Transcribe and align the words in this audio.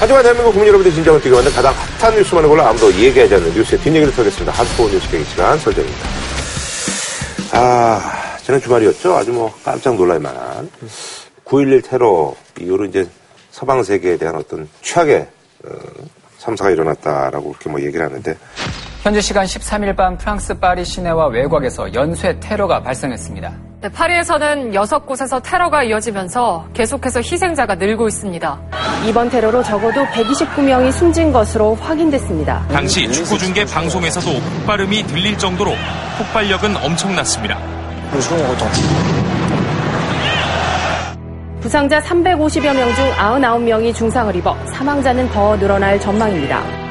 하지만 0.00 0.22
대한민국 0.22 0.52
국민 0.52 0.68
여러분들 0.68 0.92
진정을 0.92 1.20
뛰게 1.20 1.34
만든 1.34 1.52
가장 1.52 1.74
핫한 2.00 2.14
뉴스만을 2.16 2.48
골라 2.48 2.68
아무도 2.68 2.92
얘기하지 2.94 3.34
않는 3.34 3.52
뉴스의 3.52 3.80
뒷얘기를 3.80 4.14
털겠습니다. 4.14 4.52
핫스포 4.52 4.88
뉴스 4.88 5.10
경기 5.10 5.24
시간 5.24 5.58
설정입니다. 5.58 6.08
아, 7.52 8.36
지난 8.42 8.60
주말이었죠? 8.60 9.16
아주 9.16 9.32
뭐 9.32 9.52
깜짝 9.64 9.96
놀랄 9.96 10.20
만한 10.20 10.70
9.11 11.44 11.90
테러 11.90 12.34
이후로 12.60 12.84
이제 12.84 13.08
서방 13.50 13.82
세계에 13.82 14.16
대한 14.16 14.36
어떤 14.36 14.68
최악의 14.82 15.26
어, 15.64 15.70
참사가 16.38 16.70
일어났다라고 16.70 17.50
그렇게 17.50 17.68
뭐 17.68 17.80
얘기를 17.80 18.04
하는데 18.04 18.36
현지 19.02 19.20
시간 19.20 19.46
13일 19.46 19.96
밤 19.96 20.16
프랑스 20.16 20.54
파리 20.54 20.84
시내와 20.84 21.26
외곽에서 21.28 21.92
연쇄 21.92 22.38
테러가 22.38 22.82
발생했습니다. 22.82 23.67
네, 23.80 23.88
파리에서는 23.88 24.72
6곳에서 24.72 25.40
테러가 25.40 25.84
이어지면서 25.84 26.66
계속해서 26.74 27.20
희생자가 27.20 27.76
늘고 27.76 28.08
있습니다. 28.08 28.58
이번 29.08 29.30
테러로 29.30 29.62
적어도 29.62 30.04
129명이 30.06 30.90
숨진 30.90 31.30
것으로 31.32 31.76
확인됐습니다. 31.76 32.66
당시 32.72 33.08
축구 33.12 33.38
중계 33.38 33.64
방송에서도 33.64 34.26
폭발음이 34.58 35.04
들릴 35.04 35.38
정도로 35.38 35.70
폭발력은 36.18 36.76
엄청났습니다. 36.76 37.56
부상자 41.60 42.00
350여 42.00 42.74
명 42.74 42.92
중 42.96 43.12
99명이 43.12 43.94
중상을 43.94 44.34
입어 44.34 44.56
사망자는 44.72 45.28
더 45.30 45.56
늘어날 45.56 46.00
전망입니다. 46.00 46.87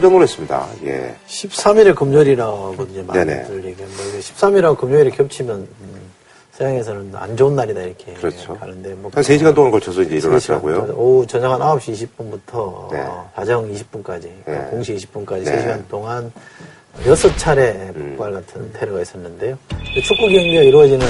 깜짝 0.00 0.12
놀랐습니다. 0.12 0.66
예. 0.86 1.14
13일에 1.28 1.94
금요일이라고 1.94 2.74
이제. 2.90 3.02
많이들 3.02 3.64
얘기하는데 3.66 4.18
13일하고 4.18 4.78
금요일이 4.78 5.10
겹치면 5.10 5.56
음, 5.58 6.00
서양에서는 6.52 7.12
안 7.14 7.36
좋은 7.36 7.54
날이다 7.54 7.82
이렇게 7.82 8.14
그렇죠. 8.14 8.56
가는데 8.56 8.94
뭐 8.94 9.10
한 9.14 9.22
3시간 9.22 9.54
동안 9.54 9.70
걸쳐서 9.70 10.00
이제 10.02 10.16
3시간 10.16 10.24
일어났더라고요. 10.24 10.94
오후 10.96 11.26
저녁 11.26 11.52
한 11.52 11.60
9시 11.60 12.08
20분부터 12.16 12.90
네. 12.92 13.06
자정 13.36 13.70
20분까지 13.70 14.28
네. 14.46 14.58
공시 14.70 14.94
20분까지 14.96 15.44
네. 15.44 15.56
3시간 15.66 15.88
동안 15.88 16.32
여섯 17.06 17.36
차례 17.36 17.90
음. 17.94 18.14
폭발 18.16 18.32
같은 18.32 18.72
테러가 18.72 19.02
있었는데요. 19.02 19.58
축구 20.02 20.22
경기가 20.28 20.62
이루어지는 20.62 21.06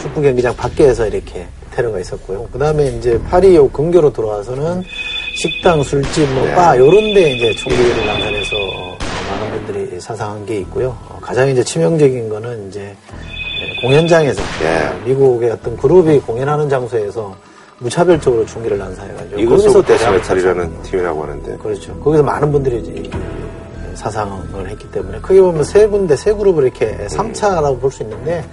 축구 0.00 0.20
경기장 0.20 0.54
밖에서 0.56 1.06
이렇게 1.06 1.46
테러가 1.70 2.00
있었고요. 2.00 2.48
그 2.52 2.58
다음에 2.58 2.88
이제 2.88 3.20
파리 3.30 3.54
요 3.56 3.68
근교로 3.70 4.12
들어와서는 4.12 4.82
식당, 5.34 5.82
술집, 5.82 6.28
뭐 6.32 6.44
네. 6.44 6.54
바 6.54 6.76
요런 6.76 7.14
데 7.14 7.32
이제 7.32 7.54
총기를 7.54 8.06
난사해서 8.06 8.56
어, 8.56 8.98
많은 9.30 9.64
분들이 9.64 10.00
사상한 10.00 10.44
게 10.44 10.58
있고요. 10.58 10.96
어, 11.08 11.18
가장 11.20 11.48
이제 11.48 11.62
치명적인 11.64 12.28
거는 12.28 12.68
이제 12.68 12.94
예, 13.60 13.80
공연장에서 13.80 14.42
네. 14.60 14.86
어, 14.88 15.00
미국의 15.06 15.50
어떤 15.50 15.76
그룹이 15.76 16.18
공연하는 16.20 16.68
장소에서 16.68 17.34
무차별적으로 17.78 18.44
총기를 18.46 18.78
난사해가지고 18.78 19.40
이것도 19.40 19.82
데스메탈이라는 19.82 20.82
팀이라고 20.82 21.22
하는데 21.22 21.56
그렇죠. 21.56 21.98
거기서 22.00 22.22
많은 22.22 22.52
분들이 22.52 22.78
이제 22.80 23.10
사상을 23.94 24.68
했기 24.68 24.88
때문에 24.90 25.18
크게 25.20 25.40
보면 25.40 25.64
세 25.64 25.86
군데 25.86 26.14
세 26.16 26.32
그룹을 26.32 26.64
이렇게 26.64 26.96
3차라고 27.10 27.80
볼 27.80 27.90
수 27.90 28.02
있는데 28.04 28.44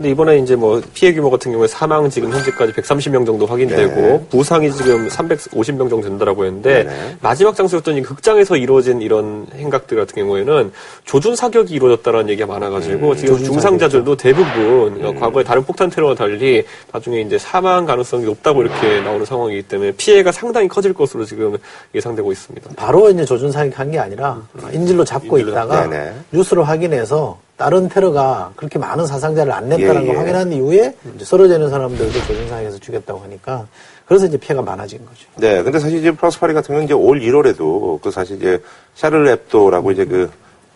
근데 0.00 0.12
이번에 0.12 0.38
이제 0.38 0.56
뭐 0.56 0.80
피해 0.94 1.12
규모 1.12 1.28
같은 1.28 1.52
경우에 1.52 1.68
사망 1.68 2.08
지금 2.08 2.32
현재까지 2.32 2.72
130명 2.72 3.26
정도 3.26 3.44
확인되고 3.44 4.00
네. 4.00 4.26
부상이 4.30 4.72
지금 4.72 5.06
350명 5.08 5.90
정도 5.90 6.00
된다라고 6.00 6.46
했는데 6.46 6.84
네네. 6.84 7.16
마지막 7.20 7.54
장소였던 7.54 7.98
이 7.98 8.02
극장에서 8.02 8.56
이루어진 8.56 9.02
이런 9.02 9.46
행각들 9.54 9.98
같은 9.98 10.14
경우에는 10.14 10.72
조준 11.04 11.36
사격이 11.36 11.74
이루어졌다는 11.74 12.30
얘기가 12.30 12.46
많아가지고 12.46 13.14
지금 13.14 13.34
조준 13.34 13.52
중상자들도 13.52 14.16
대부분 14.16 15.04
어, 15.04 15.12
과거에 15.20 15.44
다른 15.44 15.64
폭탄 15.64 15.90
테러와 15.90 16.14
달리 16.14 16.64
나중에 16.90 17.20
이제 17.20 17.36
사망 17.36 17.84
가능성이 17.84 18.24
높다고 18.24 18.62
이렇게 18.62 19.02
나오는 19.02 19.26
상황이기 19.26 19.64
때문에 19.64 19.92
피해가 19.98 20.32
상당히 20.32 20.66
커질 20.66 20.94
것으로 20.94 21.26
지금 21.26 21.58
예상되고 21.94 22.32
있습니다. 22.32 22.70
바로 22.74 23.10
이제 23.10 23.26
조준 23.26 23.52
사격한 23.52 23.90
게 23.90 23.98
아니라 23.98 24.40
인질로 24.72 25.04
잡고 25.04 25.36
인질로 25.36 25.50
있다가 25.50 25.86
네네. 25.86 26.14
뉴스를 26.32 26.66
확인해서 26.66 27.38
다른 27.60 27.90
테러가 27.90 28.52
그렇게 28.56 28.78
많은 28.78 29.04
사상자를 29.04 29.52
안 29.52 29.68
냈다는 29.68 30.02
예, 30.02 30.06
걸 30.06 30.14
예. 30.14 30.18
확인한 30.18 30.50
이후에 30.50 30.94
이제 31.14 31.24
쓰러지는 31.26 31.68
사람들도 31.68 32.10
조준 32.10 32.48
사격에서 32.48 32.78
죽였다고 32.78 33.20
하니까 33.20 33.66
그래서 34.06 34.24
이제 34.24 34.38
피해가 34.38 34.62
많아진 34.62 35.04
거죠. 35.04 35.26
네, 35.36 35.62
근데 35.62 35.78
사실 35.78 35.98
이제 35.98 36.10
프랑스 36.10 36.40
파리 36.40 36.54
같은 36.54 36.68
경우는 36.68 36.86
이제 36.86 36.94
올 36.94 37.20
1월에도 37.20 38.00
그 38.00 38.10
사실 38.10 38.38
이제 38.38 38.62
샤를 38.94 39.28
앱도라고 39.28 39.90
이제 39.90 40.06
그 40.06 40.30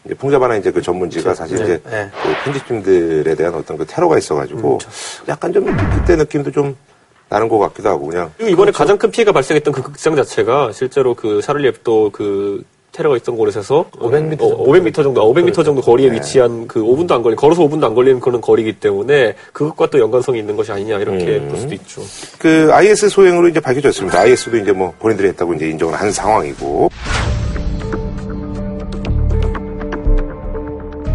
이제 0.04 0.14
풍자반의 0.14 0.60
이제 0.60 0.70
그 0.70 0.82
전문지가 0.82 1.34
사실 1.34 1.56
네, 1.56 1.64
이제 1.64 1.82
네. 1.88 2.10
그 2.22 2.44
편집팀들에 2.44 3.34
대한 3.34 3.54
어떤 3.54 3.78
그 3.78 3.86
테러가 3.86 4.18
있어가지고 4.18 4.78
약간 5.26 5.54
좀 5.54 5.64
그때 5.64 6.16
느낌도 6.16 6.52
좀 6.52 6.76
나는 7.30 7.48
것 7.48 7.58
같기도 7.60 7.88
하고 7.88 8.08
그냥 8.08 8.30
그리고 8.36 8.52
이번에 8.52 8.72
가장 8.72 8.98
큰 8.98 9.10
피해가 9.10 9.32
발생했던 9.32 9.72
그 9.72 9.80
극장 9.80 10.14
자체가 10.16 10.72
실제로 10.72 11.14
그 11.14 11.40
샤를리 11.40 11.66
앱도 11.68 12.10
그 12.12 12.62
테러가 12.94 13.16
있던 13.16 13.36
곳에서 13.36 13.84
500m 13.98 14.34
어, 14.34 14.48
정도. 14.48 14.64
500m 14.64 14.94
정도, 14.94 15.34
500m 15.34 15.64
정도 15.64 15.80
거리에 15.82 16.08
네. 16.08 16.16
위치한 16.16 16.68
그 16.68 16.80
5분도 16.80 17.10
안 17.12 17.22
걸린, 17.22 17.36
걸어서 17.36 17.62
5분도 17.62 17.84
안 17.84 17.94
걸리는 17.94 18.20
그런 18.20 18.40
거리이기 18.40 18.74
때문에 18.74 19.34
그것과 19.52 19.90
또 19.90 19.98
연관성이 19.98 20.38
있는 20.38 20.56
것이 20.56 20.70
아니냐 20.70 20.98
이렇게 20.98 21.38
음. 21.38 21.48
볼 21.48 21.58
수도 21.58 21.74
있죠. 21.74 22.02
그 22.38 22.70
IS 22.72 23.08
소행으로 23.08 23.48
이제 23.48 23.58
밝혀졌습니다. 23.58 24.20
IS도 24.20 24.56
이제 24.58 24.70
뭐 24.72 24.94
본인들이 25.00 25.28
했다고 25.28 25.54
이제 25.54 25.68
인정을 25.70 25.94
한 25.94 26.12
상황이고. 26.12 26.88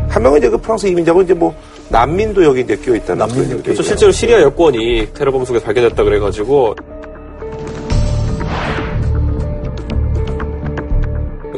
한 0.09 0.23
명은 0.23 0.39
이제 0.39 0.49
그 0.49 0.57
프랑스 0.57 0.85
이민자고 0.87 1.21
이제 1.21 1.33
뭐 1.33 1.55
난민도 1.87 2.43
여기 2.43 2.61
이제 2.61 2.75
끼어 2.75 2.95
있다는 2.95 3.19
난민도 3.19 3.47
그런 3.47 3.63
그래서 3.63 3.71
있고요. 3.71 3.83
실제로 3.83 4.11
시리아 4.11 4.41
여권이 4.41 5.13
테러 5.13 5.31
범 5.31 5.45
속에 5.45 5.59
발견됐다 5.61 6.03
그래가지고 6.03 6.75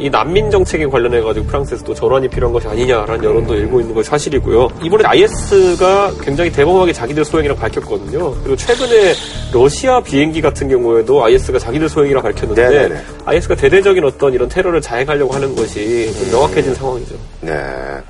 이 0.01 0.09
난민 0.09 0.49
정책에 0.49 0.87
관련해 0.87 1.21
가지고 1.21 1.45
프랑스에서 1.45 1.83
또 1.83 1.93
전환이 1.93 2.27
필요한 2.27 2.51
것이 2.51 2.67
아니냐라는 2.67 3.23
여론도 3.23 3.53
일고 3.53 3.81
있는 3.81 3.93
것이 3.93 4.09
사실이고요. 4.09 4.69
이번에 4.81 5.03
IS가 5.05 6.11
굉장히 6.19 6.51
대범하게 6.51 6.91
자기들 6.91 7.23
소행이라고 7.23 7.59
밝혔거든요. 7.59 8.33
그리고 8.41 8.55
최근에 8.55 9.13
러시아 9.53 10.01
비행기 10.01 10.41
같은 10.41 10.67
경우에도 10.67 11.23
IS가 11.23 11.59
자기들 11.59 11.87
소행이라고 11.87 12.27
밝혔는데 12.27 12.67
네네네. 12.67 13.01
IS가 13.25 13.53
대대적인 13.53 14.03
어떤 14.03 14.33
이런 14.33 14.49
테러를 14.49 14.81
자행하려고 14.81 15.35
하는 15.35 15.55
것이 15.55 16.11
좀 16.17 16.31
명확해진 16.31 16.73
상황이죠. 16.73 17.15
네. 17.41 17.53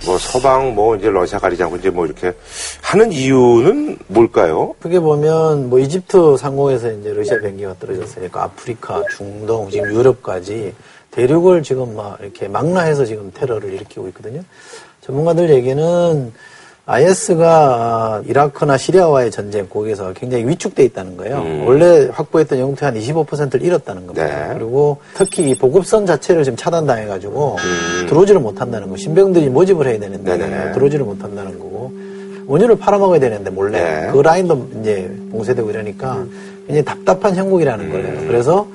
뭐 0.06 0.18
서방 0.18 0.73
뭐 0.73 0.96
이제 0.96 1.09
러시아 1.09 1.40
가리지 1.40 1.62
않고 1.63 1.75
이제 1.75 1.90
뭐 1.90 2.06
이렇게 2.06 2.31
하는 2.82 3.11
이유는 3.11 3.97
뭘까요? 4.08 4.73
크게 4.79 5.02
보면 5.02 5.70
뭐 5.70 5.78
이집트 5.78 6.37
상공에서 6.37 6.90
이제 6.94 7.11
러시아 7.14 7.37
비행기가 7.37 7.76
떨어졌으니까 7.82 8.44
아프리카, 8.44 9.03
중동, 9.17 9.70
지금 9.70 9.94
유럽까지 9.94 10.73
대륙을 11.11 11.63
지금 11.63 11.96
막 11.96 12.17
이렇게 12.22 12.47
망라해서 12.47 13.05
지금 13.05 13.31
테러를 13.34 13.73
일으키고 13.73 14.08
있거든요. 14.09 14.41
전문가들 15.02 15.49
얘기는 15.49 16.31
IS가 16.85 18.23
이라크나 18.25 18.78
시리아와의 18.78 19.29
전쟁 19.29 19.69
거기에서 19.69 20.13
굉장히 20.13 20.47
위축돼 20.47 20.84
있다는 20.85 21.16
거예요. 21.16 21.37
음. 21.37 21.63
원래 21.67 22.09
확보했던 22.11 22.59
영토의 22.59 22.91
한 22.91 22.99
25%를 22.99 23.61
잃었다는 23.61 24.08
겁니다. 24.08 24.47
네. 24.47 24.53
그리고 24.55 24.97
특히 25.13 25.49
이 25.49 25.55
보급선 25.55 26.05
자체를 26.05 26.43
지금 26.43 26.58
차단당해가지고 26.58 27.58
음. 27.59 28.08
들어오지를 28.08 28.41
못한다는 28.41 28.90
거. 28.90 28.97
신병들이 28.97 29.49
모집을 29.49 29.87
해야 29.87 29.99
되는데 29.99 30.37
네네. 30.37 30.72
들어오지를 30.73 31.05
못한다는 31.05 31.59
거고 31.59 31.91
원유를 32.47 32.78
팔아먹어야 32.79 33.19
되는데 33.19 33.49
몰래 33.52 33.79
네. 33.79 34.09
그 34.11 34.17
라인도 34.17 34.67
이제 34.81 35.16
봉쇄되고 35.31 35.69
이러니까 35.69 36.25
굉장히 36.67 36.84
답답한 36.84 37.35
형국이라는 37.35 37.85
음. 37.85 37.91
거예요. 37.91 38.28
그래서 38.28 38.67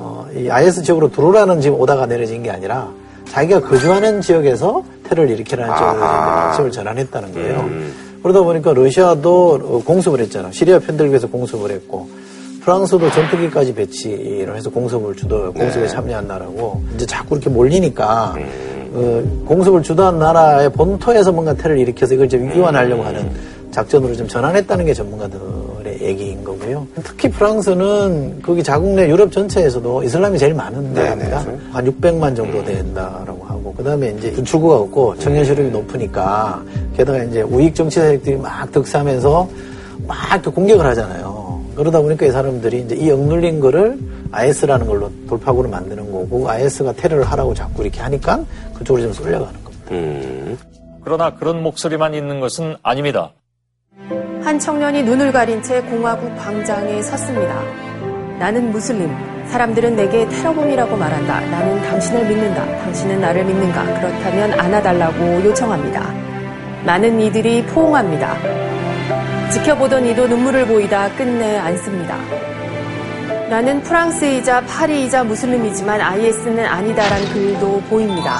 어, 0.00 0.26
이 0.34 0.48
IS 0.48 0.82
지역으로 0.82 1.10
들어오라는 1.12 1.60
지금 1.60 1.78
오다가 1.78 2.06
내려진 2.06 2.42
게 2.42 2.50
아니라 2.50 2.88
자기가 3.28 3.60
거주하는 3.60 4.22
지역에서 4.22 4.82
테러를 5.04 5.30
일으키라는 5.32 5.76
쪽으로 5.76 6.00
방침을 6.00 6.70
전환했다는 6.72 7.32
거예요. 7.34 7.68
그러다 8.22 8.42
보니까 8.42 8.72
러시아도 8.72 9.82
공습을 9.84 10.20
했잖아. 10.20 10.50
시리아 10.50 10.78
편들기 10.78 11.10
위해서 11.10 11.26
공습을 11.28 11.70
했고 11.70 12.08
프랑스도 12.62 13.10
전투기까지 13.10 13.74
배치를 13.74 14.54
해서 14.56 14.68
공습을 14.70 15.14
주도 15.16 15.52
공습에 15.52 15.86
참여한 15.86 16.26
나라고 16.26 16.82
이제 16.94 17.06
자꾸 17.06 17.34
이렇게 17.36 17.48
몰리니까 17.50 18.34
어, 18.92 19.22
공습을 19.46 19.82
주도한 19.82 20.18
나라의 20.18 20.72
본토에서 20.72 21.30
뭔가 21.32 21.54
테러를 21.54 21.78
일으켜서 21.78 22.14
이걸 22.14 22.28
좀 22.28 22.50
이완하려고 22.52 23.02
하는 23.04 23.30
작전으로 23.70 24.14
좀 24.16 24.26
전환했다는 24.26 24.84
게 24.84 24.92
전문가들 24.92 25.38
의 25.86 26.00
얘기인 26.00 26.44
거고요. 26.44 26.86
특히 27.02 27.30
프랑스는 27.30 28.42
거기 28.42 28.62
자국 28.62 28.90
내 28.94 29.08
유럽 29.08 29.30
전체에서도 29.30 30.02
이슬람이 30.02 30.38
제일 30.38 30.54
많은 30.54 30.94
네, 30.94 31.02
나라입니다. 31.02 31.44
네. 31.44 31.58
한 31.70 31.84
600만 31.84 32.36
정도 32.36 32.64
된다라고 32.64 33.44
하고 33.44 33.74
그다음에 33.74 34.14
이제 34.18 34.32
준출구가 34.34 34.76
없고 34.76 35.18
청년 35.18 35.44
실업이 35.44 35.70
높으니까 35.70 36.62
게다가 36.96 37.22
이제 37.24 37.42
우익 37.42 37.74
정치 37.74 38.00
세력들이 38.00 38.36
막 38.36 38.70
득세하면서 38.72 39.48
막 40.06 40.16
이렇게 40.32 40.50
공격을 40.50 40.84
하잖아요. 40.86 41.64
그러다 41.76 42.00
보니까 42.00 42.26
이 42.26 42.30
사람들이 42.30 42.80
이제 42.80 42.94
이 42.96 43.10
억눌린 43.10 43.60
거를 43.60 43.98
IS라는 44.32 44.86
걸로 44.86 45.10
돌파구를 45.28 45.70
만드는 45.70 46.12
거고 46.12 46.48
IS가 46.48 46.92
테러를 46.92 47.24
하라고 47.24 47.54
자꾸 47.54 47.82
이렇게 47.82 48.00
하니까 48.00 48.44
그쪽으로 48.74 49.04
좀 49.04 49.12
쏠려가는 49.12 49.64
겁니다. 49.64 49.86
음. 49.92 50.58
그러나 51.02 51.34
그런 51.34 51.62
목소리만 51.62 52.14
있는 52.14 52.40
것은 52.40 52.76
아닙니다. 52.82 53.32
한 54.42 54.58
청년이 54.58 55.02
눈을 55.02 55.32
가린 55.32 55.62
채 55.62 55.82
공화국 55.82 56.34
광장에 56.36 57.02
섰습니다. 57.02 57.62
나는 58.38 58.70
무슬림. 58.70 59.14
사람들은 59.48 59.96
내게 59.96 60.26
테러범이라고 60.28 60.96
말한다. 60.96 61.40
나는 61.40 61.82
당신을 61.82 62.26
믿는다. 62.26 62.64
당신은 62.78 63.20
나를 63.20 63.44
믿는가? 63.44 63.82
그렇다면 63.84 64.58
안아달라고 64.58 65.44
요청합니다. 65.44 66.10
많은 66.86 67.20
이들이 67.20 67.66
포옹합니다. 67.66 68.34
지켜보던 69.50 70.06
이도 70.06 70.26
눈물을 70.26 70.66
보이다 70.66 71.10
끝내 71.16 71.58
안습니다. 71.58 72.16
나는 73.50 73.82
프랑스이자 73.82 74.62
파리이자 74.62 75.24
무슬림이지만 75.24 76.00
IS는 76.00 76.64
아니다란 76.64 77.24
글도 77.34 77.82
보입니다. 77.90 78.38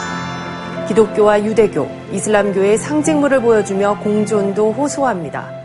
기독교와 0.89 1.45
유대교, 1.45 1.87
이슬람교의 2.13 2.79
상징물을 2.79 3.43
보여주며 3.43 3.99
공존도 3.99 4.73
호소합니다. 4.73 5.60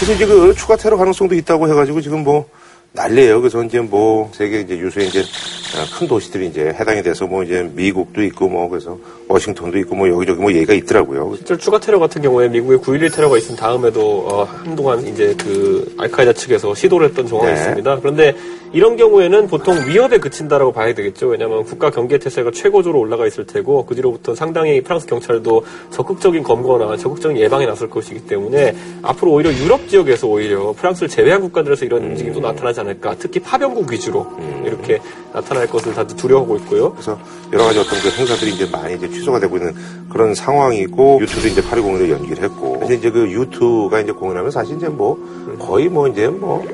그래서 0.00 0.14
이제 0.14 0.24
그 0.24 0.54
추가 0.54 0.76
테러 0.76 0.96
가능성도 0.96 1.34
있다고 1.34 1.68
해가지고 1.68 2.00
지금 2.00 2.24
뭐 2.24 2.48
난리예요. 2.92 3.42
그래서 3.42 3.62
이제 3.62 3.80
뭐 3.80 4.32
세계 4.34 4.60
이제 4.60 4.78
유수의 4.78 5.08
이제 5.08 5.20
어, 5.20 5.59
큰 5.98 6.08
도시들이 6.08 6.46
이제 6.46 6.74
해당이 6.78 7.02
돼서 7.02 7.26
뭐 7.26 7.42
이제 7.42 7.68
미국도 7.74 8.22
있고 8.24 8.48
뭐 8.48 8.68
그래서 8.68 8.98
워싱턴도 9.28 9.78
있고 9.78 9.94
뭐 9.94 10.08
여기저기 10.08 10.40
뭐 10.40 10.52
얘기가 10.52 10.74
있더라고요. 10.74 11.34
실제로 11.36 11.58
추가 11.58 11.78
테러 11.78 11.98
같은 11.98 12.20
경우에 12.22 12.48
미국의 12.48 12.78
9.11 12.78 13.14
테러가 13.14 13.38
있은 13.38 13.56
다음에도 13.56 14.26
어, 14.28 14.44
한동안 14.44 15.06
이제 15.06 15.34
그 15.38 15.94
알카에다 15.98 16.32
측에서 16.32 16.74
시도를 16.74 17.08
했던 17.08 17.26
정황이 17.26 17.52
네. 17.52 17.58
있습니다. 17.58 18.00
그런데 18.00 18.34
이런 18.72 18.96
경우에는 18.96 19.48
보통 19.48 19.76
위협에 19.86 20.18
그친다라고 20.18 20.72
봐야 20.72 20.94
되겠죠. 20.94 21.28
왜냐하면 21.28 21.64
국가 21.64 21.90
경계 21.90 22.18
태세가 22.18 22.52
최고조로 22.52 22.98
올라가 22.98 23.26
있을 23.26 23.44
테고 23.44 23.84
그 23.84 23.94
뒤로부터 23.94 24.34
상당히 24.34 24.80
프랑스 24.80 25.06
경찰도 25.06 25.64
적극적인 25.90 26.42
검거나 26.44 26.96
적극적인 26.96 27.36
예방에 27.36 27.66
나설 27.66 27.90
것이기 27.90 28.26
때문에 28.26 28.74
앞으로 29.02 29.32
오히려 29.32 29.52
유럽 29.52 29.88
지역에서 29.88 30.28
오히려 30.28 30.72
프랑스를 30.72 31.08
제외한 31.08 31.40
국가들에서 31.40 31.84
이런 31.84 32.04
움직임도 32.04 32.40
나타나지 32.40 32.80
않을까. 32.80 33.16
특히 33.18 33.40
파병국 33.40 33.90
위주로 33.90 34.26
이렇게 34.64 35.00
나타 35.32 35.59
날 35.60 35.68
것을 35.68 35.94
다들 35.94 36.16
두려워하고 36.16 36.56
있고요. 36.58 36.92
그래서 36.92 37.18
여러 37.52 37.64
가지 37.64 37.78
어떤 37.78 37.98
그 38.00 38.10
행사들이 38.10 38.54
이제 38.54 38.66
많이 38.70 38.94
이제 38.94 39.08
취소가 39.08 39.40
되고 39.40 39.56
있는 39.56 39.74
그런 40.08 40.34
상황이고 40.34 41.18
유투도 41.20 41.48
이제 41.48 41.62
파리 41.62 41.80
공연을 41.80 42.10
연기를 42.10 42.42
했고 42.44 42.74
그래서 42.74 42.94
이제 42.94 43.10
그 43.10 43.30
유투가 43.30 44.00
이제 44.00 44.12
공연하면 44.12 44.50
사실 44.50 44.76
이제 44.76 44.88
뭐 44.88 45.18
거의 45.58 45.88
뭐 45.88 46.08
이제 46.08 46.28
뭐 46.28 46.64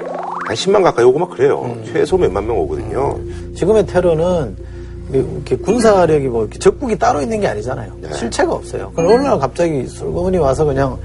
한 0.47 0.55
10만 0.55 0.83
가까이 0.83 1.05
오고 1.05 1.19
막 1.19 1.31
그래요. 1.31 1.77
최소 1.85 2.17
몇만 2.17 2.47
명 2.47 2.59
오거든요. 2.61 3.19
지금의 3.57 3.85
테러는 3.87 4.57
이렇게 5.13 5.57
군사력이 5.57 6.29
뭐 6.29 6.43
이렇게 6.43 6.59
적국이 6.59 6.97
따로 6.97 7.21
있는 7.21 7.41
게 7.41 7.49
아니잖아요. 7.49 7.93
네. 8.01 8.13
실체가 8.13 8.53
없어요. 8.53 8.93
그럼 8.95 9.13
어느 9.13 9.23
날 9.23 9.39
갑자기 9.41 9.87
술건이 9.87 10.39
와서 10.39 10.65
그냥 10.65 10.99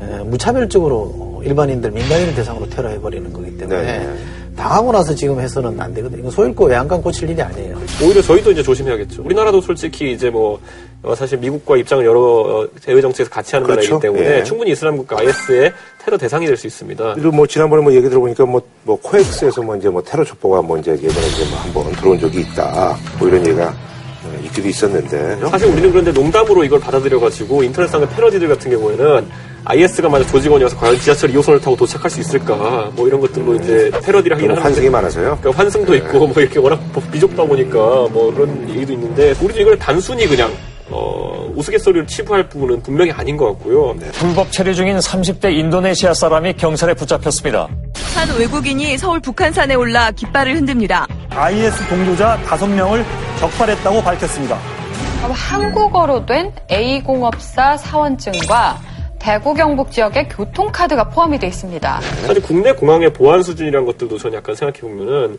에, 0.00 0.24
무차별적으로 0.24 1.42
일반인들, 1.44 1.92
민간인 1.92 2.28
을 2.28 2.34
대상으로 2.34 2.68
테러해버리는 2.70 3.32
거기 3.32 3.56
때문에 3.56 3.82
네. 3.82 4.14
당하고 4.58 4.90
나서 4.92 5.14
지금 5.14 5.40
해서는 5.40 5.80
안 5.80 5.94
되거든요. 5.94 6.20
이거 6.20 6.30
소잃고 6.30 6.66
외양간 6.66 7.00
고칠 7.00 7.30
일이 7.30 7.40
아니에요. 7.40 7.78
오히려 8.02 8.20
저희도 8.20 8.50
이제 8.50 8.62
조심해야겠죠. 8.62 9.22
우리나라도 9.24 9.60
솔직히 9.60 10.12
이제 10.12 10.28
뭐 10.30 10.58
어, 11.02 11.14
사실 11.14 11.38
미국과 11.38 11.76
입장을 11.76 12.04
여러 12.04 12.20
어, 12.20 12.68
대외 12.82 13.00
정책에서 13.00 13.30
같이 13.30 13.54
하는 13.54 13.66
그렇죠. 13.68 13.94
나라이기 13.94 14.02
때문에 14.02 14.38
예. 14.40 14.42
충분히 14.44 14.72
이슬람 14.72 14.96
국가 14.96 15.20
IS의 15.20 15.72
테러 16.04 16.16
대상이 16.18 16.44
될 16.46 16.56
수 16.56 16.66
있습니다. 16.66 17.14
그리고 17.14 17.30
뭐 17.30 17.46
지난번에 17.46 17.82
뭐 17.82 17.92
얘기 17.94 18.08
들어보니까 18.08 18.44
뭐, 18.46 18.60
뭐 18.82 18.98
코엑스에서 19.00 19.62
뭐 19.62 19.76
이제 19.76 19.88
뭐 19.88 20.02
테러 20.02 20.24
촉보가 20.24 20.60
뭐 20.62 20.76
이제 20.76 20.90
예전에 20.90 21.26
이제 21.28 21.44
뭐 21.50 21.58
한번 21.60 21.92
들어온 21.92 22.18
적이 22.18 22.40
있다. 22.40 22.96
뭐 23.20 23.28
이런 23.28 23.46
얘기가 23.46 23.68
어, 23.68 23.74
있기도 24.48 24.68
있었는데. 24.68 25.38
사실 25.50 25.68
우리는 25.68 25.90
그런데 25.90 26.12
농담으로 26.12 26.64
이걸 26.64 26.80
받아들여가지고 26.80 27.62
인터넷상의 27.62 28.08
패러디들 28.10 28.48
같은 28.48 28.70
경우에는 28.70 29.26
IS가 29.64 30.08
만약 30.08 30.26
조직원이어서 30.28 30.76
과연 30.76 30.98
지하철 31.00 31.30
2호선을 31.30 31.60
타고 31.60 31.76
도착할 31.76 32.10
수 32.10 32.20
있을까 32.20 32.90
뭐 32.94 33.06
이런 33.06 33.20
것들로 33.20 33.54
이제 33.56 33.90
패러디를 34.02 34.36
하긴 34.36 34.50
하는데 34.50 34.62
환승이 34.62 34.88
많아서요. 34.88 35.38
그러니까 35.40 35.62
환승도 35.62 35.94
있고 35.96 36.26
뭐 36.26 36.34
이렇게 36.36 36.58
워낙 36.58 36.80
미족다 37.12 37.44
보니까 37.44 37.76
뭐 37.78 38.32
그런 38.34 38.68
얘기도 38.70 38.92
있는데 38.94 39.34
우리도 39.40 39.60
이걸 39.60 39.78
단순히 39.78 40.26
그냥 40.26 40.50
어, 40.90 41.50
우스갯소리로 41.54 42.06
치부할 42.06 42.48
부분은 42.48 42.82
분명히 42.82 43.10
아닌 43.12 43.36
것 43.36 43.46
같고요. 43.52 43.94
불법 44.12 44.50
체류 44.52 44.74
중인 44.74 44.98
30대 44.98 45.52
인도네시아 45.52 46.14
사람이 46.14 46.54
경찰에 46.54 46.94
붙잡혔습니다. 46.94 47.68
한 48.14 48.38
외국인이 48.38 48.96
서울 48.98 49.20
북한산에 49.20 49.74
올라 49.74 50.10
깃발을 50.10 50.56
흔듭니다. 50.56 51.06
IS 51.30 51.88
동조자 51.88 52.38
5명을 52.46 53.04
적발했다고 53.38 54.02
밝혔습니다. 54.02 54.58
한국어로 55.22 56.24
된 56.26 56.52
A공업사 56.70 57.76
사원증과 57.76 58.80
대구 59.18 59.52
경북 59.52 59.90
지역의 59.90 60.28
교통카드가 60.28 61.08
포함이 61.10 61.38
되어 61.38 61.48
있습니다. 61.48 62.00
사실 62.26 62.42
국내 62.42 62.72
공항의 62.72 63.12
보안 63.12 63.42
수준이라는 63.42 63.84
것들도 63.86 64.16
저는 64.16 64.36
약간 64.38 64.54
생각해 64.54 64.80
보면은 64.80 65.38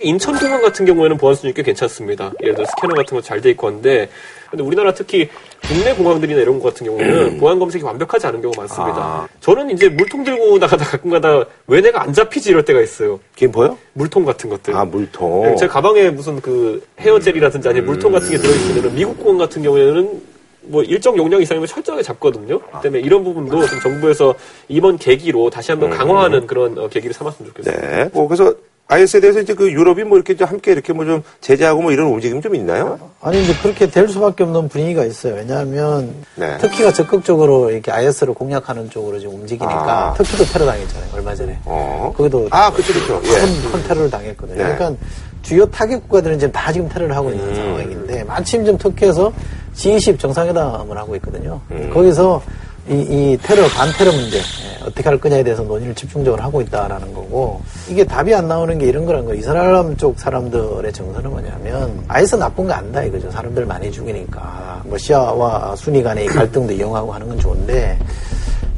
인천 0.00 0.36
공항 0.38 0.62
같은 0.62 0.86
경우에는 0.86 1.16
보안 1.18 1.34
수준이 1.34 1.52
꽤 1.54 1.62
괜찮습니다. 1.62 2.32
예를 2.42 2.54
들어 2.54 2.66
스캐너 2.66 2.94
같은 2.94 3.16
거 3.16 3.20
잘 3.20 3.40
돼 3.40 3.50
있고 3.50 3.66
한데 3.68 4.08
근데 4.50 4.64
우리나라 4.64 4.92
특히 4.94 5.28
국내 5.62 5.92
공항들이나 5.94 6.40
이런 6.40 6.58
것 6.58 6.72
같은 6.72 6.86
경우는 6.86 7.38
보안 7.38 7.58
검색이 7.58 7.84
완벽하지 7.84 8.26
않은 8.28 8.40
경우가 8.40 8.62
많습니다. 8.62 9.28
저는 9.40 9.70
이제 9.70 9.88
물통 9.90 10.24
들고 10.24 10.58
나가다 10.58 10.84
가끔가다 10.86 11.44
왜 11.66 11.80
내가 11.82 12.02
안 12.02 12.12
잡히지 12.14 12.50
이럴 12.50 12.64
때가 12.64 12.80
있어요. 12.80 13.20
김포요? 13.36 13.76
물통 13.92 14.24
같은 14.24 14.48
것들. 14.48 14.74
아, 14.74 14.84
물통. 14.86 15.54
제 15.58 15.68
가방에 15.68 16.08
무슨 16.08 16.40
그 16.40 16.82
헤어젤이라든지 16.98 17.68
아니면 17.68 17.86
물통 17.86 18.10
같은 18.12 18.30
게 18.30 18.38
들어있으면 18.38 18.94
미국 18.94 19.18
공항 19.22 19.38
같은 19.38 19.62
경우에는 19.62 20.37
뭐 20.62 20.82
일정 20.82 21.16
용량 21.16 21.40
이상이면 21.40 21.66
철저하게 21.66 22.02
잡거든요. 22.02 22.58
그 22.58 22.80
때문에 22.82 23.02
이런 23.02 23.24
부분도 23.24 23.66
좀 23.66 23.80
정부에서 23.80 24.34
이번 24.68 24.98
계기로 24.98 25.50
다시 25.50 25.70
한번 25.72 25.90
강화하는 25.90 26.46
그런 26.46 26.76
어, 26.78 26.88
계기를 26.88 27.14
삼았으면 27.14 27.52
좋겠어요. 27.52 27.80
네. 27.80 28.10
뭐 28.12 28.26
그래서 28.28 28.54
IS에 28.90 29.20
대해서 29.20 29.38
이제 29.40 29.52
그 29.54 29.70
유럽이 29.70 30.02
뭐 30.04 30.16
이렇게 30.16 30.34
좀 30.34 30.48
함께 30.48 30.72
이렇게 30.72 30.92
뭐 30.94 31.04
좀 31.04 31.22
제재하고 31.42 31.82
뭐 31.82 31.92
이런 31.92 32.06
움직임 32.08 32.40
좀 32.40 32.54
있나요? 32.54 32.98
아니 33.20 33.42
이제 33.42 33.54
그렇게 33.62 33.86
될 33.86 34.08
수밖에 34.08 34.44
없는 34.44 34.68
분위기가 34.68 35.04
있어요. 35.04 35.34
왜냐하면 35.34 36.14
네. 36.36 36.56
터키가 36.58 36.92
적극적으로 36.92 37.70
이렇게 37.70 37.90
IS를 37.92 38.32
공략하는 38.34 38.88
쪽으로 38.90 39.18
지금 39.18 39.34
움직이니까 39.34 40.08
아. 40.08 40.14
터키도 40.14 40.44
테러 40.46 40.64
당했잖아요. 40.66 41.10
얼마 41.14 41.34
전에. 41.34 41.58
어. 41.66 42.12
거기도 42.16 42.48
아, 42.50 42.70
그렇죠, 42.72 42.94
그렇죠. 42.94 43.20
예. 43.24 43.40
큰, 43.40 43.72
큰 43.72 43.82
테러를 43.88 44.10
당했거든요. 44.10 44.56
네. 44.56 44.74
그러니까 44.74 44.94
주요 45.42 45.66
타격 45.66 46.02
국가들은 46.02 46.38
지금 46.38 46.52
다 46.52 46.72
지금 46.72 46.88
테러를 46.88 47.14
하고 47.14 47.28
음. 47.28 47.34
있는 47.34 47.54
상황인데 47.54 48.24
마침 48.24 48.64
좀 48.64 48.76
터키에서 48.78 49.32
G20 49.78 50.18
정상회담을 50.18 50.98
하고 50.98 51.14
있거든요. 51.16 51.60
음. 51.70 51.90
거기서 51.94 52.42
이, 52.90 52.94
이 52.94 53.38
테러 53.42 53.68
반테러 53.68 54.10
문제 54.12 54.38
예, 54.38 54.82
어떻게 54.82 55.08
할 55.08 55.18
거냐에 55.18 55.42
대해서 55.42 55.62
논의를 55.62 55.94
집중적으로 55.94 56.42
하고 56.42 56.60
있다라는 56.62 57.12
거고 57.12 57.60
이게 57.88 58.02
답이 58.02 58.34
안 58.34 58.48
나오는 58.48 58.76
게 58.78 58.86
이런 58.86 59.04
거란 59.04 59.24
거예요. 59.26 59.38
이스라엘 59.38 59.96
쪽 59.98 60.18
사람들의 60.18 60.90
정서는 60.92 61.30
뭐냐면 61.30 62.02
아이스 62.08 62.34
나쁜 62.36 62.66
거 62.66 62.72
안다 62.72 63.02
이거죠. 63.04 63.30
사람들 63.30 63.66
많이 63.66 63.92
죽이니까 63.92 64.82
뭐 64.86 64.96
시아와 64.96 65.76
순위 65.76 66.02
간의 66.02 66.24
이 66.24 66.28
갈등도 66.28 66.72
이용하고 66.72 67.12
하는 67.12 67.28
건 67.28 67.38
좋은데 67.38 67.98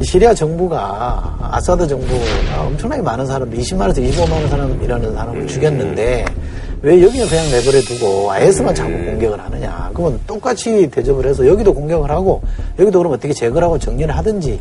이 0.00 0.04
시리아 0.04 0.34
정부가 0.34 1.36
아사드 1.52 1.86
정부가 1.86 2.62
엄청나게 2.62 3.02
많은 3.02 3.26
사람들 3.26 3.56
20만에서 3.58 3.98
25만 4.10 4.48
사람이라는 4.48 5.14
사람을 5.14 5.46
죽였는데 5.46 6.24
왜 6.82 7.02
여기는 7.02 7.26
그냥 7.26 7.50
내버려 7.50 7.80
두고 7.82 8.32
IS만 8.32 8.74
자꾸 8.74 8.90
공격을 8.90 9.38
하느냐. 9.38 9.90
그러면 9.92 10.18
똑같이 10.26 10.88
대접을 10.90 11.26
해서 11.26 11.46
여기도 11.46 11.74
공격을 11.74 12.10
하고 12.10 12.40
여기도 12.78 13.00
그럼 13.00 13.12
어떻게 13.12 13.34
제거를 13.34 13.66
하고 13.66 13.78
정리를 13.78 14.16
하든지 14.16 14.58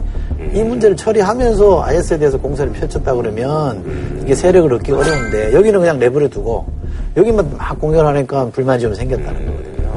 이 0.54 0.64
문제를 0.64 0.98
처리하면서 0.98 1.84
IS에 1.84 2.18
대해서 2.18 2.38
공세를 2.38 2.74
펼쳤다 2.74 3.14
그러면 3.14 4.20
이게 4.24 4.36
세력을 4.36 4.72
얻기 4.74 4.92
어려운데 4.92 5.54
여기는 5.54 5.80
그냥 5.80 5.98
내버려 5.98 6.28
두고 6.28 6.66
여기만 7.16 7.58
막 7.58 7.80
공격을 7.80 8.06
하니까 8.06 8.50
불만이 8.50 8.82
좀 8.82 8.94
생겼다는 8.94 9.46
거거든요. 9.46 9.90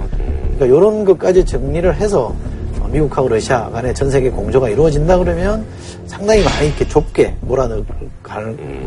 그러니까 0.57 0.67
이런 0.67 1.05
것까지 1.05 1.45
정리를 1.45 1.93
해서 1.97 2.27
어, 2.29 2.52
미국하고 2.93 3.29
러시아 3.29 3.69
간의 3.71 3.95
전 3.95 4.11
세계 4.11 4.31
공조가 4.31 4.69
이루어진다 4.69 5.19
그러면 5.19 5.65
상당히 6.07 6.43
많이 6.45 6.69
이렇게 6.69 6.87
좁게 6.87 7.35
몰아넣을 7.41 7.85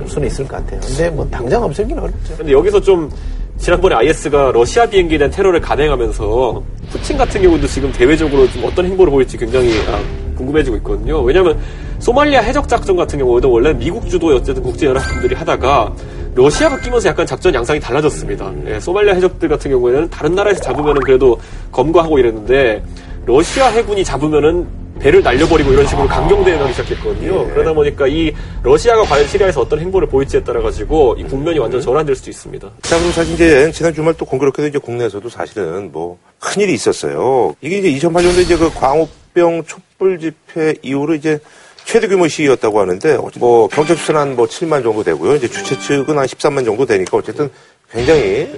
수는 0.08 0.28
있을 0.28 0.48
것 0.48 0.58
같아요. 0.58 0.80
근데 0.82 1.10
뭐 1.10 1.28
당장 1.30 1.64
없을기는 1.64 2.02
어렵죠. 2.02 2.38
근데 2.38 2.52
여기서 2.52 2.80
좀 2.80 3.10
지난번에 3.58 3.96
IS가 3.96 4.52
러시아 4.52 4.86
비행기에 4.86 5.18
대한 5.18 5.32
테러를 5.32 5.60
감행하면서 5.62 6.64
푸틴 6.90 7.18
같은 7.18 7.42
경우도 7.42 7.68
지금 7.68 7.92
대외적으로 7.92 8.48
좀 8.52 8.66
어떤 8.66 8.86
행보를 8.86 9.12
보일지 9.12 9.38
굉장히 9.38 9.72
아, 9.88 10.00
궁금해지고 10.36 10.78
있거든요. 10.78 11.22
왜냐하면 11.22 11.58
소말리아 12.00 12.42
해적 12.42 12.68
작전 12.68 12.96
같은 12.96 13.18
경우에도 13.18 13.50
원래 13.50 13.74
미국 13.74 14.08
주도의 14.10 14.38
어쨌든 14.38 14.62
국제 14.62 14.86
연합군들이 14.86 15.34
하다가 15.36 15.94
러시아가 16.36 16.78
끼면서 16.80 17.08
약간 17.08 17.26
작전 17.26 17.54
양상이 17.54 17.80
달라졌습니다. 17.80 18.52
예, 18.68 18.80
소말리아 18.80 19.14
해적들 19.14 19.48
같은 19.48 19.72
경우에는 19.72 20.10
다른 20.10 20.36
나라에서 20.36 20.60
잡으면은 20.60 21.02
그래도 21.02 21.40
검거하고 21.72 22.20
이랬는데 22.20 22.84
러시아 23.26 23.68
해군이 23.68 24.04
잡으면은 24.04 24.68
배를 25.00 25.22
날려버리고 25.22 25.74
이런 25.74 25.86
식으로 25.88 26.08
강경대응하기 26.08 26.70
예. 26.70 26.74
시작했거든요. 26.74 27.48
그러다 27.50 27.74
보니까 27.74 28.08
이 28.08 28.34
러시아가 28.64 29.04
과연 29.04 29.28
시리아에서 29.28 29.62
어떤 29.62 29.80
행보를 29.80 30.08
보일지에 30.08 30.44
따라 30.44 30.62
가지고 30.62 31.16
이 31.18 31.24
국면이 31.24 31.60
완전 31.60 31.82
전환될 31.82 32.16
수도 32.16 32.30
있습니다. 32.30 32.72
자, 32.82 32.98
그럼 32.98 33.12
사실 33.12 33.34
이제 33.34 33.72
지난 33.72 33.94
주말 33.94 34.14
또 34.14 34.26
공교롭게도 34.26 34.68
이제 34.68 34.78
국내에서도 34.78 35.28
사실은 35.28 35.92
뭐 35.92 36.18
큰일이 36.40 36.74
있었어요. 36.74 37.56
이게 37.62 37.80
이제 37.80 38.08
2008년도 38.08 38.42
이제 38.42 38.58
그 38.58 38.74
광우병 38.74 39.66
촛불 39.66 40.20
집회 40.20 40.76
이후로 40.82 41.16
이제 41.16 41.40
최대 41.84 42.08
규모 42.08 42.28
시위였다고 42.28 42.80
하는데 42.80 43.18
뭐 43.38 43.68
경찰 43.68 43.98
수는 43.98 44.20
한뭐 44.20 44.48
7만 44.48 44.82
정도 44.82 45.04
되고요. 45.04 45.36
이제 45.36 45.48
주최 45.48 45.78
측은 45.78 46.18
한 46.18 46.26
13만 46.26 46.64
정도 46.64 46.86
되니까 46.86 47.18
어쨌든 47.18 47.50
굉장히 47.92 48.50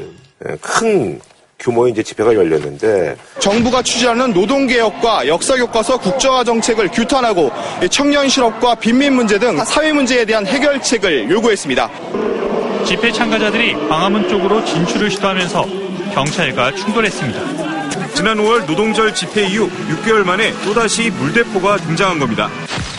예, 0.47 0.55
큰 0.61 1.19
규모의 1.59 1.91
이제 1.91 2.03
집회가 2.03 2.33
열렸는데 2.33 3.15
정부가 3.39 3.81
추진하는 3.81 4.31
노동개혁과 4.33 5.27
역사교과서 5.27 5.97
국정화 5.97 6.43
정책을 6.43 6.89
규탄하고 6.89 7.51
청년 7.89 8.29
실업과 8.29 8.75
빈민 8.75 9.13
문제 9.13 9.39
등 9.39 9.57
사회 9.65 9.91
문제에 9.91 10.23
대한 10.25 10.45
해결책을 10.45 11.29
요구했습니다. 11.29 11.89
집회 12.85 13.11
참가자들이 13.11 13.73
광화문 13.89 14.29
쪽으로 14.29 14.63
진출을 14.63 15.09
시도하면서 15.11 15.65
경찰과 16.13 16.73
충돌했습니다. 16.75 17.67
지난 18.13 18.37
5월 18.37 18.65
노동절 18.65 19.13
집회 19.13 19.45
이후 19.47 19.69
6개월 19.89 20.23
만에 20.23 20.53
또다시 20.63 21.09
물대포가 21.09 21.77
등장한 21.77 22.19
겁니다. 22.19 22.49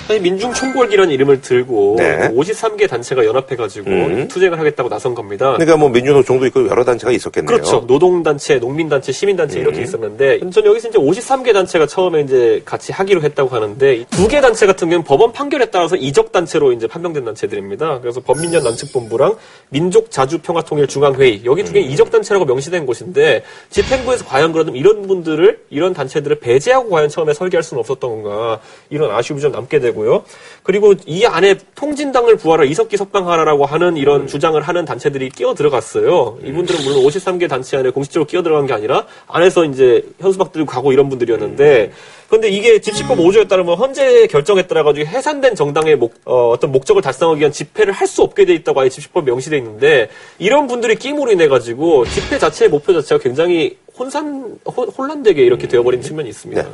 아니, 0.08 0.20
민중 0.20 0.52
총궐기라는 0.54 1.12
이름을 1.12 1.40
들고 1.42 1.96
네. 1.98 2.28
53개 2.34 2.88
단체가 2.88 3.24
연합해가지고 3.26 3.90
음. 3.90 4.28
투쟁을 4.28 4.58
하겠다고 4.58 4.88
나선 4.88 5.14
겁니다. 5.14 5.52
그러니까 5.52 5.76
뭐 5.76 5.88
민주노총도 5.90 6.46
있고 6.46 6.66
여러 6.68 6.84
단체가 6.84 7.12
있었겠네요. 7.12 7.54
그렇죠. 7.54 7.84
노동단체, 7.86 8.56
농민단체, 8.58 9.12
시민단체 9.12 9.60
이렇게 9.60 9.78
음. 9.78 9.82
있었는데, 9.84 10.40
전 10.50 10.64
여기서 10.64 10.88
이제 10.88 10.98
53개 10.98 11.52
단체가 11.52 11.86
처음에 11.86 12.22
이제 12.22 12.62
같이 12.64 12.92
하기로 12.92 13.22
했다고 13.22 13.54
하는데, 13.54 14.04
두 14.10 14.28
개 14.28 14.40
단체 14.40 14.66
같은 14.66 14.88
경우는 14.88 15.04
법원 15.04 15.32
판결에 15.32 15.66
따라서 15.66 15.96
이적 15.96 16.32
단체로 16.32 16.72
이제 16.72 16.86
판명된 16.86 17.24
단체들입니다. 17.24 18.00
그래서 18.00 18.20
범민련 18.20 18.62
난측본부랑 18.64 19.36
민족자주평화통일중앙회의, 19.70 21.42
여기 21.44 21.64
두개 21.64 21.80
음. 21.80 21.84
이적 21.90 22.10
단체라고 22.10 22.44
명시된 22.44 22.86
곳인데, 22.86 23.42
집행부에서 23.70 24.24
과연 24.26 24.52
그러면 24.52 24.74
이런 24.76 25.06
분들을, 25.06 25.60
이런 25.70 25.92
단체들을 25.92 26.40
배제하고 26.40 26.90
과연 26.90 27.08
처음에 27.08 27.34
설계할 27.34 27.62
수는 27.62 27.80
없었던 27.80 28.22
건가, 28.22 28.60
이런 28.90 29.10
아쉬움이 29.10 29.40
좀 29.40 29.52
남게 29.52 29.80
되고 29.80 29.97
요. 30.06 30.24
그리고 30.62 30.94
이 31.06 31.24
안에 31.24 31.56
통진당을 31.74 32.36
부활할 32.36 32.66
이석기 32.70 32.96
석방하라라고 32.96 33.64
하는 33.66 33.96
이런 33.96 34.22
음. 34.22 34.26
주장을 34.26 34.60
하는 34.60 34.84
단체들이 34.84 35.30
끼어 35.30 35.54
들어갔어요. 35.54 36.38
이분들은 36.44 36.84
물론 36.84 37.04
53개 37.04 37.48
단체 37.48 37.76
안에 37.78 37.90
공식적으로 37.90 38.26
끼어 38.26 38.42
들어간 38.42 38.66
게 38.66 38.72
아니라 38.74 39.06
안에서 39.26 39.64
이제 39.64 40.04
현수막 40.20 40.52
들고 40.52 40.70
가고 40.70 40.92
이런 40.92 41.08
분들이었는데 41.08 41.92
그런데 42.28 42.48
이게 42.50 42.78
집시법 42.80 43.16
5조에 43.18 43.48
따르면 43.48 43.76
헌재 43.78 44.26
결정에 44.26 44.66
따라 44.66 44.82
가지고 44.82 45.06
해산된 45.08 45.54
정당의 45.54 45.96
목, 45.96 46.14
어, 46.26 46.56
떤 46.60 46.70
목적을 46.72 47.00
달성하기 47.00 47.40
위한 47.40 47.52
집회를 47.52 47.92
할 47.94 48.06
수 48.08 48.22
없게 48.22 48.44
돼 48.46 48.54
있다고 48.54 48.80
아예 48.80 48.88
집시법 48.88 49.24
명시돼 49.26 49.58
있는데 49.58 50.08
이런 50.38 50.66
분들이 50.66 50.94
끼므로 50.96 51.30
인해 51.30 51.46
가지고 51.46 52.06
집회 52.06 52.38
자체의 52.38 52.70
목표 52.70 52.92
자체가 52.94 53.22
굉장히 53.22 53.76
혼산 53.98 54.56
혼- 54.64 54.88
혼란되게 54.88 55.42
이렇게 55.44 55.68
되어버린 55.68 56.00
측면이 56.00 56.28
있습니다. 56.30 56.66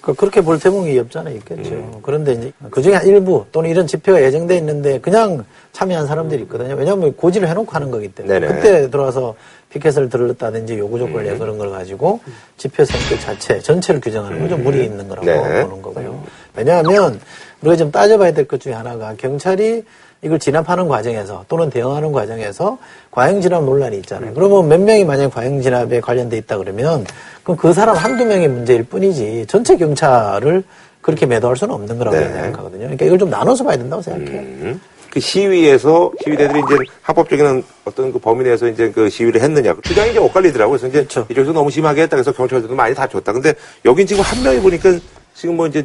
그- 0.00 0.14
그렇게 0.14 0.40
볼 0.40 0.58
대목이 0.58 0.98
없잖아요, 0.98 1.36
있겠죠. 1.36 2.00
그런데 2.02 2.32
이제 2.32 2.52
그 2.70 2.80
중에 2.82 2.98
일부 3.04 3.44
또는 3.52 3.68
이런 3.70 3.86
집회가 3.86 4.22
예정돼 4.22 4.56
있는데 4.56 4.98
그냥 5.00 5.44
참여한 5.72 6.06
사람들이 6.06 6.42
있거든요. 6.42 6.74
왜냐하면 6.74 7.14
고지를 7.16 7.48
해놓고 7.48 7.70
하는 7.72 7.90
거기 7.90 8.08
때문에. 8.08 8.40
네네. 8.40 8.54
그때 8.54 8.90
들어와서 8.90 9.34
피켓을 9.70 10.08
들렀다든지 10.08 10.78
요구 10.78 10.98
조건을 10.98 11.24
내 11.24 11.38
그런 11.38 11.58
걸 11.58 11.70
가지고 11.70 12.20
집회 12.56 12.84
성격 12.84 13.20
자체 13.20 13.60
전체를 13.60 14.00
규정하는 14.00 14.40
건좀 14.40 14.64
무리 14.64 14.84
있는 14.84 15.06
거라고 15.08 15.26
네. 15.26 15.64
보는 15.64 15.82
거고요. 15.82 16.24
왜냐하면 16.56 17.20
우리가 17.60 17.76
좀 17.76 17.92
따져봐야 17.92 18.32
될 18.32 18.48
것 18.48 18.60
중에 18.60 18.72
하나가 18.72 19.14
경찰이 19.16 19.84
이걸 20.22 20.38
진압하는 20.38 20.86
과정에서 20.86 21.44
또는 21.48 21.70
대응하는 21.70 22.12
과정에서 22.12 22.78
과잉 23.10 23.40
진압 23.40 23.64
논란이 23.64 23.96
있잖아요. 23.98 24.34
그러면 24.34 24.68
몇 24.68 24.80
명이 24.80 25.04
만약에 25.04 25.30
과잉 25.30 25.62
진압에 25.62 26.00
관련돼 26.00 26.36
있다 26.38 26.58
그러면 26.58 27.06
그럼 27.42 27.56
그 27.56 27.72
사람 27.72 27.96
한두 27.96 28.24
명의 28.26 28.48
문제일 28.48 28.82
뿐이지 28.84 29.46
전체 29.48 29.76
경찰을 29.76 30.62
그렇게 31.00 31.24
매도할 31.24 31.56
수는 31.56 31.74
없는 31.74 31.96
거라고 31.96 32.16
네. 32.18 32.24
생각하거든요. 32.24 32.80
그러니까 32.80 33.06
이걸 33.06 33.18
좀 33.18 33.30
나눠서 33.30 33.64
봐야 33.64 33.76
된다고 33.76 34.02
생각해요. 34.02 34.40
음. 34.40 34.80
그 35.10 35.18
시위에서 35.18 36.12
시위대들이 36.22 36.60
이제 36.60 36.76
합법적인 37.02 37.64
어떤 37.84 38.12
그 38.12 38.18
범위 38.18 38.44
내에서 38.44 38.68
이제 38.68 38.92
그 38.92 39.08
시위를 39.08 39.40
했느냐. 39.40 39.74
그 39.74 39.80
주장이 39.82 40.10
이제 40.10 40.20
엇갈리더라고요. 40.20 40.78
그래서 40.78 40.86
이제 40.86 40.98
그렇죠. 40.98 41.26
이쪽에서 41.30 41.52
너무 41.52 41.70
심하게 41.70 42.02
했다 42.02 42.16
그래서 42.16 42.30
경찰들도 42.30 42.74
많이 42.74 42.94
다쳤다. 42.94 43.32
근데 43.32 43.54
여긴 43.84 44.06
지금 44.06 44.22
한 44.22 44.42
명이 44.42 44.60
보니까 44.60 44.96
지금 45.34 45.56
뭐 45.56 45.66
이제 45.66 45.84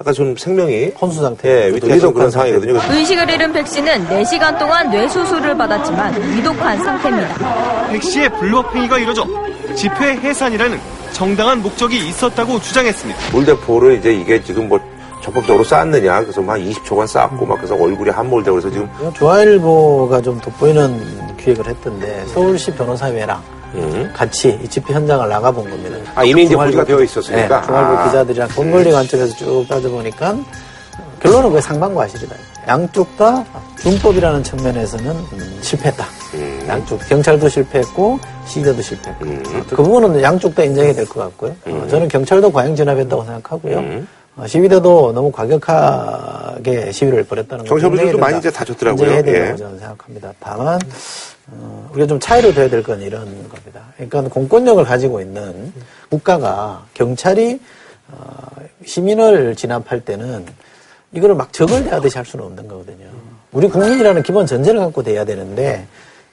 약간 0.00 0.14
좀 0.14 0.34
생명이 0.34 0.92
혼수 0.98 1.20
상태. 1.20 1.66
예, 1.66 1.74
위태해서 1.74 2.10
그런 2.10 2.30
상황이거든요. 2.30 2.80
의식을 2.90 3.28
잃은 3.28 3.52
백 3.52 3.66
씨는 3.68 4.06
4시간 4.08 4.58
동안 4.58 4.88
뇌수술을 4.90 5.54
받았지만 5.58 6.36
위독한 6.36 6.82
상태입니다. 6.82 7.88
백 7.90 8.02
씨의 8.02 8.30
불법 8.38 8.74
행위가 8.74 8.98
이뤄져 8.98 9.26
집회 9.74 10.14
해산이라는 10.16 10.80
정당한 11.12 11.60
목적이 11.60 12.08
있었다고 12.08 12.60
주장했습니다. 12.60 13.20
물대포를 13.32 13.98
이제 13.98 14.14
이게 14.14 14.42
지금 14.42 14.70
뭐 14.70 14.80
적극적으로 15.22 15.64
쐈느냐. 15.64 16.22
그래서 16.22 16.40
막 16.40 16.56
20초간 16.56 17.06
쐈고 17.06 17.44
막 17.44 17.56
그래서 17.56 17.74
얼굴이 17.74 18.08
함몰되고 18.08 18.56
그래서 18.58 18.70
지금 18.70 18.88
조아일보가 19.12 20.22
좀 20.22 20.40
돋보이는 20.40 21.36
기획을 21.36 21.66
했던데 21.66 22.24
서울시 22.28 22.70
변호사회랑 22.72 23.42
음. 23.74 24.10
같이 24.14 24.58
이 24.62 24.68
집회 24.68 24.94
현장을 24.94 25.28
나가본 25.28 25.68
겁니다. 25.68 26.12
아, 26.14 26.24
이미 26.24 26.44
이제 26.44 26.54
고지가 26.54 26.84
되어 26.84 27.02
있었으니까? 27.02 27.60
네, 27.60 27.66
중앙일보 27.66 27.98
아. 28.00 28.06
기자들이랑 28.06 28.48
돈벌리 28.48 28.90
관점에서 28.92 29.36
쭉 29.36 29.66
따져보니까 29.68 30.36
결론은 31.22 31.50
거의 31.50 31.62
상반과실이다. 31.62 32.34
양쪽 32.68 33.16
다 33.16 33.44
준법이라는 33.80 34.42
측면에서는 34.42 35.10
음, 35.10 35.58
실패했다. 35.62 36.04
음. 36.34 36.64
양쪽 36.68 36.98
경찰도 37.08 37.48
실패했고 37.48 38.18
시위대도 38.46 38.80
실패했고 38.82 39.24
음. 39.24 39.64
그 39.68 39.76
부분은 39.76 40.22
양쪽 40.22 40.54
다 40.54 40.62
인정이 40.62 40.92
될것 40.92 41.16
같고요. 41.16 41.54
어, 41.66 41.86
저는 41.90 42.08
경찰도 42.08 42.52
과잉 42.52 42.76
진압했다고 42.76 43.24
생각하고요. 43.24 43.78
음. 43.78 44.08
어, 44.36 44.46
시위대도 44.46 45.12
너무 45.12 45.30
과격하게 45.32 46.92
시위를 46.92 47.24
벌였다는 47.24 47.64
거 47.64 47.68
경찰분들도 47.68 48.10
인정해야 48.12 48.26
많이. 48.30 48.38
이제 48.38 48.50
다쳤더라고요. 48.50 49.02
인정해야 49.04 49.22
된다고 49.22 49.52
예. 49.52 49.56
저는 49.56 49.78
생각합니다. 49.78 50.32
다만 50.40 50.78
어, 51.52 51.88
우리가 51.92 52.06
좀 52.06 52.20
차이를 52.20 52.54
둬야 52.54 52.68
될 52.68 52.82
건 52.82 53.00
이런 53.02 53.24
겁니다. 53.48 53.82
그러니까 53.96 54.22
공권력을 54.22 54.82
가지고 54.84 55.20
있는 55.20 55.72
국가가 56.08 56.84
경찰이 56.94 57.60
어, 58.12 58.46
시민을 58.84 59.56
진압할 59.56 60.00
때는 60.00 60.46
이거를 61.12 61.34
막 61.34 61.52
적을 61.52 61.84
대하듯이 61.84 62.16
할 62.16 62.24
수는 62.24 62.44
없는 62.46 62.68
거거든요. 62.68 63.06
우리 63.52 63.68
국민이라는 63.68 64.22
기본 64.22 64.46
전제를 64.46 64.78
갖고 64.80 65.02
돼야 65.02 65.24
되는데 65.24 65.86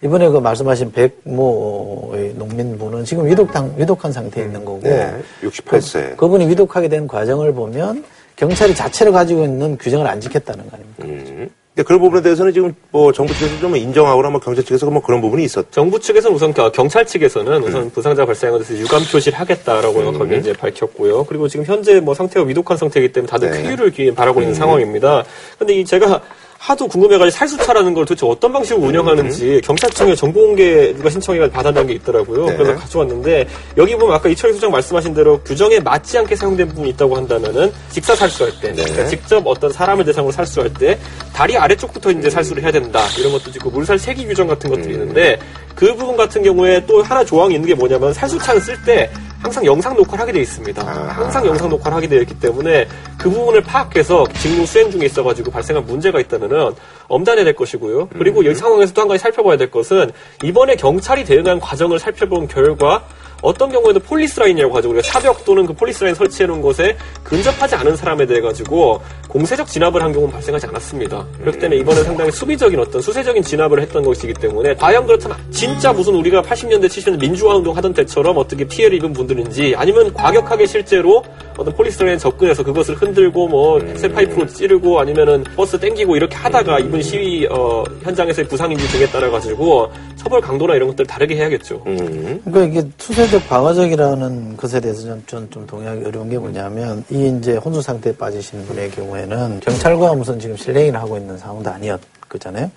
이번에 0.03 0.29
그 0.29 0.37
말씀하신 0.37 0.91
백모의 0.91 2.35
농민분은 2.35 3.03
지금 3.05 3.25
위독당, 3.25 3.73
위독한 3.77 4.11
상태에 4.11 4.43
있는 4.45 4.63
거고 4.63 4.81
네, 4.83 5.11
68세. 5.41 6.15
그, 6.15 6.27
분이 6.27 6.47
위독하게 6.47 6.87
된 6.87 7.07
과정을 7.07 7.53
보면 7.53 8.03
경찰이 8.35 8.75
자체로 8.75 9.11
가지고 9.11 9.43
있는 9.45 9.75
규정을 9.79 10.05
안 10.05 10.21
지켰다는 10.21 10.69
거 10.69 10.77
아닙니까? 10.77 11.03
음. 11.05 11.49
근데 11.77 11.85
그런 11.85 12.01
부분에 12.01 12.23
대해서는 12.23 12.53
지금 12.53 12.73
뭐 12.89 13.11
정부 13.13 13.31
측에서 13.35 13.59
좀 13.59 13.75
인정하거나 13.75 14.31
뭐 14.31 14.39
경찰 14.39 14.63
측에서 14.63 14.89
뭐 14.89 14.99
그런 14.99 15.21
부분이 15.21 15.43
있었죠. 15.43 15.67
정부 15.69 15.99
측에서는 15.99 16.35
우선 16.35 16.51
겨- 16.51 16.71
경찰 16.71 17.05
측에서는 17.05 17.63
우선 17.63 17.83
음. 17.83 17.89
부상자 17.91 18.25
발생한 18.25 18.57
것에 18.57 18.69
대해서 18.69 18.83
유감 18.83 19.03
표시를 19.11 19.39
하겠다라고 19.39 20.01
명확하게 20.01 20.37
이제 20.37 20.53
밝혔고요. 20.53 21.25
그리고 21.25 21.47
지금 21.47 21.65
현재 21.65 21.99
뭐 21.99 22.15
상태가 22.15 22.43
위독한 22.47 22.77
상태이기 22.77 23.13
때문에 23.13 23.29
다들 23.29 23.51
네. 23.51 23.61
쾌유를 23.61 23.91
기- 23.91 24.11
바라고 24.11 24.39
있는 24.41 24.55
음. 24.55 24.55
상황입니다. 24.55 25.23
근데 25.59 25.75
이 25.75 25.85
제가 25.85 26.19
하도 26.59 26.87
궁금해가지고 26.87 27.29
살수차라는 27.29 27.93
걸 27.93 28.05
도대체 28.05 28.25
어떤 28.25 28.51
방식으로 28.51 28.87
운영하는지 28.87 29.61
경찰청에 29.63 30.15
정보공개 30.15 30.93
누가 30.95 31.09
신청해가 31.09 31.49
받아낸 31.49 31.87
게 31.87 31.93
있더라고요. 31.93 32.45
음. 32.45 32.47
네. 32.47 32.57
그래서 32.57 32.75
가져왔는데 32.75 33.47
여기 33.77 33.95
보면 33.95 34.15
아까 34.15 34.27
이철희 34.27 34.53
소장 34.53 34.71
말씀하신 34.71 35.13
대로 35.13 35.39
규정에 35.43 35.79
맞지 35.79 36.17
않게 36.17 36.35
사용된 36.35 36.67
부분이 36.69 36.89
있다고 36.89 37.15
한다면은 37.15 37.71
직사 37.91 38.15
살수할 38.15 38.51
때, 38.59 38.73
네. 38.73 38.83
그러니까 38.83 39.07
직접 39.07 39.45
어떤 39.45 39.71
사람을 39.71 40.03
대상으로 40.05 40.31
살수할 40.31 40.73
때 40.73 40.97
다리 41.33 41.55
아래쪽부터 41.57 42.11
이제 42.11 42.29
살수를 42.29 42.63
해야 42.63 42.71
된다 42.71 43.01
이런 43.19 43.31
것도 43.31 43.51
있고 43.51 43.69
물살 43.69 43.99
세기 43.99 44.25
규정 44.25 44.47
같은 44.47 44.69
것들이 44.69 44.95
음. 44.95 45.01
있는데 45.01 45.39
그 45.75 45.95
부분 45.95 46.17
같은 46.17 46.41
경우에 46.41 46.83
또 46.87 47.03
하나 47.03 47.23
조항이 47.23 47.53
있는 47.53 47.67
게 47.67 47.75
뭐냐면 47.75 48.11
살수차는 48.13 48.59
쓸때 48.61 49.11
항상 49.47 49.65
영상 49.65 49.95
녹화를 49.95 50.19
하게 50.19 50.33
돼 50.33 50.41
있습니다. 50.41 50.85
항상 50.85 51.45
영상 51.45 51.69
녹화를 51.69 51.95
하게 51.95 52.07
되어 52.09 52.19
있기 52.19 52.37
때문에 52.37 52.85
그 53.17 53.29
부분을 53.29 53.61
파악해서 53.61 54.27
직무 54.33 54.65
수행 54.65 54.91
중에 54.91 55.05
있어가지고 55.05 55.51
발생한 55.51 55.85
문제가 55.85 56.19
있다면은 56.19 56.73
엄단해야 57.07 57.45
될 57.45 57.55
것이고요. 57.55 58.09
그리고 58.09 58.43
이 58.43 58.53
상황에서 58.53 58.93
또 58.93 59.01
한 59.03 59.07
가지 59.07 59.21
살펴봐야 59.21 59.55
될 59.55 59.71
것은 59.71 60.11
이번에 60.43 60.75
경찰이 60.75 61.23
대응한 61.23 61.61
과정을 61.61 61.97
살펴본 61.97 62.49
결과 62.49 63.05
어떤 63.41 63.71
경우에는 63.71 64.01
폴리스 64.01 64.39
라인이라고 64.39 64.75
하죠. 64.77 64.89
우리가 64.89 65.01
차벽 65.03 65.45
또는 65.45 65.65
그 65.65 65.73
폴리스 65.73 66.03
라인 66.03 66.15
설치해 66.15 66.47
놓은 66.47 66.61
곳에 66.61 66.97
근접하지 67.23 67.75
않은 67.75 67.95
사람에 67.95 68.25
대해 68.25 68.41
가지고 68.41 69.01
공세적 69.27 69.67
진압을 69.67 70.01
한 70.01 70.11
경우는 70.11 70.33
발생하지 70.33 70.67
않았습니다. 70.67 71.25
그렇기 71.39 71.59
때문에 71.59 71.81
이번에 71.81 72.03
상당히 72.03 72.31
수비적인 72.31 72.79
어떤 72.79 73.01
수세적인 73.01 73.43
진압을 73.43 73.81
했던 73.81 74.03
것이기 74.03 74.33
때문에 74.33 74.75
과연 74.75 75.05
그렇다면 75.05 75.37
진짜 75.51 75.91
무슨 75.93 76.15
우리가 76.15 76.41
80년대 76.41 76.87
70년대 76.87 77.19
민주화 77.19 77.55
운동 77.55 77.75
하던 77.75 77.93
때처럼 77.93 78.37
어떻게 78.37 78.63
피해를 78.65 78.97
입은 78.97 79.13
분들인지 79.13 79.75
아니면 79.77 80.13
과격하게 80.13 80.65
실제로 80.65 81.23
어떤 81.57 81.73
폴리스 81.75 82.01
라인에 82.01 82.17
접근해서 82.17 82.63
그것을 82.63 82.95
흔들고 82.95 83.47
뭐 83.47 83.79
쇠파이프로 83.95 84.47
찌르고 84.47 84.99
아니면은 84.99 85.43
버스 85.55 85.79
땡기고 85.79 86.15
이렇게 86.15 86.35
하다가 86.35 86.79
이분 86.79 87.01
시위 87.01 87.47
어, 87.49 87.83
현장에서의 88.03 88.47
부상인지 88.47 88.87
등에 88.87 89.07
따라 89.07 89.29
가지고 89.29 89.91
처벌 90.15 90.41
강도나 90.41 90.75
이런 90.75 90.87
것들 90.89 91.03
을 91.03 91.07
다르게 91.07 91.35
해야겠죠. 91.35 91.81
그러니까 91.83 92.63
이게 92.63 92.89
투세 92.97 93.26
적 93.31 93.45
방어적이라는 93.49 94.55
것에 94.57 94.79
대해서 94.79 95.01
좀, 95.01 95.23
좀, 95.25 95.49
좀 95.49 95.67
동의하기 95.67 96.05
어려운 96.05 96.29
게 96.29 96.37
뭐냐면 96.37 97.03
이 97.09 97.27
이제 97.37 97.57
혼수 97.57 97.81
상태에 97.81 98.13
빠지신 98.15 98.65
분의 98.65 98.91
경우에는 98.91 99.59
경찰과 99.59 100.13
무슨 100.13 100.39
지금 100.39 100.55
실랭이를 100.55 100.99
하고 100.99 101.17
있는 101.17 101.37
상황도 101.37 101.69
아니었잖아요. 101.69 102.71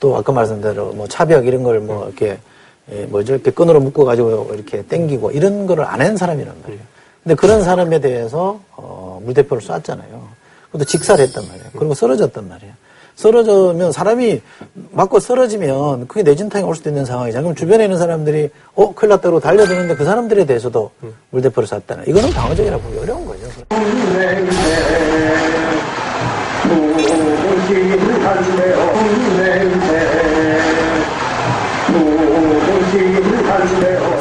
또 0.00 0.16
아까 0.16 0.32
말씀대로 0.32 0.92
뭐 0.92 1.06
차벽 1.06 1.46
이런 1.46 1.62
걸 1.62 1.80
뭐 1.80 2.06
이렇게 2.06 2.38
예, 2.90 3.04
뭐죠 3.06 3.34
이렇게 3.34 3.50
끈으로 3.50 3.80
묶어 3.80 4.04
가지고 4.04 4.50
이렇게 4.54 4.82
땡기고 4.86 5.30
이런 5.32 5.66
거를 5.66 5.84
안 5.84 6.00
한 6.00 6.16
사람이란 6.16 6.54
말이에요. 6.62 6.82
근데 7.22 7.34
그런 7.36 7.62
사람에 7.62 8.00
대해서 8.00 8.60
어, 8.76 9.20
물대포를 9.24 9.62
쐈잖아요. 9.62 10.28
그것도 10.66 10.84
직살했단 10.84 11.46
말이에요. 11.46 11.66
그리고 11.78 11.94
쓰러졌단 11.94 12.48
말이에요. 12.48 12.72
쓰러지면 13.22 13.92
사람이 13.92 14.40
맞고 14.90 15.20
쓰러지면 15.20 16.08
그게 16.08 16.24
뇌진탕이 16.24 16.64
올 16.64 16.74
수도 16.74 16.90
있는 16.90 17.04
상황이잖아요. 17.04 17.44
그럼 17.44 17.54
주변에 17.54 17.84
있는 17.84 17.96
사람들이 17.96 18.50
어 18.74 18.92
큰일 18.94 19.10
났다고 19.10 19.38
달려드는데 19.38 19.94
그 19.94 20.04
사람들에 20.04 20.44
대해서도 20.44 20.90
물대포를 21.30 21.68
쐈다는 21.68 22.08
이거는 22.08 22.30
방어적이라고 22.30 22.82
보기 22.82 22.98
어려운 22.98 23.24
거죠. 23.24 23.46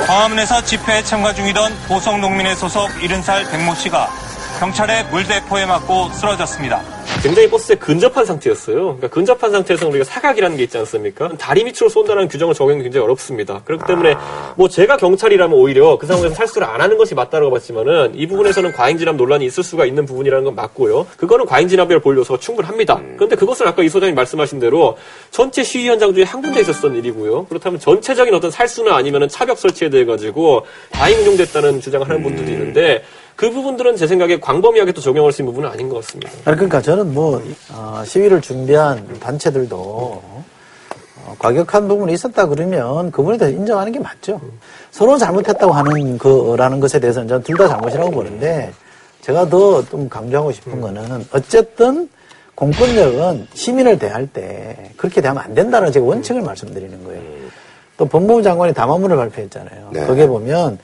광화문에서 0.06 0.64
집회에 0.64 1.04
참가 1.04 1.34
중이던 1.34 1.72
보성농민의 1.88 2.56
소속 2.56 2.90
70살 2.90 3.50
백모 3.50 3.74
씨가 3.76 4.10
경찰의 4.60 5.06
물대포에 5.06 5.66
맞고 5.66 6.10
쓰러졌습니다. 6.10 7.01
굉장히 7.22 7.48
버스에 7.52 7.76
근접한 7.76 8.26
상태였어요. 8.26 8.78
그러니까 8.78 9.08
근접한 9.10 9.52
상태에서 9.52 9.88
우리가 9.88 10.04
사각이라는 10.04 10.58
게 10.58 10.64
있지 10.64 10.76
않습니까? 10.80 11.30
다리 11.38 11.64
밑으로 11.64 11.88
쏜다는 11.88 12.28
규정을 12.28 12.56
적용이 12.56 12.82
굉장히 12.82 13.04
어렵습니다. 13.04 13.62
그렇기 13.64 13.86
때문에 13.86 14.16
뭐 14.56 14.68
제가 14.68 14.98
경찰이라면 14.98 15.56
오히려 15.56 16.00
그 16.00 16.08
상황에서 16.08 16.34
살수를 16.34 16.68
안 16.68 16.82
하는 16.82 16.98
것이 16.98 17.14
맞다고 17.14 17.52
봤지만은 17.52 18.14
이 18.16 18.26
부분에서는 18.26 18.72
과잉진압 18.72 19.18
논란이 19.18 19.46
있을 19.46 19.64
수가 19.64 19.86
있는 19.86 20.08
부분이라는 20.08 20.46
건 20.46 20.56
맞고요. 20.56 21.06
그거는 21.16 21.46
과잉진압이라 21.46 22.00
볼 22.00 22.18
요소가 22.18 22.40
충분합니다. 22.40 23.00
그런데 23.18 23.36
그것을 23.36 23.68
아까 23.68 23.84
이 23.84 23.90
소장님 23.90 24.16
말씀하신 24.16 24.60
대로 24.60 24.98
전체 25.30 25.64
시위 25.64 25.88
현장 25.88 26.16
중에 26.16 26.24
한 26.24 26.42
군데 26.42 26.62
있었던 26.62 26.96
일이고요. 26.96 27.46
그렇다면 27.46 27.80
전체적인 27.80 28.34
어떤 28.34 28.50
살수나 28.50 28.96
아니면은 28.96 29.28
차벽 29.28 29.60
설치에 29.60 29.90
대해 29.90 30.06
가지고 30.06 30.66
과잉 30.92 31.20
운용됐다는 31.20 31.82
주장을 31.82 32.10
하는 32.10 32.24
분들도 32.24 32.52
있는데 32.52 33.04
그 33.42 33.50
부분들은 33.50 33.96
제 33.98 34.06
생각에 34.06 34.40
광범위하게 34.40 34.92
또 34.92 35.02
적용할 35.02 35.32
수 35.32 35.42
있는 35.42 35.52
부분은 35.52 35.74
아닌 35.74 35.90
것 35.90 35.96
같습니다. 36.06 36.32
그러니까 36.44 36.80
저는 36.80 37.12
뭐 37.12 37.42
어, 37.74 38.04
시위를 38.06 38.40
준비한 38.40 39.04
단체들도 39.20 39.76
어, 39.78 41.36
과격한 41.40 41.88
부분이 41.88 42.14
있었다 42.14 42.46
그러면 42.46 43.10
그분에 43.10 43.40
대해서 43.40 43.58
인정하는 43.58 43.92
게 43.94 43.98
맞죠. 44.00 44.40
서로 44.92 45.18
잘못했다고 45.18 45.74
하는 45.74 46.20
거라는 46.20 46.80
것에 46.80 47.00
대해서는 47.00 47.28
저는 47.28 47.42
둘 47.44 47.58
다 47.58 47.68
잘못이라고 47.68 48.12
보는데 48.12 48.72
제가 49.22 49.50
더 49.50 49.82
좀 49.90 50.08
강조하고 50.08 50.52
싶은 50.52 50.80
거는 50.80 51.26
어쨌든 51.32 52.10
공권력은 52.54 53.48
시민을 53.56 53.98
대할 53.98 54.28
때 54.28 54.92
그렇게 54.98 55.20
대하면 55.20 55.42
안 55.44 55.56
된다는 55.56 55.92
제가 55.92 56.06
원칙을 56.06 56.44
말씀드리는 56.44 57.04
거예요. 57.06 57.22
또 57.98 58.06
법무부 58.06 58.44
장관이 58.44 58.76
담화문을 58.76 59.16
발표했잖아요. 59.18 59.90
네. 59.94 60.06
거기에 60.06 60.28
보면 60.28 60.78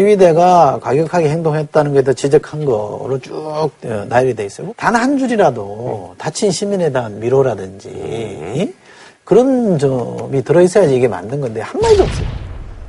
시위대가 0.00 0.78
과격하게 0.80 1.28
행동했다는 1.30 1.94
것에 1.94 2.14
지적한 2.14 2.64
거로 2.64 3.18
쭉 3.20 3.34
어, 3.34 3.68
나열이 4.08 4.34
돼 4.36 4.44
있어요. 4.46 4.72
단 4.76 4.94
한 4.94 5.18
줄이라도 5.18 6.14
다친 6.16 6.52
시민에 6.52 6.92
대한 6.92 7.18
미로라든지 7.18 8.72
그런 9.24 9.78
점이 9.78 10.44
들어있어야지 10.44 10.94
이게 10.94 11.08
만든 11.08 11.40
건데 11.40 11.60
한마디도 11.60 12.04
없어요. 12.04 12.26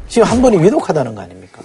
지금 0.09 0.27
한 0.27 0.41
번이 0.43 0.57
위독하다는 0.61 1.15
거 1.15 1.21
아닙니까? 1.21 1.61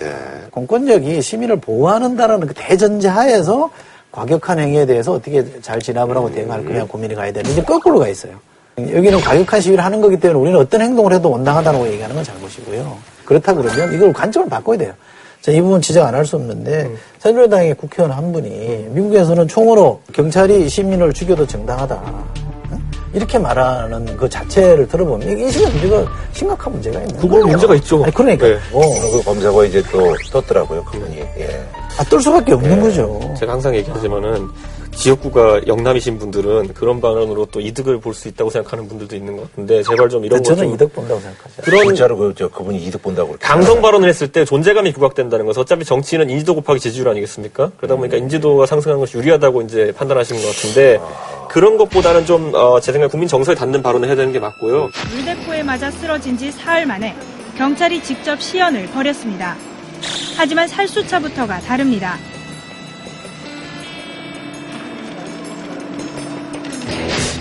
공권력이 0.52 1.20
시민을 1.20 1.56
보호하는다라는 1.60 2.46
그 2.46 2.54
대전제 2.54 3.08
하에서 3.08 3.68
과격한 4.12 4.58
행위에 4.58 4.86
대해서 4.86 5.12
어떻게 5.12 5.44
잘 5.60 5.80
진압을 5.82 6.16
하고 6.16 6.32
대응할 6.32 6.64
거냐 6.64 6.84
고민이 6.86 7.14
가야 7.14 7.32
되는데 7.32 7.50
이제 7.52 7.62
거꾸로 7.62 7.98
가 7.98 8.08
있어요. 8.08 8.32
여기는 8.78 9.20
과격한 9.20 9.60
시위를 9.60 9.84
하는 9.84 10.00
거기 10.00 10.18
때문에 10.18 10.40
우리는 10.40 10.58
어떤 10.58 10.80
행동을 10.80 11.12
해도 11.12 11.28
온당하다고 11.30 11.88
얘기하는 11.88 12.14
건 12.16 12.24
잘못이고요. 12.24 12.96
그렇다 13.26 13.52
그러면 13.52 13.92
이걸 13.92 14.12
관점을 14.14 14.48
바꿔야 14.48 14.78
돼요. 14.78 14.92
자, 15.40 15.52
이 15.52 15.60
부분 15.60 15.80
지적 15.80 16.04
안 16.06 16.14
할 16.14 16.24
수 16.26 16.36
없는데 16.36 16.90
새누리당의 17.18 17.74
국회의원 17.74 18.16
한 18.16 18.32
분이 18.32 18.86
미국에서는 18.90 19.46
총으로 19.46 20.00
경찰이 20.12 20.68
시민을 20.68 21.12
죽여도 21.12 21.46
정당하다. 21.46 22.45
응? 23.16 23.20
이렇게 23.20 23.38
말하는 23.38 24.16
그 24.16 24.28
자체를 24.28 24.86
들어보면 24.86 25.28
이게 25.28 25.42
인식의 25.44 25.68
문제가 25.72 26.04
심각한 26.32 26.72
문제가 26.72 26.98
있는 27.00 27.14
그건 27.16 27.30
거예요. 27.30 27.46
문제가 27.46 27.74
있죠. 27.76 28.02
아니, 28.04 28.12
그러니까. 28.12 28.46
네. 28.46 28.54
어. 28.72 28.80
그 28.80 29.22
검사가 29.24 29.64
이제 29.64 29.82
또 29.90 30.14
떴더라고요, 30.30 30.84
그분이. 30.84 31.18
예. 31.18 31.66
아, 31.98 32.04
뜰 32.04 32.20
수밖에 32.20 32.52
없는 32.52 32.80
거죠. 32.80 33.34
제가 33.38 33.52
항상 33.54 33.74
얘기하지만은 33.74 34.48
지역구가 34.94 35.66
영남이신 35.66 36.18
분들은 36.18 36.72
그런 36.72 37.02
방안으로 37.02 37.46
또 37.52 37.60
이득을 37.60 38.00
볼 38.00 38.14
수 38.14 38.28
있다고 38.28 38.48
생각하는 38.48 38.88
분들도 38.88 39.14
있는 39.14 39.36
것 39.36 39.42
같은데 39.50 39.82
제발 39.82 40.08
좀 40.08 40.24
이런 40.24 40.42
저는 40.42 40.56
거좀 40.62 40.74
이득 40.74 40.94
본다고 40.94 41.20
생각하죠. 41.20 41.62
그런 41.62 41.84
진짜로 41.84 42.16
그, 42.16 42.34
저, 42.34 42.48
그분이 42.48 42.78
이득 42.82 43.02
본다고 43.02 43.28
그렇게. 43.28 43.46
강성 43.46 43.82
발언을 43.82 44.08
했을 44.08 44.28
때 44.32 44.46
존재감이 44.46 44.92
부각된다는 44.94 45.44
것은 45.44 45.60
어차피 45.60 45.84
정치는 45.84 46.30
인지도 46.30 46.54
곱하기 46.54 46.80
지지율 46.80 47.08
아니겠습니까? 47.10 47.72
그러다 47.76 47.96
보니까 47.96 48.16
인지도가 48.16 48.64
상승한 48.64 48.98
것이 48.98 49.18
유리하다고 49.18 49.60
이제 49.62 49.92
판단하시는 49.98 50.40
것 50.40 50.48
같은데 50.48 50.98
그런 51.48 51.76
것보다는 51.76 52.26
좀제 52.26 52.92
생각에 52.92 53.10
국민 53.10 53.28
정서에 53.28 53.54
닿는 53.54 53.82
발언을 53.82 54.08
해야 54.08 54.16
되는 54.16 54.32
게 54.32 54.38
맞고요. 54.38 54.90
물대포에 55.14 55.62
맞아 55.62 55.90
쓰러진 55.90 56.36
지 56.36 56.50
사흘 56.52 56.86
만에 56.86 57.14
경찰이 57.56 58.02
직접 58.02 58.40
시연을 58.40 58.86
벌였습니다. 58.88 59.56
하지만 60.36 60.68
살수차부터가 60.68 61.60
다릅니다. 61.60 62.16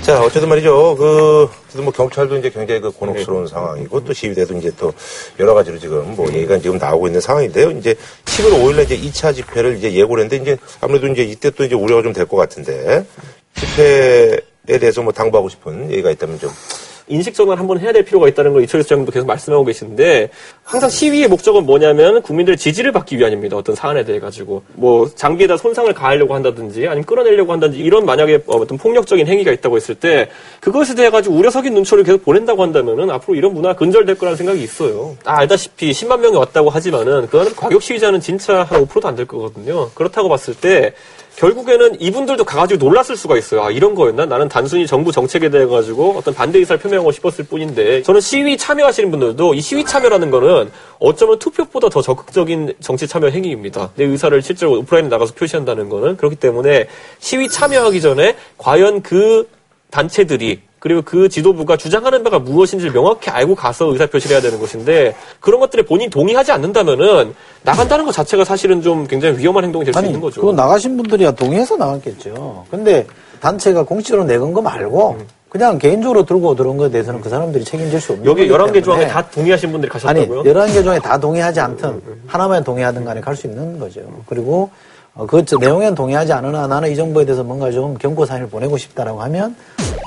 자, 0.02 0.22
어쨌든 0.22 0.50
말이죠. 0.50 0.96
그, 0.98 1.50
뭐 1.82 1.92
경찰도 1.92 2.38
이제 2.38 2.52
굉장히 2.52 2.80
그 2.80 2.92
곤혹스러운 2.92 3.48
상황이고 3.48 4.04
또 4.06 4.14
시위대도 4.14 4.56
이제 4.58 4.72
또 4.78 4.94
여러 5.40 5.56
가지로 5.56 5.80
지금 5.80 6.14
뭐 6.16 6.28
얘기가 6.32 6.60
지금 6.60 6.78
나오고 6.78 7.08
있는 7.08 7.20
상황인데요. 7.20 7.72
이제 7.72 7.96
11월 8.26 8.62
5일에 8.62 8.84
이제 8.84 8.98
2차 9.00 9.34
집회를 9.34 9.78
이제 9.78 9.92
예고를 9.94 10.26
했는데 10.26 10.44
이제 10.54 10.62
아무래도 10.80 11.08
이제 11.08 11.24
이때 11.24 11.50
또 11.50 11.64
이제 11.66 11.74
우려가 11.74 12.04
좀 12.04 12.14
될 12.14 12.28
것 12.28 12.38
같은데 12.38 13.04
집회에 13.56 14.40
대해서 14.80 15.02
뭐 15.02 15.12
당부하고 15.12 15.50
싶은 15.50 15.92
얘기가 15.92 16.12
있다면 16.12 16.40
좀. 16.40 16.50
인식 17.08 17.36
전환 17.36 17.60
한번 17.60 17.80
해야 17.80 17.92
될 17.94 18.04
필요가 18.04 18.28
있다는 18.28 18.54
걸 18.54 18.64
이철 18.64 18.82
수 18.82 18.90
장님도 18.90 19.12
계속 19.12 19.28
말씀하고 19.28 19.64
계시는데 19.64 20.32
항상 20.64 20.90
시위의 20.90 21.28
목적은 21.28 21.64
뭐냐면 21.64 22.24
국민들의 22.24 22.58
지지를 22.58 22.92
받기 22.92 23.20
위함입니다. 23.20 23.56
어떤 23.56 23.76
사안에 23.76 24.04
대해 24.06 24.20
가지고 24.20 24.64
뭐 24.74 25.08
장비에다 25.14 25.58
손상을 25.58 25.94
가하려고 25.94 26.34
한다든지 26.34 26.88
아니면 26.88 27.04
끌어내려고 27.06 27.52
한다든지 27.54 27.80
이런 27.84 28.06
만약에 28.06 28.40
어떤 28.48 28.80
폭력적인 28.80 29.28
행위가 29.28 29.52
있다고 29.52 29.76
했을 29.76 29.94
때 29.94 30.30
그것에 30.62 30.96
대해 30.96 31.12
가지고 31.12 31.36
우려 31.36 31.52
섞인 31.52 31.76
눈초리를 31.76 32.06
계속 32.06 32.26
보낸다고 32.26 32.64
한다면은 32.64 33.12
앞으로 33.12 33.36
이런 33.36 33.54
문화 33.54 33.70
가 33.70 33.76
근절될 33.76 34.18
거라는 34.18 34.36
생각이 34.36 34.64
있어요. 34.64 35.16
다 35.24 35.38
알다시피 35.38 35.92
10만 35.92 36.20
명이 36.22 36.36
왔다고 36.38 36.72
하지만은 36.72 37.28
그거는 37.28 37.56
과격 37.56 37.84
시위자는 37.84 38.20
진짜 38.20 38.64
한 38.64 38.84
5%도 38.84 39.08
안 39.08 39.16
될 39.16 39.28
거거든요. 39.28 39.92
그렇다고 39.92 40.28
봤을 40.28 40.56
때 40.56 40.94
결국에는 41.36 42.00
이분들도 42.00 42.44
가가지고 42.46 42.84
놀랐을 42.86 43.18
수가 43.18 43.38
있어요. 43.38 43.64
아, 43.64 43.72
이런 43.72 43.94
거였나? 43.94 44.26
나는 44.26 44.48
단순히 44.48 44.88
정부 44.88 45.12
정책에 45.12 45.50
대해 45.50 45.66
가지고 45.66 46.16
어떤 46.18 46.34
반대 46.34 46.60
의사를 46.60 46.80
표명하고 46.80 47.12
싶었을 47.12 47.46
뿐인데 47.46 48.04
저는 48.04 48.22
시위 48.22 48.58
참여하시는 48.58 49.12
분들도 49.12 49.54
이 49.54 49.62
시위 49.62 49.84
참여라는 49.84 50.32
거는 50.32 50.72
어쩌면 51.00 51.38
투표보다 51.40 51.90
더 51.90 52.02
적극적인 52.02 52.74
정치 52.80 53.08
참여 53.08 53.28
행위입니다. 53.30 53.92
내 53.96 54.06
의사를 54.06 54.42
실제로 54.42 54.80
오프라인에 54.80 55.10
나가서 55.10 55.34
표시한다는 55.34 55.90
거는 55.90 56.18
그렇기 56.18 56.38
때문에 56.38 56.88
시위 57.20 57.50
참여하기 57.50 58.02
전에 58.02 58.36
과연 58.58 59.02
그 59.02 59.48
단체들이 59.92 60.62
그리고 60.86 61.02
그 61.02 61.28
지도부가 61.30 61.78
주장하는 61.78 62.24
바가 62.24 62.38
무엇인지를 62.38 62.94
명확히 62.94 63.32
알고 63.32 63.56
가서 63.56 63.92
의사 63.92 64.06
표시를 64.06 64.36
해야 64.36 64.42
되는 64.42 64.60
것인데 64.60 65.16
그런 65.40 65.60
것들에 65.60 65.82
본인이 65.82 66.12
동의하지 66.12 66.52
않는다면은 66.52 67.34
나간다는 67.64 68.06
것 68.06 68.12
자체가 68.12 68.44
사실은 68.46 68.84
좀 68.84 69.08
굉장히 69.08 69.36
위험한 69.40 69.64
행동이 69.64 69.84
될 69.84 69.92
수 69.96 70.06
있는 70.06 70.22
거죠. 70.22 70.42
그거 70.42 70.54
나가신 70.54 70.96
분들이야 70.96 71.32
동의해서 71.32 71.76
나갔겠죠. 71.76 72.66
근데 72.70 73.08
단체가 73.42 73.82
공식적으로 73.82 74.28
내건 74.28 74.54
거 74.54 74.62
말고 74.62 75.18
그냥 75.56 75.80
개인적으로 75.80 76.26
들고 76.26 76.54
들어온 76.54 76.76
거에 76.76 76.90
대해서는 76.90 77.22
그 77.22 77.30
사람들이 77.30 77.64
책임질 77.64 78.02
수 78.02 78.12
없는 78.12 78.26
여기 78.26 78.46
거기 78.50 78.62
11개 78.74 78.84
조항에 78.84 79.06
때문에 79.06 79.08
다 79.08 79.30
동의하신 79.32 79.72
분들이 79.72 79.90
아니, 80.04 80.28
가셨다고요? 80.28 80.44
11개 80.44 80.84
중에 80.84 81.00
다 81.00 81.18
동의하지 81.18 81.60
않든 81.62 82.02
하나만 82.28 82.62
동의하든 82.66 83.06
간에 83.06 83.22
갈 83.22 83.38
수 83.38 83.48
있는 83.48 83.80
거죠. 83.80 84.02
그리고 84.26 84.70
어, 85.14 85.26
그 85.26 85.46
저, 85.46 85.56
내용에는 85.58 85.96
동의하지 85.96 86.34
않으나 86.34 86.68
나는 86.68 86.92
이 86.92 86.96
정부에 86.98 87.24
대해서 87.24 87.42
뭔가 87.42 87.72
좀 87.72 87.98
경고 87.98 88.26
사인을 88.26 88.50
보내고 88.50 88.78
싶다라고 88.78 89.22
하면 89.22 89.56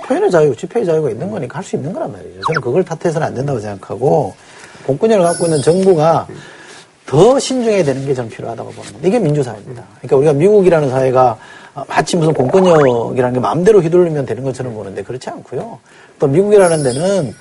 표현의 0.07 0.31
자유, 0.31 0.55
집회의 0.55 0.85
자유가 0.85 1.09
있는 1.09 1.31
거니까 1.31 1.57
할 1.57 1.65
수 1.65 1.77
있는 1.77 1.95
거란 1.95 2.13
말이죠. 2.13 2.41
저는 2.47 2.61
그걸 2.61 2.85
탓해서는 2.85 3.27
안 3.27 3.35
된다고 3.35 3.59
생각하고 3.59 4.35
공권력을 4.85 5.25
갖고 5.25 5.47
있는 5.47 5.63
정부가 5.63 6.27
더 7.07 7.39
신중해야 7.39 7.85
되는 7.85 8.05
게 8.05 8.13
저는 8.13 8.29
필요하다고 8.29 8.71
봅니다. 8.73 8.99
이게 9.03 9.19
민주사회입니다. 9.19 9.83
그러니까 10.03 10.17
우리가 10.17 10.33
미국이라는 10.35 10.91
사회가 10.91 11.31
어, 11.31 11.39
마치 11.87 12.17
무슨 12.17 12.33
공권력이라는 12.33 13.35
게 13.35 13.41
마음대로 13.41 13.81
휘둘리면 13.81 14.27
되는 14.27 14.43
것처럼 14.43 14.75
보는데 14.75 15.03
그렇지 15.03 15.31
않고요. 15.31 15.79
또 16.19 16.27
미국이라는 16.27 16.83
데는 16.83 17.35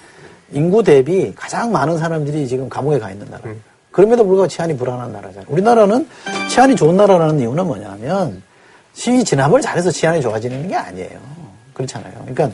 인구 0.51 0.83
대비 0.83 1.33
가장 1.35 1.71
많은 1.71 1.97
사람들이 1.97 2.47
지금 2.47 2.69
감옥에 2.69 2.99
가 2.99 3.11
있는 3.11 3.27
나라입니다. 3.29 3.65
그럼에도 3.91 4.23
불구하고 4.23 4.47
치안이 4.47 4.77
불안한 4.77 5.11
나라잖아요. 5.11 5.45
우리나라는 5.49 6.07
치안이 6.49 6.75
좋은 6.75 6.95
나라라는 6.95 7.39
이유는 7.39 7.65
뭐냐면 7.65 8.43
시위 8.93 9.23
진압을 9.23 9.61
잘해서 9.61 9.91
치안이 9.91 10.21
좋아지는 10.21 10.67
게 10.67 10.75
아니에요. 10.75 11.19
그렇잖아요. 11.73 12.13
그러니까 12.25 12.51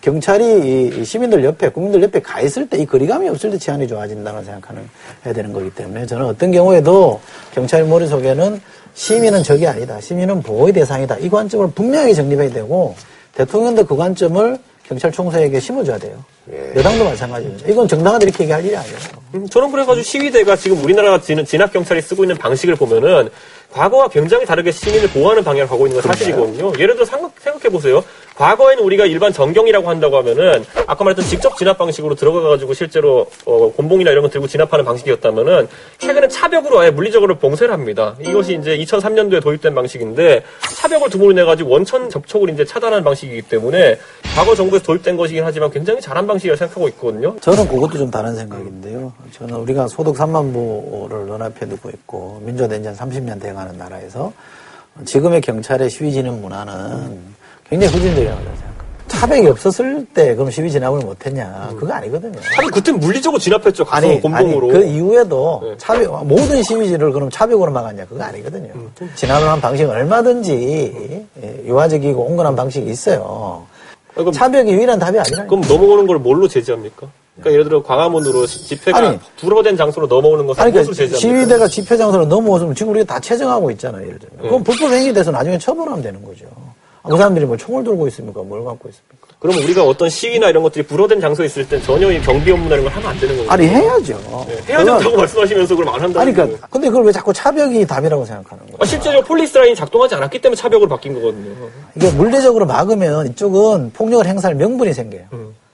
경찰이 0.00 1.00
이 1.00 1.04
시민들 1.04 1.44
옆에, 1.44 1.68
국민들 1.68 2.02
옆에 2.02 2.20
가 2.20 2.40
있을 2.40 2.68
때 2.68 2.78
이 2.78 2.86
거리감이 2.86 3.28
없을 3.28 3.50
때 3.50 3.58
치안이 3.58 3.86
좋아진다고 3.86 4.42
생각하는, 4.42 4.82
해야 5.26 5.34
되는 5.34 5.52
거기 5.52 5.70
때문에 5.70 6.06
저는 6.06 6.24
어떤 6.26 6.50
경우에도 6.50 7.20
경찰 7.52 7.84
머릿속에는 7.84 8.60
시민은 8.94 9.42
적이 9.42 9.66
아니다. 9.66 10.00
시민은 10.00 10.42
보호의 10.42 10.72
대상이다. 10.72 11.18
이 11.18 11.28
관점을 11.28 11.68
분명히 11.74 12.14
정립해야 12.14 12.50
되고 12.50 12.94
대통령도 13.34 13.84
그 13.86 13.96
관점을 13.96 14.58
경찰 14.86 15.10
총수에게 15.10 15.58
심어줘야 15.60 15.98
돼요. 15.98 16.22
여당도 16.76 17.04
마찬가지입니다. 17.04 17.68
이건 17.68 17.88
정당한테 17.88 18.26
이렇게 18.26 18.44
얘기할 18.44 18.64
일이 18.64 18.76
아니에요. 18.76 18.96
음, 19.34 19.48
저는 19.48 19.72
그래가지고 19.72 20.04
시위대가 20.04 20.54
지금 20.56 20.82
우리나라 20.84 21.18
진- 21.20 21.44
진압 21.44 21.72
경찰이 21.72 22.02
쓰고 22.02 22.22
있는 22.24 22.36
방식을 22.36 22.76
보면은 22.76 23.30
과거와 23.72 24.08
굉장히 24.08 24.44
다르게 24.44 24.70
시민을 24.70 25.08
보호하는 25.08 25.42
방향을 25.42 25.66
가고 25.66 25.86
있는 25.86 26.00
건 26.00 26.12
사실이거든요. 26.12 26.72
예를 26.78 26.94
들어 26.94 27.06
생각, 27.06 27.32
해 27.64 27.68
보세요 27.70 28.04
과거에는 28.36 28.82
우리가 28.82 29.06
일반 29.06 29.32
정경이라고 29.32 29.88
한다고 29.88 30.16
하면은 30.18 30.64
아까 30.86 31.04
말했던 31.04 31.24
직접 31.26 31.56
진압 31.56 31.78
방식으로 31.78 32.14
들어가가지고 32.14 32.74
실제로 32.74 33.26
어, 33.46 33.70
곤봉이나 33.72 34.10
이런 34.10 34.22
거 34.22 34.28
들고 34.28 34.46
진압하는 34.46 34.84
방식이었다면은 34.84 35.68
최근에 35.98 36.28
차벽으로 36.28 36.80
아예 36.80 36.90
물리적으로 36.90 37.38
봉쇄를 37.38 37.72
합니다. 37.72 38.16
이것이 38.20 38.54
이제 38.54 38.76
2003년도에 38.78 39.40
도입된 39.42 39.74
방식인데 39.74 40.42
차벽을 40.76 41.10
두 41.10 41.18
번을 41.18 41.34
내가지고 41.36 41.70
원천 41.70 42.10
접촉을 42.10 42.50
이제 42.50 42.64
차단하는 42.64 43.04
방식이기 43.04 43.42
때문에 43.42 43.98
과거 44.34 44.54
정부에서 44.54 44.84
도입된 44.84 45.16
것이긴 45.16 45.44
하지만 45.44 45.70
굉장히 45.70 46.00
잘한 46.00 46.26
방식이라고 46.26 46.56
생각하고 46.58 46.88
있거든요. 46.88 47.36
저는 47.40 47.68
그것도 47.68 47.98
좀 47.98 48.10
다른 48.10 48.34
생각인데요. 48.34 49.12
저는 49.32 49.54
우리가 49.56 49.86
소득 49.86 50.16
3만 50.16 50.52
부를 50.52 51.26
눈앞에 51.26 51.68
두고 51.68 51.88
있고 51.90 52.42
민주화된 52.44 52.82
지한 52.82 52.96
30년 52.96 53.40
돼가는 53.40 53.78
나라에서 53.78 54.32
지금의 55.04 55.40
경찰의 55.40 55.88
시위 55.88 56.12
진압 56.12 56.34
문화는 56.34 57.43
굉장히 57.74 57.92
후진적이라고 57.94 58.36
생각합니다. 58.38 58.64
차벽이 59.08 59.46
없었을 59.48 60.06
때 60.14 60.34
그럼 60.34 60.50
시위 60.50 60.70
진압을 60.70 61.00
못했냐? 61.00 61.72
그거 61.78 61.92
아니거든요. 61.92 62.38
아니 62.58 62.70
그때 62.70 62.92
물리적으로 62.92 63.38
진압했죠. 63.38 63.84
가서 63.84 64.06
아니, 64.06 64.20
곤봉으로. 64.20 64.70
아니, 64.70 64.78
그 64.80 64.84
이후에도 64.86 65.74
차벽, 65.78 66.24
모든 66.26 66.62
시위지를 66.62 67.12
그럼 67.12 67.30
차벽으로 67.30 67.70
막았냐? 67.72 68.06
그거 68.06 68.22
아니거든요. 68.24 68.70
진압을 69.14 69.48
한 69.48 69.60
방식은 69.60 69.90
얼마든지 69.90 71.26
예, 71.42 71.62
유화적이고 71.66 72.20
온건한 72.22 72.54
방식이 72.56 72.88
있어요. 72.90 73.64
차벽이 74.32 74.72
유일한 74.72 74.98
답이 74.98 75.18
아니라. 75.18 75.46
그럼 75.46 75.62
넘어오는 75.68 76.06
걸 76.06 76.18
뭘로 76.18 76.46
제지합니까? 76.48 77.06
그러니까 77.36 77.52
예를 77.52 77.64
들어 77.64 77.82
광화문으로 77.82 78.46
시- 78.46 78.64
집회가 78.64 78.98
아니. 78.98 79.18
불어된 79.40 79.76
장소로 79.76 80.06
넘어오는 80.06 80.46
것을 80.46 80.62
아니, 80.62 80.72
무엇으로 80.72 80.94
그러니까 80.94 81.16
제지합니까? 81.16 81.40
시위대가 81.40 81.68
집회 81.68 81.96
장소로 81.96 82.26
넘어오면 82.26 82.74
지금 82.76 82.92
우리가 82.92 83.12
다 83.14 83.20
채증하고 83.20 83.70
있잖아요. 83.72 84.06
예를 84.06 84.18
들면. 84.20 84.38
그럼 84.42 84.62
불법 84.64 84.90
행위 84.92 85.12
돼서 85.12 85.30
나중에 85.32 85.58
처벌하면 85.58 86.00
되는 86.02 86.24
거죠. 86.24 86.44
아, 87.04 87.08
그 87.10 87.16
사람들이 87.18 87.44
뭐 87.44 87.56
총을 87.56 87.84
들고 87.84 88.08
있습니까? 88.08 88.42
뭘 88.42 88.64
갖고 88.64 88.88
있습니까? 88.88 89.14
그럼 89.38 89.58
우리가 89.58 89.84
어떤 89.84 90.08
시위나 90.08 90.48
이런 90.48 90.62
것들이 90.62 90.86
불허된 90.86 91.20
장소에 91.20 91.44
있을 91.44 91.68
땐 91.68 91.82
전혀 91.82 92.10
이 92.10 92.18
경비 92.22 92.50
업무나 92.50 92.76
이런 92.76 92.84
걸 92.84 92.94
하면 92.94 93.10
안 93.10 93.20
되는 93.20 93.36
거예요. 93.36 93.50
아니, 93.50 93.66
해야죠. 93.66 94.14
해야 94.66 94.78
그건- 94.78 94.96
된다고 94.98 95.16
말씀하시면서 95.18 95.76
그럼 95.76 95.88
안 95.94 96.00
한다는 96.00 96.32
거예요. 96.32 96.46
그러니까, 96.48 96.66
근데 96.68 96.88
그걸 96.88 97.04
왜 97.04 97.12
자꾸 97.12 97.30
차벽이 97.34 97.86
답이라고 97.86 98.24
생각하는 98.24 98.64
거예요? 98.64 98.78
아, 98.80 98.86
실제로 98.86 99.20
폴리스 99.20 99.58
라인이 99.58 99.76
작동하지 99.76 100.14
않았기 100.14 100.40
때문에 100.40 100.56
차벽으로 100.56 100.88
바뀐 100.88 101.12
거거든요. 101.12 101.54
이게 101.94 102.10
물리적으로 102.12 102.64
막으면 102.64 103.26
이쪽은 103.28 103.92
폭력을 103.92 104.26
행사할 104.26 104.54
명분이 104.54 104.94
생겨요. 104.94 105.24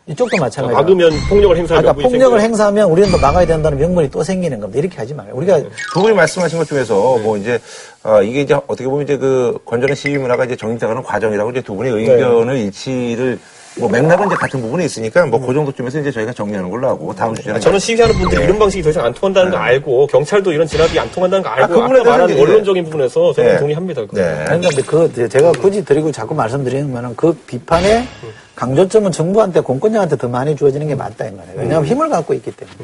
이쪽도 0.07 0.37
마찬가지예요. 0.39 0.77
막으면 0.83 1.13
폭력을 1.29 1.57
아까 1.57 1.83
명분이 1.83 2.03
폭력을 2.03 2.41
생겨요. 2.41 2.41
행사하면 2.41 2.91
우리는 2.91 3.11
또 3.13 3.19
막아야 3.19 3.47
된다는 3.47 3.79
명분이 3.79 4.11
또 4.11 4.23
생기는 4.23 4.59
겁니다. 4.59 4.81
이렇게 4.81 4.97
하지 4.97 5.15
말아요. 5.15 5.35
우리가 5.35 5.61
두 5.93 6.01
분이 6.03 6.15
말씀하신 6.15 6.59
것 6.59 6.67
중에서 6.67 7.19
뭐 7.19 7.37
이제 7.37 7.61
어, 8.03 8.23
이게 8.23 8.41
이제 8.41 8.55
어떻게 8.55 8.85
보면 8.85 9.05
이제 9.05 9.17
그 9.19 9.59
건전한 9.65 9.95
시위 9.95 10.19
문화가 10.19 10.45
이제 10.45 10.57
정립돼가는 10.57 11.03
과정이라고 11.03 11.51
이제 11.51 11.61
두 11.61 11.77
분의 11.77 11.93
의견을 11.93 12.57
일치를 12.57 13.39
뭐 13.79 13.89
맥락은 13.89 14.27
이제 14.27 14.35
같은 14.37 14.61
부분이 14.61 14.85
있으니까 14.85 15.27
뭐 15.27 15.41
그 15.41 15.55
정도쯤에서 15.55 16.01
이제 16.01 16.11
저희가 16.11 16.33
정리하는 16.33 16.69
걸로 16.71 16.89
하고 16.89 17.15
다음 17.15 17.35
주제는 17.35 17.57
아, 17.57 17.61
저는 17.61 17.79
시위하는 17.79 18.15
분들이 18.17 18.45
이런 18.45 18.59
방식이 18.59 18.83
더 18.83 18.91
이상 18.91 19.05
안 19.07 19.15
통한다는 19.15 19.51
거 19.53 19.57
알고 19.57 20.07
경찰도 20.09 20.53
이런 20.53 20.67
진압이 20.67 20.99
안 20.99 21.11
통한다는 21.11 21.43
거 21.43 21.49
아, 21.49 21.55
알고 21.55 21.69
그 21.69 21.79
아, 21.79 21.83
부분에 21.83 22.03
까 22.03 22.11
말한 22.11 22.31
이제- 22.31 22.41
원론적인 22.41 22.85
부분에서 22.85 23.33
저는 23.33 23.53
네. 23.53 23.59
동의합니다. 23.59 24.01
그거. 24.03 24.17
네. 24.21 24.45
아니, 24.49 24.67
근데 24.67 24.83
그, 24.83 25.29
제가 25.29 25.53
굳이 25.53 25.85
드리고 25.85 26.13
자꾸 26.13 26.35
말씀드리는 26.35 26.93
거는 26.93 27.17
그 27.17 27.33
비판의 27.47 28.07
강조점은 28.55 29.11
정부한테, 29.13 29.61
공권력한테 29.61 30.17
더 30.17 30.29
많이 30.29 30.55
주어지는 30.55 30.87
게 30.89 30.95
맞다, 30.95 31.27
이 31.27 31.31
말이에요. 31.33 31.59
왜냐하면 31.59 31.87
힘을 31.89 32.09
갖고 32.11 32.35
있기 32.35 32.51
때문에. 32.53 32.77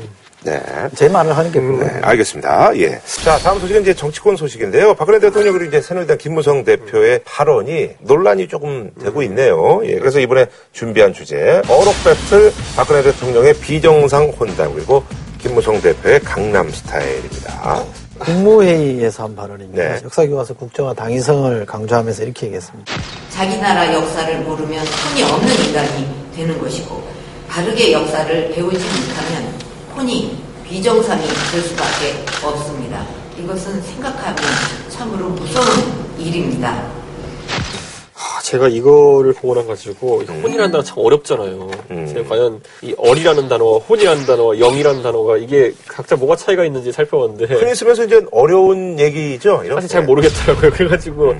네. 0.47 0.63
제 0.95 1.09
말을 1.09 1.37
하는 1.37 1.51
게 1.51 1.61
그거예요. 1.61 1.93
네, 1.93 2.01
알겠습니다. 2.03 2.79
예. 2.79 3.01
자, 3.25 3.37
다음 3.39 3.59
소식은 3.59 3.83
이제 3.83 3.93
정치권 3.93 4.37
소식인데요. 4.37 4.95
박근혜 4.95 5.19
대통령 5.19 5.53
그리고 5.53 5.69
이제 5.69 5.81
새누리당 5.81 6.19
김무성 6.19 6.63
대표의 6.63 7.23
발언이 7.25 7.91
논란이 8.01 8.47
조금 8.47 8.93
되고 9.03 9.23
있네요. 9.25 9.81
예. 9.85 9.99
그래서 9.99 10.21
이번에 10.21 10.47
준비한 10.73 11.13
주제 11.13 11.61
어록 11.69 11.95
배틀 12.05 12.53
박근혜 12.77 13.03
대통령의 13.03 13.55
비정상 13.55 14.29
혼담 14.39 14.73
그리고 14.75 15.03
김무성 15.39 15.81
대표의 15.81 16.21
강남 16.21 16.71
스타일입니다. 16.71 17.85
국무회의에서 18.19 19.25
한 19.25 19.37
발언입니다. 19.37 19.83
네. 19.83 20.01
역사교과서 20.05 20.55
국정화 20.55 20.95
당위성을 20.95 21.67
강조하면서 21.67 22.23
이렇게 22.23 22.47
얘기했습니다. 22.47 22.93
자기 23.31 23.59
나라 23.59 23.93
역사를 23.93 24.41
모르면 24.41 24.87
혼이 24.87 25.23
없는 25.23 25.55
인간이 25.67 26.09
되는 26.35 26.59
것이고 26.59 27.03
바르게 27.49 27.93
역사를 27.93 28.51
배우지 28.53 28.79
못하면 28.79 29.66
혼이 29.97 30.37
비정상이 30.65 31.23
될 31.53 31.61
수밖에 31.63 32.47
없습니다. 32.47 33.07
이것은 33.39 33.81
생각하면 33.81 34.37
참으로 34.91 35.29
무서운 35.29 35.67
일입니다. 36.19 36.71
아, 38.15 38.41
제가 38.43 38.69
이거를 38.69 39.33
보고 39.33 39.55
나가지고 39.55 40.23
이 40.23 40.27
혼이라는 40.27 40.71
단어 40.71 40.83
참 40.83 40.99
어렵잖아요. 40.99 41.71
음. 41.91 42.07
제가 42.07 42.29
과연 42.29 42.61
이 42.83 42.95
어리라는 42.99 43.49
단어와 43.49 43.79
혼이라는 43.79 44.27
단어와 44.27 44.59
영이라는 44.59 45.03
단어가 45.03 45.37
이게 45.39 45.73
각자 45.87 46.17
뭐가 46.17 46.37
차이가 46.37 46.65
있는지 46.65 46.93
살펴봤는데 46.93 47.55
흔히 47.55 47.75
쓰면서 47.75 48.05
이제 48.05 48.23
어려운 48.33 48.99
얘기죠. 48.99 49.63
이런 49.65 49.77
사실 49.77 49.89
잘 49.89 50.05
모르겠더라고요. 50.05 50.73
그래가지고 50.73 51.35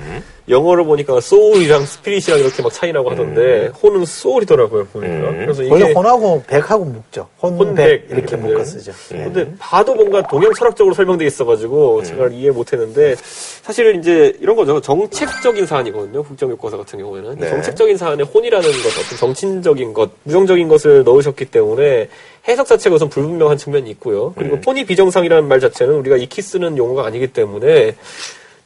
영어로 0.49 0.85
보니까 0.85 1.17
soul이랑 1.17 1.83
spirit이랑 1.83 2.39
이렇게 2.39 2.63
막 2.63 2.71
차이나고 2.71 3.11
하던데 3.11 3.67
혼은 3.81 4.03
soul이더라고요. 4.03 4.85
보니까. 4.85 5.31
그래서 5.31 5.63
이게 5.63 5.71
원래 5.71 5.91
혼하고 5.91 6.43
백하고 6.47 6.85
묶죠. 6.85 7.27
혼백 7.41 7.67
혼백 7.67 8.07
이렇게 8.09 8.35
묶어 8.37 8.63
쓰죠. 8.63 8.93
근데 9.09 9.51
봐도 9.59 9.93
뭔가 9.95 10.21
동양 10.23 10.53
철학적으로 10.53 10.93
설명돼 10.93 11.25
있어가지고 11.25 12.03
제가 12.03 12.27
이해 12.29 12.51
못했는데 12.51 13.15
사실 13.17 13.95
이제 13.95 14.33
이런 14.39 14.55
거죠 14.55 14.79
정책적인 14.79 15.65
사안이거든요 15.65 16.23
국정교과서 16.23 16.77
같은 16.77 16.99
경우에는 16.99 17.35
네. 17.37 17.49
정책적인 17.49 17.97
사안에 17.97 18.23
혼이라는 18.23 18.65
것 18.65 18.77
어떤 18.77 19.17
정치적인 19.17 19.93
것 19.93 20.09
부정적인 20.23 20.69
것을 20.69 21.03
넣으셨기 21.03 21.45
때문에 21.45 22.07
해석 22.47 22.65
자체가 22.67 22.95
우선 22.95 23.09
불분명한 23.09 23.57
측면이 23.57 23.89
있고요 23.91 24.33
그리고 24.37 24.57
혼이 24.65 24.85
비정상이라는 24.85 25.49
말 25.49 25.59
자체는 25.59 25.95
우리가 25.95 26.15
익히 26.15 26.41
쓰는 26.41 26.77
용어가 26.77 27.05
아니기 27.05 27.27
때문에 27.27 27.95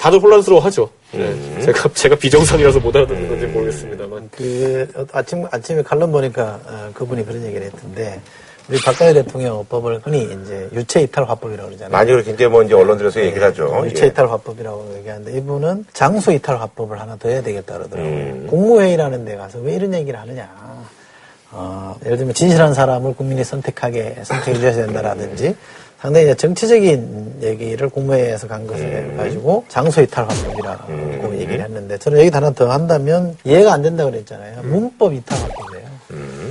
다들 0.01 0.19
혼란스러워하죠. 0.19 0.89
네. 1.11 1.61
제가 1.61 1.89
제가 1.93 2.15
비정상이라서 2.15 2.79
못 2.79 2.95
알아듣는 2.95 3.29
건지 3.29 3.45
모르겠습니다만. 3.45 4.29
그 4.35 4.87
아침 5.11 5.45
아침에 5.51 5.83
칼럼 5.83 6.11
보니까 6.11 6.59
어, 6.65 6.89
그분이 6.95 7.23
그런 7.23 7.45
얘기를 7.45 7.67
했던데 7.67 8.19
우리 8.67 8.81
박근혜 8.81 9.13
대통령 9.13 9.63
법을 9.69 10.01
흔히 10.03 10.23
이제 10.23 10.67
유체 10.73 11.01
이탈 11.01 11.25
화법이라고 11.25 11.69
그러잖아요. 11.69 11.91
많이 11.91 12.09
그렇게 12.09 12.31
이제 12.31 12.47
뭐 12.47 12.63
이제 12.63 12.73
언론들에서 12.73 13.21
얘기를 13.21 13.45
하죠. 13.49 13.83
유체 13.85 14.05
예. 14.05 14.07
이탈 14.07 14.27
화법이라고 14.27 14.95
얘기하는데 14.97 15.37
이분은 15.37 15.85
장소 15.93 16.31
이탈 16.31 16.59
화법을 16.59 16.99
하나 16.99 17.15
더 17.17 17.29
해야 17.29 17.43
되겠다 17.43 17.77
그러더라고요. 17.77 18.11
음. 18.11 18.47
국무회의라는 18.49 19.23
데 19.23 19.35
가서 19.35 19.59
왜 19.59 19.75
이런 19.75 19.93
얘기를 19.93 20.19
하느냐. 20.19 20.49
어, 21.51 21.95
예를 22.05 22.17
들면 22.17 22.33
진실한 22.33 22.73
사람을 22.73 23.13
국민이 23.13 23.43
선택하게 23.43 24.21
선택해 24.23 24.55
주셔야 24.55 24.73
된다라든지 24.73 25.55
상당히 26.01 26.25
이제 26.25 26.35
정치적인 26.35 27.39
얘기를 27.43 27.87
국무회의에서 27.89 28.47
간 28.47 28.65
것을 28.65 29.15
가지고 29.17 29.63
장소 29.67 30.01
이탈 30.01 30.25
화법이라고 30.27 31.35
얘기를 31.35 31.61
했는데 31.63 31.97
저는 31.99 32.19
여기 32.19 32.29
하나 32.29 32.49
더 32.51 32.71
한다면 32.71 33.37
이해가 33.43 33.71
안 33.73 33.83
된다 33.83 34.03
그랬잖아요. 34.05 34.63
문법 34.63 35.13
이탈 35.13 35.37
화법이에요. 35.37 35.85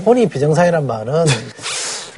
혼이 0.07 0.29
비정상이란 0.29 0.87
말은 0.87 1.25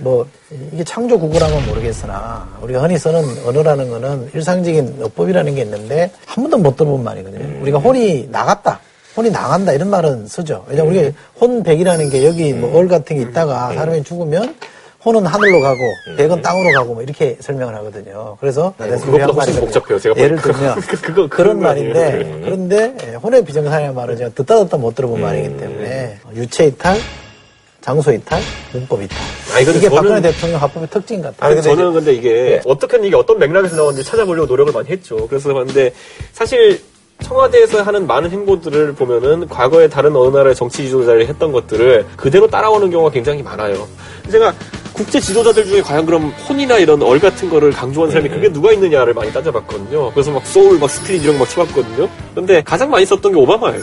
뭐 0.01 0.27
이게 0.73 0.85
창조 0.85 1.19
구구라면 1.19 1.67
모르겠으나 1.67 2.49
우리가 2.61 2.83
흔히 2.83 2.99
쓰는 2.99 3.25
언어라는 3.47 3.89
거는 3.89 4.31
일상적인 4.35 4.99
어법이라는 5.03 5.55
게 5.55 5.63
있는데 5.63 6.11
한 6.27 6.45
번도 6.45 6.59
못 6.59 6.77
들어본 6.77 7.03
말이거든요. 7.03 7.63
우리가 7.63 7.79
혼이 7.79 8.29
나갔다. 8.31 8.81
혼이 9.17 9.31
나간다 9.31 9.73
이런 9.73 9.89
말은 9.91 10.27
쓰죠. 10.27 10.65
왜냐면 10.69 10.93
우리가 10.95 11.17
혼백이라는 11.41 12.11
게 12.11 12.27
여기 12.27 12.53
뭐 12.53 12.77
얼 12.79 12.89
같은 12.89 13.17
게 13.17 13.23
있다가 13.23 13.73
사람이 13.75 14.05
죽으면 14.05 14.55
혼은 15.05 15.27
하늘로 15.27 15.61
가고 15.61 15.81
백은 16.17 16.43
땅으로 16.43 16.73
가고 16.75 16.95
뭐 16.95 17.03
이렇게 17.03 17.37
설명을 17.41 17.75
하거든요. 17.77 18.37
그래서 18.41 18.73
네, 18.79 18.89
그것보다 18.91 19.27
훨씬 19.27 19.61
복잡해요. 19.61 19.99
제가 19.99 20.15
예를 20.17 20.37
보니까. 20.37 20.53
들면 20.77 20.81
그거- 21.03 21.29
그런 21.29 21.57
그거 21.57 21.69
말인데 21.69 22.05
아니에요. 22.05 22.41
그런데 22.45 22.95
예, 23.09 23.15
혼의 23.15 23.45
비정상이라는 23.45 23.95
말은 23.97 24.17
제가 24.17 24.31
듣다 24.31 24.63
듣다 24.65 24.77
못 24.77 24.95
들어본 24.95 25.21
말이기 25.21 25.57
때문에 25.57 26.19
유체 26.37 26.67
이탈, 26.67 26.97
장소 27.81 28.13
이탈, 28.13 28.41
문법 28.73 29.03
이탈. 29.03 29.19
아니, 29.55 29.65
근데 29.65 29.79
이게 29.81 29.89
저는- 29.89 29.95
박근혜 29.97 30.21
대통령 30.23 30.61
화법의 30.63 30.89
특징 30.91 31.21
같아요. 31.21 31.61
저는 31.61 31.93
근데 31.95 32.15
이게 32.15 32.61
어떻게 32.65 32.97
이게 33.05 33.17
어떤 33.17 33.39
맥락에서 33.41 33.75
나왔는지 33.75 34.09
찾아보려고 34.09 34.47
노력을 34.47 34.73
많이 34.73 34.89
했죠. 34.89 35.27
그래서 35.27 35.53
봤는데 35.53 35.93
사실 36.33 36.81
청와대에서 37.21 37.83
하는 37.83 38.07
많은 38.07 38.31
행보들을 38.31 38.95
보면은 38.95 39.49
과거에 39.49 39.89
다른 39.89 40.15
어느 40.17 40.37
나라의 40.37 40.55
정치 40.55 40.85
지도자를 40.87 41.27
했던 41.29 41.53
것들을 41.53 42.07
그대로 42.17 42.49
따라오는 42.49 42.91
경우가 42.91 43.11
굉장히 43.13 43.43
많아요. 43.43 43.87
제가 44.31 44.53
국제 44.93 45.19
지도자들 45.21 45.65
중에 45.65 45.81
과연 45.83 46.05
그럼 46.05 46.31
혼이나 46.49 46.79
이런 46.79 47.01
얼 47.03 47.19
같은 47.19 47.49
거를 47.49 47.71
강조한 47.71 48.11
사람이 48.11 48.29
그게 48.29 48.53
누가 48.53 48.73
있느냐를 48.73 49.15
많이 49.15 49.33
따져봤거든요. 49.33 50.11
그래서 50.13 50.31
막 50.31 50.45
소울, 50.47 50.79
막 50.79 50.91
spirit 50.91 51.23
이런 51.23 51.35
거 51.39 51.43
막 51.45 51.49
쳐봤거든요. 51.51 52.09
근데 52.35 52.63
가장 52.63 52.91
많이 52.91 53.07
썼던 53.07 53.33
게 53.33 53.39
오바마예요. 53.39 53.83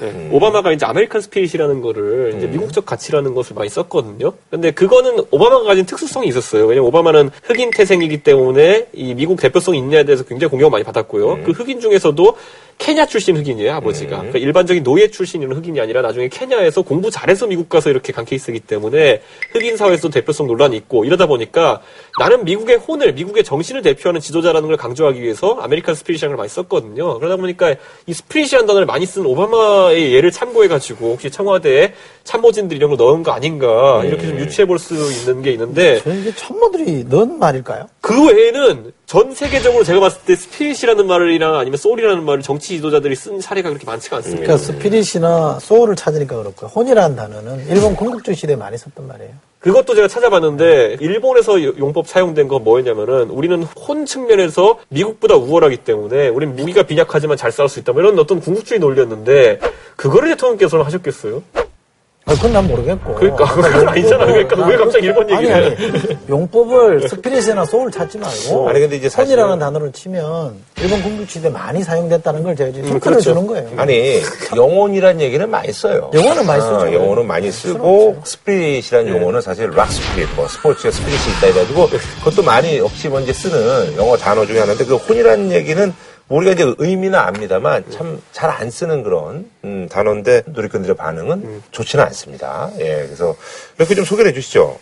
네, 0.00 0.28
오바마가 0.32 0.72
이제 0.72 0.84
American 0.86 1.20
spirit이라는 1.20 1.80
거를 1.80 2.34
이제 2.36 2.46
미국적 2.46 2.84
가치라는 2.84 3.34
것을 3.34 3.54
많이 3.54 3.68
썼거든요. 3.68 4.32
근데 4.50 4.72
그거는 4.72 5.24
오바마가 5.30 5.64
가진 5.64 5.86
특수성이 5.86 6.26
있었어요. 6.28 6.66
왜냐면 6.66 6.88
오바마는 6.88 7.30
흑인 7.44 7.70
태생이기 7.70 8.22
때문에 8.22 8.88
이 8.92 9.14
미국 9.14 9.40
대표성이 9.40 9.78
있냐에 9.78 10.04
대해서 10.04 10.24
굉장히 10.24 10.50
공격을 10.50 10.70
많이 10.70 10.84
받았고요. 10.84 11.44
그 11.44 11.52
흑인 11.52 11.80
중에서도 11.80 12.36
케냐 12.78 13.06
출신 13.06 13.36
흑인이에요, 13.36 13.72
아버지가. 13.74 14.16
그러니까 14.18 14.38
일반적인 14.38 14.82
노예 14.82 15.08
출신 15.08 15.42
있는 15.42 15.56
흑인이 15.56 15.80
아니라 15.80 16.02
나중에 16.02 16.28
케냐에서 16.28 16.82
공부 16.82 17.10
잘해서 17.10 17.46
미국 17.46 17.68
가서 17.68 17.88
이렇게 17.90 18.12
간 18.12 18.24
케이스이기 18.24 18.60
때문에 18.60 19.22
흑인 19.52 19.76
사회에서 19.76 20.10
대표성 20.10 20.46
논란이 20.46 20.76
있고 20.76 21.04
이러다 21.04 21.26
보니까 21.26 21.80
나는 22.18 22.44
미국의 22.44 22.76
혼을, 22.76 23.14
미국의 23.14 23.44
정신을 23.44 23.82
대표하는 23.82 24.20
지도자라는 24.20 24.68
걸 24.68 24.76
강조하기 24.76 25.22
위해서 25.22 25.54
American 25.60 25.94
spirit이라는 25.94 26.36
걸 26.36 26.42
많이 26.42 26.48
썼거든요. 26.50 27.18
그러다 27.18 27.36
보니까 27.36 27.74
이 28.06 28.12
spirit이라는 28.12 28.66
단어를 28.66 28.86
많이 28.86 29.06
쓴 29.06 29.24
오바마의 29.24 30.12
예를 30.12 30.30
참고해가지고 30.30 31.12
혹시 31.12 31.30
청와대에 31.30 31.94
참모진들 32.24 32.76
이런 32.76 32.90
걸 32.90 32.96
넣은 32.98 33.22
거 33.22 33.32
아닌가 33.32 34.02
이렇게 34.04 34.26
좀 34.26 34.38
유추해 34.38 34.66
볼 34.66 34.78
수 34.78 34.94
있는 34.94 35.40
게 35.42 35.52
있는데 35.52 36.00
이게 36.04 36.34
참모들이 36.34 37.04
넣은 37.08 37.38
말일까요? 37.38 37.86
그 38.00 38.26
외에는 38.28 38.92
전 39.06 39.34
세계적으로 39.34 39.84
제가 39.84 40.00
봤을 40.00 40.22
때 40.24 40.34
spirit이라는 40.34 41.06
말이나 41.06 41.58
아니면 41.58 41.76
soul이라는 41.76 42.24
말을 42.24 42.42
정치 42.42 42.68
지도자들이 42.76 43.14
쓴 43.14 43.40
사례가 43.40 43.68
그렇게 43.68 43.84
많지가 43.84 44.16
않습니다. 44.16 44.42
그러니까 44.42 44.64
spirit이나 44.64 45.58
soul을 45.60 45.94
찾으니까 45.94 46.36
그렇고요. 46.36 46.70
혼이라는 46.70 47.14
단어는 47.14 47.66
일본 47.68 47.94
군국주의 47.94 48.34
시대에 48.36 48.56
많이 48.56 48.78
썼던 48.78 49.06
말이에요. 49.06 49.32
그것도 49.60 49.94
제가 49.94 50.08
찾아봤는데 50.08 50.98
일본에서 51.00 51.62
용법 51.62 52.06
사용된 52.06 52.48
건 52.48 52.64
뭐였냐면은 52.64 53.30
우리는 53.30 53.62
혼 53.62 54.04
측면에서 54.04 54.78
미국보다 54.88 55.36
우월하기 55.36 55.78
때문에 55.78 56.28
우리는 56.28 56.56
무기가 56.56 56.82
빈약하지만 56.82 57.36
잘 57.36 57.52
싸울 57.52 57.68
수 57.68 57.78
있다. 57.80 57.92
뭐 57.92 58.02
이런 58.02 58.18
어떤 58.18 58.40
군국주의 58.40 58.80
논리였는데 58.80 59.60
그거를 59.96 60.30
대통령께서는 60.30 60.84
하셨겠어요? 60.84 61.42
아, 62.26 62.32
그건 62.34 62.54
난 62.54 62.66
모르겠고. 62.66 63.14
그러니까 63.16 63.44
그건 63.44 63.86
아니잖아요. 63.88 64.26
그러니까 64.46 64.66
왜 64.66 64.76
갑자기 64.78 65.06
일본 65.06 65.28
얘기를 65.30 65.54
아니, 65.54 66.16
용법을 66.26 67.06
spirit이나 67.08 67.66
soul 67.66 67.90
찾지 67.90 68.16
말고. 68.16 68.68
아니, 68.68 68.80
근데 68.80 68.96
이제 68.96 69.08
혼이라는 69.14 69.58
단어를 69.58 69.92
치면 69.92 70.54
일본 70.80 71.02
군국주의 71.02 71.36
때 71.36 71.50
많이 71.50 71.82
사용됐다는 71.82 72.42
걸 72.42 72.56
제가 72.56 72.72
지금 72.72 72.92
음, 72.92 73.00
그렇죠. 73.00 73.20
주는 73.20 73.46
거예요. 73.46 73.68
아니 73.76 74.22
영혼이라는 74.56 75.20
얘기는 75.20 75.50
많이 75.50 75.70
써요. 75.72 76.10
영혼은 76.14 76.46
많이 76.46 76.62
쓰죠. 76.62 76.76
아, 76.80 76.92
영혼은 76.92 77.26
많이 77.26 77.50
쓰고 77.52 78.16
spirit이라는 78.24 79.12
용어는 79.16 79.42
사실 79.42 79.70
rock 79.70 79.92
spirit, 79.92 80.28
뭐 80.34 80.48
스포츠에 80.48 80.90
spirit이 80.90 81.30
있다 81.36 81.46
해가지고 81.48 81.88
그것도 82.24 82.42
많이 82.42 82.80
없이 82.80 83.10
먼저 83.10 83.34
쓰는 83.34 83.96
영어 83.98 84.16
단어 84.16 84.46
중에 84.46 84.60
하나인데 84.60 84.86
그 84.86 84.96
혼이라는 84.96 85.52
얘기는 85.52 85.92
우리가 86.28 86.52
이제 86.52 86.74
의미는 86.78 87.18
압니다만 87.18 87.90
참 87.90 88.20
잘 88.32 88.50
안 88.50 88.70
쓰는 88.70 89.02
그런 89.02 89.50
음, 89.64 89.88
단어인데 89.90 90.44
누리꾼들의 90.46 90.96
반응은 90.96 91.62
좋지는 91.70 92.04
않습니다. 92.06 92.70
예, 92.78 93.02
그래서 93.04 93.36
이렇게 93.78 93.94
좀 93.94 94.04
소개를 94.04 94.30
해주시죠. 94.30 94.78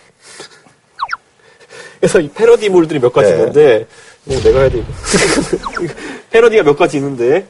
그래서 2.00 2.20
이 2.20 2.28
패러디물들이 2.28 2.98
몇 3.00 3.12
가지 3.12 3.30
네. 3.30 3.38
있는데 3.38 3.86
뭐 4.24 4.40
내가 4.40 4.60
해야 4.60 4.68
돼 4.70 4.78
이거. 4.78 4.86
패러디가 6.30 6.62
몇 6.64 6.76
가지 6.76 6.96
있는데 6.98 7.46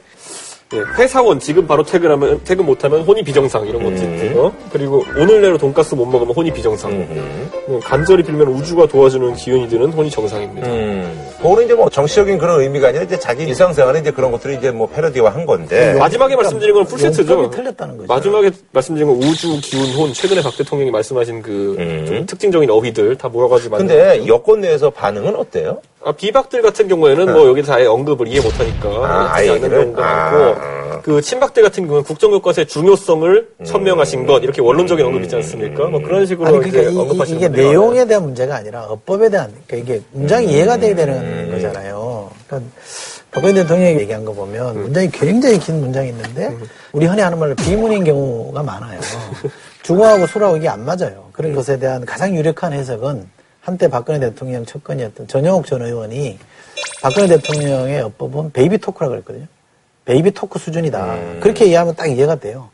예, 0.73 0.79
회사원 0.97 1.39
지금 1.39 1.67
바로 1.67 1.83
퇴근하면 1.83 2.41
퇴근 2.43 2.65
못하면 2.65 3.01
혼이 3.01 3.23
비정상 3.23 3.67
이런 3.67 3.83
것도 3.83 3.95
있고요. 3.95 4.53
그리고 4.71 5.03
오늘 5.17 5.41
내로 5.41 5.57
돈가스 5.57 5.93
못 5.95 6.05
먹으면 6.05 6.33
혼이 6.35 6.51
비정상. 6.51 6.91
뭐 7.67 7.79
간절히 7.79 8.23
빌면 8.23 8.47
우주가 8.47 8.85
도와주는 8.87 9.35
기운이 9.35 9.69
드는 9.69 9.91
혼이 9.93 10.09
정상입니다. 10.09 10.67
음, 10.67 11.27
그거는 11.41 11.65
이제 11.65 11.73
뭐 11.73 11.89
정치적인 11.89 12.37
그런 12.37 12.61
의미가 12.61 12.87
아니라 12.89 13.03
이제 13.03 13.19
자기 13.19 13.43
일상생활에 13.43 13.99
이제 13.99 14.11
그런 14.11 14.31
것들이 14.31 14.55
이제 14.57 14.71
뭐 14.71 14.87
패러디화 14.87 15.29
한 15.29 15.45
건데. 15.45 15.93
마지막에 15.93 16.35
말씀드린 16.35 16.73
건 16.73 16.85
풀세트죠. 16.85 17.49
틀렸다는 17.51 17.97
거죠. 17.97 18.13
마지막에 18.13 18.51
말씀드린 18.71 19.07
건 19.07 19.17
우주, 19.17 19.59
기운, 19.61 19.85
혼. 19.95 20.13
최근에 20.13 20.41
박 20.41 20.55
대통령이 20.57 20.91
말씀하신 20.91 21.41
그좀 21.41 22.25
특징적인 22.25 22.69
어휘들 22.69 23.15
다 23.17 23.29
모아가지고 23.29 23.75
음. 23.75 23.77
근데 23.79 24.25
여권 24.27 24.61
내에서 24.61 24.89
반응은 24.89 25.35
어때요? 25.35 25.81
아, 26.05 26.11
비박들 26.11 26.61
같은 26.61 26.87
경우에는 26.87 27.31
뭐 27.31 27.47
여기서 27.47 27.73
아예 27.73 27.85
언급을 27.85 28.27
이해 28.27 28.41
못하니까 28.41 28.89
아, 28.89 29.33
하지 29.33 29.49
않는? 29.51 29.69
경우가 29.69 30.05
아, 30.05 30.31
많고 30.31 31.01
그 31.01 31.21
친박들 31.21 31.63
같은 31.63 31.85
경우는 31.85 32.03
국정교과서의 32.03 32.67
중요성을 32.67 33.49
천명하신 33.65 34.25
것 34.25 34.43
이렇게 34.43 34.61
원론적인 34.61 35.05
언급 35.05 35.23
있지 35.23 35.35
않습니까? 35.35 35.87
뭐 35.87 36.01
그런 36.01 36.25
식으로 36.25 36.47
아니, 36.47 36.67
이제 36.67 36.71
그러니까 36.71 36.91
이, 36.91 36.97
언급하시는 36.97 37.39
게 37.39 37.47
분들이 37.47 37.67
내용에 37.67 38.05
대한 38.05 38.23
문제가 38.23 38.55
아니라 38.55 38.85
어법에 38.85 39.29
대한, 39.29 39.53
그러니까 39.67 39.93
이게 39.93 40.03
문장이 40.11 40.47
이해가 40.47 40.77
돼야 40.77 40.95
되는 40.95 41.13
음. 41.15 41.51
거잖아요. 41.51 42.29
그러니까 42.47 42.71
박근혜 43.31 43.53
대통령이 43.53 43.99
얘기한 43.99 44.23
거 44.23 44.31
보면 44.31 44.75
음. 44.75 44.81
문장이 44.83 45.09
굉장히 45.11 45.59
긴 45.59 45.81
문장이 45.81 46.09
있는데 46.09 46.55
우리 46.91 47.05
흔히 47.05 47.21
하는 47.21 47.39
말로 47.39 47.55
비문인 47.55 48.03
경우가 48.03 48.63
많아요. 48.63 48.99
주어하고 49.83 50.27
술어하고 50.27 50.57
이게 50.57 50.69
안 50.69 50.85
맞아요. 50.85 51.29
그런 51.33 51.51
음. 51.51 51.55
것에 51.55 51.79
대한 51.79 52.05
가장 52.05 52.33
유력한 52.35 52.71
해석은 52.71 53.27
한때 53.63 53.87
박근혜 53.87 54.19
대통령 54.19 54.65
측근이었던 54.65 55.27
전여옥 55.27 55.65
전 55.65 55.81
의원이 55.81 56.37
박근혜 57.01 57.27
대통령의 57.27 58.01
어법은 58.01 58.51
baby 58.51 58.77
talk라고 58.79 59.11
그랬거든요. 59.13 59.45
baby 60.03 60.31
talk 60.31 60.59
수준이다. 60.59 61.15
그렇게 61.39 61.65
이해하면 61.65 61.95
딱 61.95 62.07
이해가 62.07 62.35
돼요. 62.35 62.69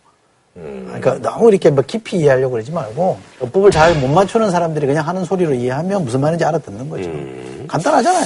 그러니까 0.56 1.20
너무 1.20 1.50
이렇게 1.50 1.70
뭐 1.70 1.84
깊이 1.86 2.18
이해하려고 2.18 2.54
그러지 2.54 2.72
말고 2.72 3.20
어법을 3.40 3.70
잘 3.70 3.94
못 4.00 4.08
맞추는 4.08 4.50
사람들이 4.50 4.88
그냥 4.88 5.08
하는 5.08 5.24
소리로 5.26 5.54
이해하면 5.54 6.04
무슨 6.04 6.22
말인지 6.22 6.44
알아듣는 6.44 6.90
거죠. 6.90 7.10
간단하잖아요. 7.68 8.26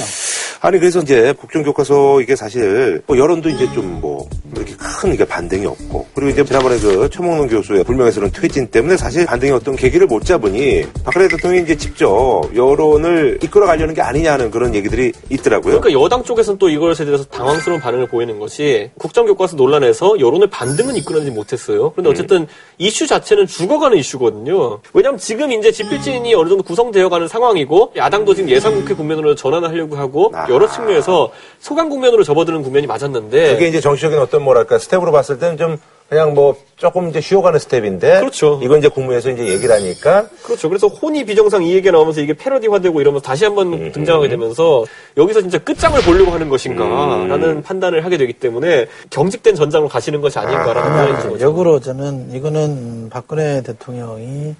아니 0.64 0.78
그래서 0.78 1.00
이제 1.00 1.34
국정 1.38 1.62
교과서 1.62 2.22
이게 2.22 2.34
사실 2.34 3.02
뭐 3.06 3.18
여론도 3.18 3.50
이제 3.50 3.70
좀 3.74 3.94
뭐 4.00 4.28
이렇게 4.54 4.74
큰 4.76 5.12
이게 5.12 5.24
반등이 5.24 5.66
없고 5.66 6.06
그리고 6.14 6.30
이제 6.30 6.44
지난번에 6.44 6.78
그 6.78 7.08
최몽룡 7.10 7.48
교수의 7.48 7.84
불명예스러운 7.84 8.30
퇴진 8.32 8.68
때문에 8.68 8.96
사실 8.96 9.26
반등이 9.26 9.52
어떤 9.52 9.76
계기를 9.76 10.06
못 10.06 10.24
잡으니 10.24 10.84
박근혜 11.04 11.28
대통령이 11.28 11.64
이제 11.64 11.76
직접 11.76 12.42
여론을 12.54 13.38
이끌어가려는 13.42 13.94
게 13.94 14.02
아니냐는 14.02 14.50
그런 14.50 14.74
얘기들이 14.74 15.12
있더라고요. 15.30 15.80
그러니까 15.80 16.00
여당 16.00 16.22
쪽에서는 16.22 16.58
또 16.58 16.68
이것에 16.68 17.04
대해서 17.04 17.24
당황스러운 17.24 17.80
반응을 17.80 18.06
보이는 18.08 18.38
것이 18.38 18.90
국정 18.98 19.26
교과서 19.26 19.56
논란에서 19.56 20.20
여론을 20.20 20.48
반등은 20.48 20.96
이끌어내지 20.96 21.30
못했어요. 21.30 21.92
그런데 21.92 22.10
어쨌든 22.10 22.46
이슈 22.78 23.06
자체는 23.06 23.46
죽어가는 23.46 23.96
이슈거든요. 23.98 24.80
왜냐하면 24.92 25.18
지금 25.18 25.50
이제 25.52 25.72
집필진이 25.72 26.34
어느 26.34 26.48
정도 26.48 26.62
구성되어가는 26.62 27.28
상황이고 27.28 27.92
야당도 27.96 28.34
지금 28.34 28.50
예산국회 28.50 28.94
국면으로 28.94 29.34
전환을 29.34 29.68
하려고 29.68 29.96
하고 29.96 30.32
여러 30.54 30.68
측면에서 30.68 31.30
소강 31.58 31.88
국면으로 31.88 32.22
접어드는 32.22 32.62
국면이 32.62 32.86
맞았는데 32.86 33.54
그게 33.54 33.68
이제 33.68 33.80
정치적인 33.80 34.18
어떤 34.18 34.42
뭐랄까 34.42 34.78
스텝으로 34.78 35.10
봤을 35.12 35.38
때는 35.38 35.56
좀 35.56 35.78
그냥 36.08 36.34
뭐 36.34 36.54
조금 36.76 37.08
이제 37.08 37.20
쉬어가는 37.20 37.58
스텝인데 37.58 38.20
그렇죠. 38.20 38.60
이건 38.62 38.78
이제 38.78 38.88
국무에서 38.88 39.30
이제 39.30 39.48
얘기를 39.48 39.74
하니까 39.74 40.26
그렇죠. 40.42 40.68
그래서 40.68 40.86
혼이 40.86 41.24
비정상 41.24 41.64
이 41.64 41.72
얘기가 41.72 41.92
나오면서 41.92 42.20
이게 42.20 42.34
패러디화되고 42.34 43.00
이러면서 43.00 43.24
다시 43.24 43.44
한번 43.44 43.90
등장하게 43.90 44.28
되면서 44.28 44.84
여기서 45.16 45.40
진짜 45.40 45.58
끝장을 45.58 46.00
보려고 46.02 46.30
하는 46.30 46.48
것인가라는 46.48 47.62
판단을 47.62 48.04
하게 48.04 48.18
되기 48.18 48.34
때문에 48.34 48.86
경직된 49.10 49.54
전장으로 49.54 49.88
가시는 49.88 50.20
것이 50.20 50.38
아닌가라는 50.38 50.82
생각이 50.82 51.12
아니, 51.12 51.22
든 51.22 51.30
거죠. 51.30 51.44
역으로 51.46 51.80
저는 51.80 52.32
이거는 52.32 53.08
박근혜 53.10 53.62
대통령이 53.62 54.54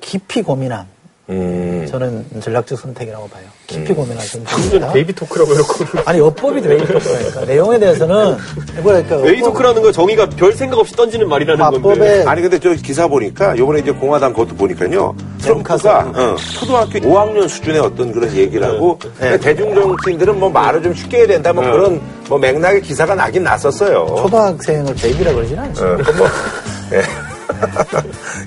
깊이 0.00 0.42
고민한 0.42 0.86
음. 1.30 1.86
저는 1.88 2.24
전략적 2.40 2.78
선택이라고 2.78 3.28
봐요. 3.28 3.44
깊이 3.66 3.92
고민한 3.94 4.18
방금 4.32 4.46
선택입니다. 4.50 4.92
baby 4.92 5.12
talk라고 5.14 5.52
해놓고. 5.52 5.74
아니 6.04 6.20
어법이 6.20 6.60
baby 6.60 6.86
talk라니까 6.86 7.44
내용에 7.44 7.78
대해서는 7.78 8.36
그러니까 8.82 9.18
baby 9.18 9.42
talk라는 9.42 9.82
거 9.82 9.92
정의가 9.92 10.28
별 10.30 10.52
생각 10.52 10.78
없이 10.78 10.94
던지는 10.96 11.28
말이라는 11.28 11.82
건데. 11.82 12.24
아니 12.26 12.42
근데 12.42 12.58
저 12.58 12.72
기사 12.74 13.06
보니까 13.06 13.56
요번에 13.56 13.80
이제 13.80 13.92
공화당 13.92 14.32
그것도 14.32 14.56
보니까요. 14.56 15.14
트럼프가 15.40 16.12
어, 16.14 16.36
초등학교 16.54 16.98
5학년 16.98 17.48
수준의 17.48 17.80
어떤 17.80 18.12
그런 18.12 18.32
얘기를 18.34 18.66
하고 18.66 18.98
네. 19.20 19.38
대중 19.38 19.74
정치인들은 19.74 20.38
뭐 20.38 20.50
말을 20.50 20.82
좀 20.82 20.92
쉽게 20.94 21.18
해야 21.18 21.26
된다 21.28 21.52
뭐 21.52 21.62
그런 21.64 22.00
뭐 22.28 22.38
맥락의 22.38 22.82
기사가 22.82 23.14
나긴 23.14 23.44
났었어요. 23.44 24.06
초등학생을 24.18 24.94
baby라 24.94 25.32
그러진 25.32 25.58
않죠. 25.58 25.86
어, 25.86 25.96
그 25.96 26.10
뭐, 26.12 26.26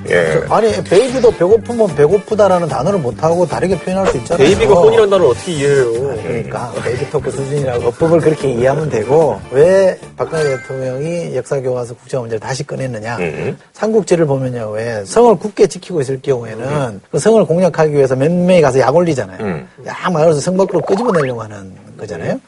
예. 0.09 0.13
예. 0.13 0.41
아니 0.49 0.83
baby도 0.83 1.31
배고프면 1.31 1.95
배고프다라는 1.95 2.67
단어를 2.67 2.99
못하고 2.99 3.45
다르게 3.45 3.77
표현할 3.79 4.07
수 4.07 4.17
있잖아요. 4.17 4.45
baby가 4.47 4.73
혼이라는 4.73 5.09
단어를 5.09 5.31
어떻게 5.31 5.51
이해해요? 5.53 5.93
그러니까 5.93 6.71
baby 6.83 7.09
talk 7.09 7.31
수준이라고 7.31 7.91
어법을 7.91 8.19
그렇게 8.19 8.51
이해하면 8.51 8.89
되고 8.89 9.39
왜 9.51 9.97
박근혜 10.17 10.57
대통령이 10.57 11.35
역사 11.35 11.59
교과서 11.59 11.93
국정 11.95 12.21
문제를 12.21 12.39
다시 12.39 12.65
꺼냈느냐? 12.65 13.17
음. 13.17 13.57
삼국지를 13.73 14.25
보면요, 14.25 14.71
왜 14.71 15.03
성을 15.05 15.35
굳게 15.37 15.67
지키고 15.67 16.01
있을 16.01 16.21
경우에는 16.21 17.01
그 17.11 17.19
성을 17.19 17.43
공략하기 17.45 17.93
위해서 17.93 18.15
몇 18.15 18.31
명이 18.31 18.61
가서 18.61 18.79
약 18.79 18.95
올리잖아요. 18.95 19.37
음. 19.41 19.67
약 19.85 20.11
말해서 20.11 20.39
성 20.39 20.57
밖으로 20.57 20.81
끄집어내려고 20.81 21.41
하는 21.41 21.73
거잖아요. 21.97 22.39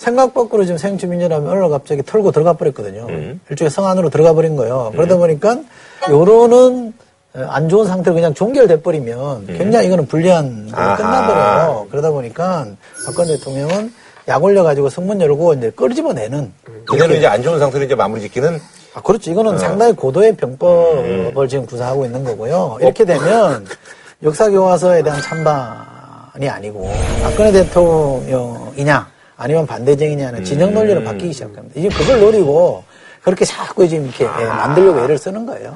생각 0.00 0.32
밖으로 0.32 0.64
지금 0.64 0.78
생주민이라면 0.78 1.46
어느 1.46 1.60
날 1.60 1.68
갑자기 1.68 2.02
털고 2.02 2.32
들어가 2.32 2.54
버렸거든요. 2.54 3.06
일종의 3.50 3.70
성 3.70 3.86
안으로 3.86 4.08
들어가 4.08 4.32
버린 4.32 4.56
거예요. 4.56 4.92
그러다 4.92 5.18
보니까 5.18 5.58
요로는 6.08 6.94
안 7.34 7.68
좋은 7.68 7.86
상태로 7.86 8.14
그냥 8.14 8.32
종결돼 8.32 8.80
버리면 8.80 9.46
굉장히 9.58 9.88
이거는 9.88 10.06
불리한. 10.06 10.70
끝나버려요. 10.70 11.88
그러다 11.90 12.10
보니까 12.12 12.66
박근혜 13.04 13.36
대통령은 13.36 13.92
약 14.26 14.42
올려가지고 14.42 14.88
성문 14.88 15.20
열고 15.20 15.52
이제 15.54 15.70
끄집어내는. 15.70 16.50
그대로 16.88 17.14
이제 17.14 17.26
안 17.26 17.42
좋은 17.42 17.58
상태로 17.58 17.84
이제 17.84 17.94
마무리 17.94 18.22
짓기는 18.22 18.58
아, 18.94 19.02
그렇죠. 19.02 19.30
이거는 19.30 19.54
어. 19.56 19.58
상당히 19.58 19.92
고도의 19.92 20.34
병법을 20.36 21.46
지금 21.46 21.66
구사하고 21.66 22.06
있는 22.06 22.24
거고요. 22.24 22.78
이렇게 22.80 23.04
되면 23.04 23.66
역사 24.22 24.48
교과서에 24.48 25.02
대한 25.02 25.20
찬반이 25.20 26.48
아니고 26.48 26.90
박근혜 27.22 27.52
대통령이냐 27.52 29.09
아니면 29.40 29.66
반대쟁이냐는 29.66 30.44
진영 30.44 30.74
논리로 30.74 31.02
바뀌기 31.02 31.32
시작합니다. 31.32 31.80
이제 31.80 31.88
그걸 31.88 32.20
노리고 32.20 32.84
그렇게 33.22 33.46
자꾸 33.46 33.88
지금 33.88 34.04
이렇게 34.04 34.24
예, 34.24 34.44
만들려고 34.46 35.00
애를 35.00 35.16
쓰는 35.16 35.46
거예요. 35.46 35.74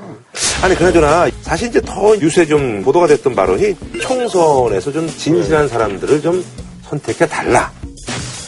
아니 0.63 0.75
그나저나 0.75 1.31
사실 1.41 1.69
이제 1.69 1.81
더 1.81 2.15
요새 2.21 2.45
좀 2.45 2.83
보도가 2.83 3.07
됐던 3.07 3.35
발언이 3.35 3.75
총선에서 4.03 4.93
좀 4.93 5.09
진실한 5.09 5.67
사람들을 5.67 6.21
좀 6.21 6.45
선택해 6.83 7.27
달라. 7.27 7.73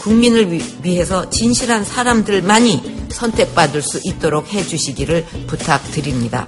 국민을 0.03 0.53
위- 0.53 0.63
위해서 0.83 1.29
진실한 1.31 1.83
사람들만이 1.83 3.07
선택받을 3.09 3.81
수 3.81 3.99
있도록 4.05 4.53
해주시기를 4.53 5.25
부탁드립니다. 5.47 6.47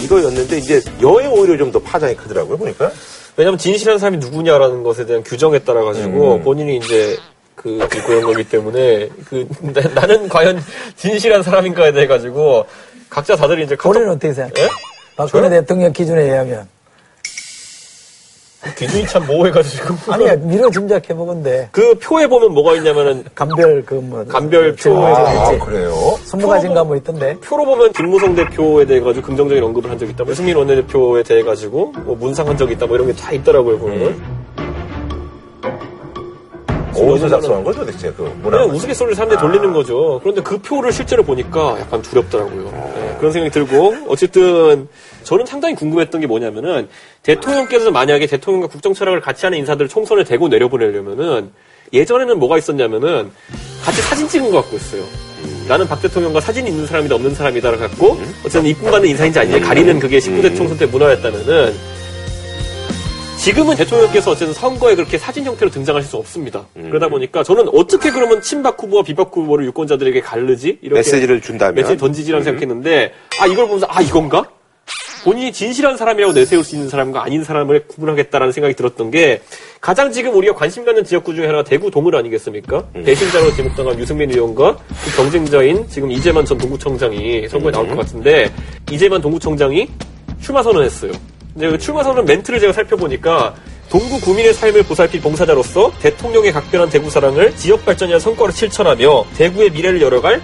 이거였는데 0.00 0.58
이제 0.58 0.80
여에 1.02 1.26
오히려 1.26 1.58
좀 1.58 1.70
더 1.70 1.78
파장이 1.78 2.16
크더라고요 2.16 2.56
보니까. 2.56 2.90
왜냐면 3.36 3.56
진실한 3.58 3.98
사람이 3.98 4.18
누구냐라는 4.18 4.82
것에 4.82 5.06
대한 5.06 5.22
규정에 5.22 5.58
따라 5.60 5.84
가지고 5.84 6.34
음. 6.34 6.42
본인이 6.42 6.76
이제 6.76 7.16
그 7.54 7.78
그런 8.06 8.22
거기 8.22 8.44
때문에 8.44 9.08
그 9.28 9.46
나, 9.94 10.06
는 10.06 10.28
과연 10.28 10.60
진실한 10.96 11.42
사람인가에 11.42 11.92
대해 11.92 12.06
가지고 12.06 12.66
각자 13.10 13.36
다들 13.36 13.60
이제 13.60 13.76
카톡 13.76 13.92
본인은 13.92 14.10
어떻게 14.12 14.32
생각해요? 14.32 14.66
예? 14.66 14.70
박근혜 15.16 15.48
저요? 15.48 15.60
대통령 15.60 15.92
기준에 15.92 16.22
의하면. 16.22 16.66
기준이 18.78 19.04
참 19.08 19.26
모호해가지고 19.26 20.12
아니, 20.12 20.24
미뤄 20.36 20.70
짐작해 20.70 21.12
보건데. 21.14 21.68
그 21.72 21.94
표에 21.98 22.28
보면 22.28 22.52
뭐가 22.54 22.76
있냐면은 22.76 23.24
감별 23.34 23.84
그 23.84 23.94
뭐. 23.94 24.24
감별 24.24 24.76
표 24.76 24.90
있지. 25.08 25.58
그래요? 25.64 25.92
스무 26.24 26.46
가지인가 26.46 26.84
뭐 26.84 26.94
있던데. 26.96 27.34
표로 27.40 27.64
보면 27.64 27.92
김무성 27.92 28.36
대표에 28.36 28.84
대해 28.86 29.00
가지고 29.00 29.26
긍정적인 29.26 29.62
언급을 29.64 29.90
한 29.90 29.98
적이 29.98 30.12
있다. 30.12 30.24
유승민 30.28 30.56
원내대표에 30.56 31.24
대해 31.24 31.42
가지고 31.42 31.92
뭐 32.04 32.14
문상한 32.16 32.56
적이 32.56 32.74
있다. 32.74 32.86
뭐 32.86 32.96
이런 32.96 33.08
게 33.08 33.14
다 33.14 33.32
있더라고요 33.32 33.78
보면. 33.78 34.41
어디서 37.10 37.28
작성한 37.28 37.64
거죠 37.64 37.84
도대체 37.84 38.12
그 38.12 38.22
문화? 38.42 38.58
그냥 38.58 38.70
우스갯소리를 38.74 39.14
사람들이 39.14 39.40
돌리는 39.40 39.72
거죠. 39.72 40.20
그런데 40.22 40.42
그 40.42 40.58
표를 40.58 40.92
실제로 40.92 41.22
보니까 41.22 41.78
약간 41.80 42.02
두렵더라고요. 42.02 42.92
네, 42.94 43.16
그런 43.18 43.32
생각이 43.32 43.52
들고 43.52 43.94
어쨌든 44.08 44.88
저는 45.22 45.46
상당히 45.46 45.74
궁금했던 45.74 46.20
게 46.20 46.26
뭐냐면은 46.26 46.88
대통령께서 47.22 47.90
만약에 47.90 48.26
대통령과 48.26 48.68
국정 48.68 48.94
철학을 48.94 49.20
같이 49.20 49.46
하는 49.46 49.58
인사들을 49.58 49.88
총선에 49.88 50.24
대고 50.24 50.48
내려보내려면은 50.48 51.50
예전에는 51.92 52.38
뭐가 52.38 52.58
있었냐면은 52.58 53.30
같이 53.84 54.00
사진 54.02 54.26
찍은 54.28 54.50
거 54.50 54.62
갖고 54.62 54.76
있어요. 54.76 55.02
나는 55.68 55.86
박 55.86 56.00
대통령과 56.00 56.40
사진 56.40 56.66
있는 56.66 56.86
사람이다 56.86 57.14
없는 57.14 57.34
사람이다를 57.34 57.78
갖고 57.78 58.18
어쨌든 58.40 58.66
이쁨 58.66 58.90
받는 58.90 59.08
인사인지 59.08 59.38
아닌지 59.38 59.60
가리는 59.60 59.98
그게 59.98 60.18
19대 60.18 60.56
총선 60.56 60.76
때 60.78 60.86
문화였다면은 60.86 61.74
지금은 63.38 63.74
대통령께서 63.76 64.30
어쨌든 64.30 64.54
선거에 64.54 64.94
그렇게 64.94 65.18
사진 65.18 65.44
형태로 65.44 65.70
등장하실 65.70 66.08
수 66.08 66.16
없습니다. 66.16 66.64
그러다 66.74 67.08
보니까 67.08 67.42
저는 67.42 67.68
어떻게 67.74 68.10
그러면 68.10 68.40
친박 68.40 68.80
후보와 68.80 69.02
비박 69.02 69.34
후보를 69.36 69.66
유권자들에게 69.66 70.20
가르지? 70.20 70.78
이렇게 70.80 70.98
메시지를 71.00 71.40
준다면 71.40 71.74
메시지 71.74 71.96
던지지라는 71.96 72.44
생각했는데 72.44 73.12
아 73.40 73.46
이걸 73.46 73.66
보면서 73.66 73.86
아 73.90 74.00
이건가? 74.00 74.44
본인이 75.24 75.52
진실한 75.52 75.96
사람이라고 75.96 76.32
내세울 76.32 76.64
수 76.64 76.74
있는 76.74 76.88
사람과 76.88 77.22
아닌 77.24 77.44
사람을 77.44 77.86
구분하겠다라는 77.86 78.52
생각이 78.52 78.74
들었던 78.74 79.10
게 79.12 79.40
가장 79.80 80.10
지금 80.12 80.34
우리가 80.34 80.54
관심 80.54 80.84
갖는 80.84 81.04
지역구 81.04 81.34
중에 81.34 81.46
하나가 81.46 81.62
대구 81.64 81.90
동을 81.92 82.14
아니겠습니까? 82.16 82.84
배신자로 83.04 83.52
지목당한 83.54 83.98
유승민 83.98 84.30
의원과 84.32 84.76
그 84.76 85.16
경쟁자인 85.16 85.86
지금 85.88 86.10
이재만 86.10 86.44
전 86.44 86.58
동구청장이 86.58 87.48
선거에 87.48 87.70
나올 87.72 87.88
것 87.88 87.96
같은데 87.98 88.52
이재만 88.90 89.20
동구청장이 89.20 89.88
출마 90.40 90.60
선언했어요. 90.62 91.12
근데 91.54 91.70
그 91.70 91.78
출마 91.78 92.02
선언 92.02 92.24
멘트를 92.24 92.60
제가 92.60 92.72
살펴보니까 92.72 93.54
동구 93.90 94.20
구민의 94.20 94.54
삶을 94.54 94.84
보살필 94.84 95.20
봉사자로서 95.20 95.92
대통령의 96.00 96.52
각별한 96.52 96.88
대구 96.88 97.10
사랑을 97.10 97.54
지역 97.56 97.84
발전이나 97.84 98.18
성과로 98.18 98.50
실천하며 98.50 99.26
대구의 99.36 99.70
미래를 99.70 100.00
열어갈 100.00 100.40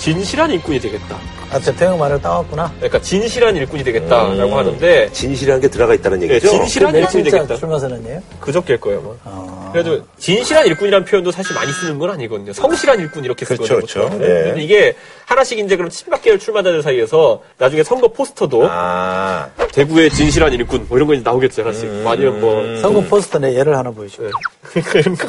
진실한 0.00 0.50
일꾼이 0.50 0.80
되겠다. 0.80 1.18
아, 1.52 1.58
대통령 1.58 1.98
말을 1.98 2.22
따왔구나. 2.22 2.72
그러니까 2.76 3.02
진실한 3.02 3.54
일꾼이 3.54 3.84
되겠다라고 3.84 4.52
음. 4.52 4.56
하는데 4.56 5.10
진실한 5.12 5.60
게 5.60 5.68
들어가 5.68 5.92
있다는 5.92 6.20
네, 6.20 6.28
얘기죠. 6.28 6.48
진실한 6.48 6.92
내일 6.92 7.04
일꾼이 7.04 7.24
되겠다. 7.24 7.56
출마 7.56 7.78
선언이에요? 7.78 8.22
그저께일 8.40 8.80
거예요, 8.80 9.00
아마. 9.00 9.10
어. 9.24 9.70
그래도 9.72 10.00
진실한 10.16 10.66
일꾼이라는 10.68 11.04
표현도 11.04 11.30
사실 11.30 11.54
많이 11.54 11.70
쓰는 11.72 11.98
건 11.98 12.10
아니거든요. 12.10 12.54
성실한 12.54 12.98
일꾼 12.98 13.24
이렇게 13.26 13.44
쓰거든요. 13.44 13.76
그렇죠, 13.76 13.98
그렇죠. 14.00 14.10
보통. 14.10 14.26
네. 14.26 14.42
근데 14.44 14.62
이게 14.62 14.96
하나씩 15.26 15.58
이제 15.58 15.76
그럼 15.76 15.90
친박 15.90 16.22
계열 16.22 16.38
출마자들 16.38 16.82
사이에서 16.82 17.42
나중에 17.58 17.82
선거 17.82 18.08
포스터도 18.08 18.66
아, 18.70 19.48
대구의 19.72 20.10
진실한 20.10 20.50
일꾼 20.54 20.86
뭐 20.88 20.96
이런 20.96 21.06
거 21.06 21.12
이제 21.12 21.22
나오겠죠, 21.22 21.62
하나씩. 21.62 21.86
뭐 22.02 22.12
아니면 22.12 22.40
뭐 22.40 22.76
선거 22.78 23.02
포스터 23.02 23.38
내 23.38 23.54
예를 23.54 23.76
하나 23.76 23.90
보여줘. 23.90 24.22
네. 24.22 24.30
그러니까 24.80 24.98
이런 24.98 25.14
거. 25.16 25.28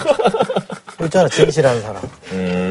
있잖아, 1.05 1.27
진실한 1.27 1.81
사람. 1.81 2.01
음. 2.31 2.70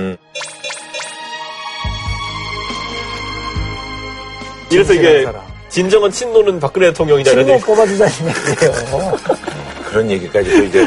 이래서 4.70 4.92
이게 4.94 5.24
사람. 5.24 5.40
진정한 5.68 6.11
친노는 6.11 6.59
박근혜 6.61 6.88
대통령이다 6.88 7.30
이런 7.33 7.44
친구 7.46 7.54
얘기. 7.56 7.64
뽑아주자는 7.64 8.12
얘기예요. 8.28 9.12
그런 9.90 10.09
얘기까지 10.11 10.50
또 10.56 10.62
이제 10.64 10.87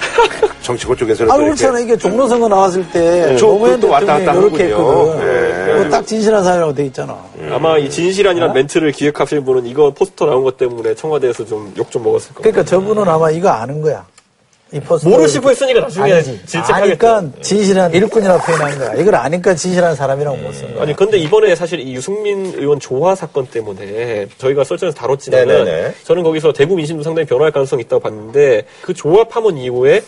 정치권 0.62 0.96
쪽에서는 0.96 1.30
아, 1.32 1.36
그렇잖아. 1.36 1.78
이게 1.80 1.98
종로선거 1.98 2.48
나왔을 2.48 2.89
때저 2.89 3.46
노무현 3.46 3.80
또 3.80 3.89
왔다 3.89 4.17
갔다 4.17 4.34
이렇게. 4.34 4.65
했거든. 4.65 5.19
네. 5.19 5.74
그거 5.74 5.89
딱 5.89 6.08
진실한 6.08 6.41
사람이라고 6.43 6.74
돼 6.74 6.86
있잖아. 6.86 7.17
아마 7.52 7.78
이 7.78 7.89
진실한이란 7.89 8.52
어? 8.52 8.54
멘트를 8.54 8.93
기획하신 8.93 9.43
분은 9.43 9.65
이거 9.65 9.91
포스터 9.93 10.26
나온 10.26 10.43
것 10.46 10.56
때문에 10.58 10.96
청와대에서 10.96 11.46
좀 11.46 11.74
욕좀 11.78 12.04
먹었을 12.04 12.34
거예요. 12.36 12.43
그러니까 12.43 12.63
저분은 12.63 13.08
아마 13.10 13.30
이거 13.30 13.50
아는 13.50 13.82
거야. 13.82 14.06
모르시고 15.04 15.50
했으니까 15.52 15.82
나중에. 15.82 16.22
질책하겠죠. 16.22 16.74
아니까 16.74 17.24
진실한 17.42 17.94
일꾼이라고 17.94 18.44
표현한 18.44 18.78
거야. 18.78 18.94
이걸 18.96 19.15
아니까 19.15 19.54
진실한 19.56 19.96
사람이라고 19.96 20.38
못 20.38 20.54
쓴 20.54 20.74
거야. 20.74 20.84
아니 20.84 20.96
근데 20.96 21.17
이번에 21.17 21.56
사실 21.56 21.80
이 21.80 21.94
유승민 21.94 22.54
의원 22.58 22.80
조화 22.80 23.15
사건 23.15 23.46
때문에 23.48 24.28
저희가 24.38 24.63
설전에서 24.63 24.96
다뤘지만 24.98 25.48
네네네. 25.48 25.94
저는 26.04 26.24
거기서 26.24 26.54
대구 26.54 26.76
민심도 26.76 27.04
상당히 27.04 27.26
변화할 27.28 27.52
가능성이 27.52 27.84
있다고 27.84 28.02
봤는데 28.02 28.65
그 28.82 28.94
조화 28.94 29.24
파문 29.26 29.58
이후에 29.58 30.02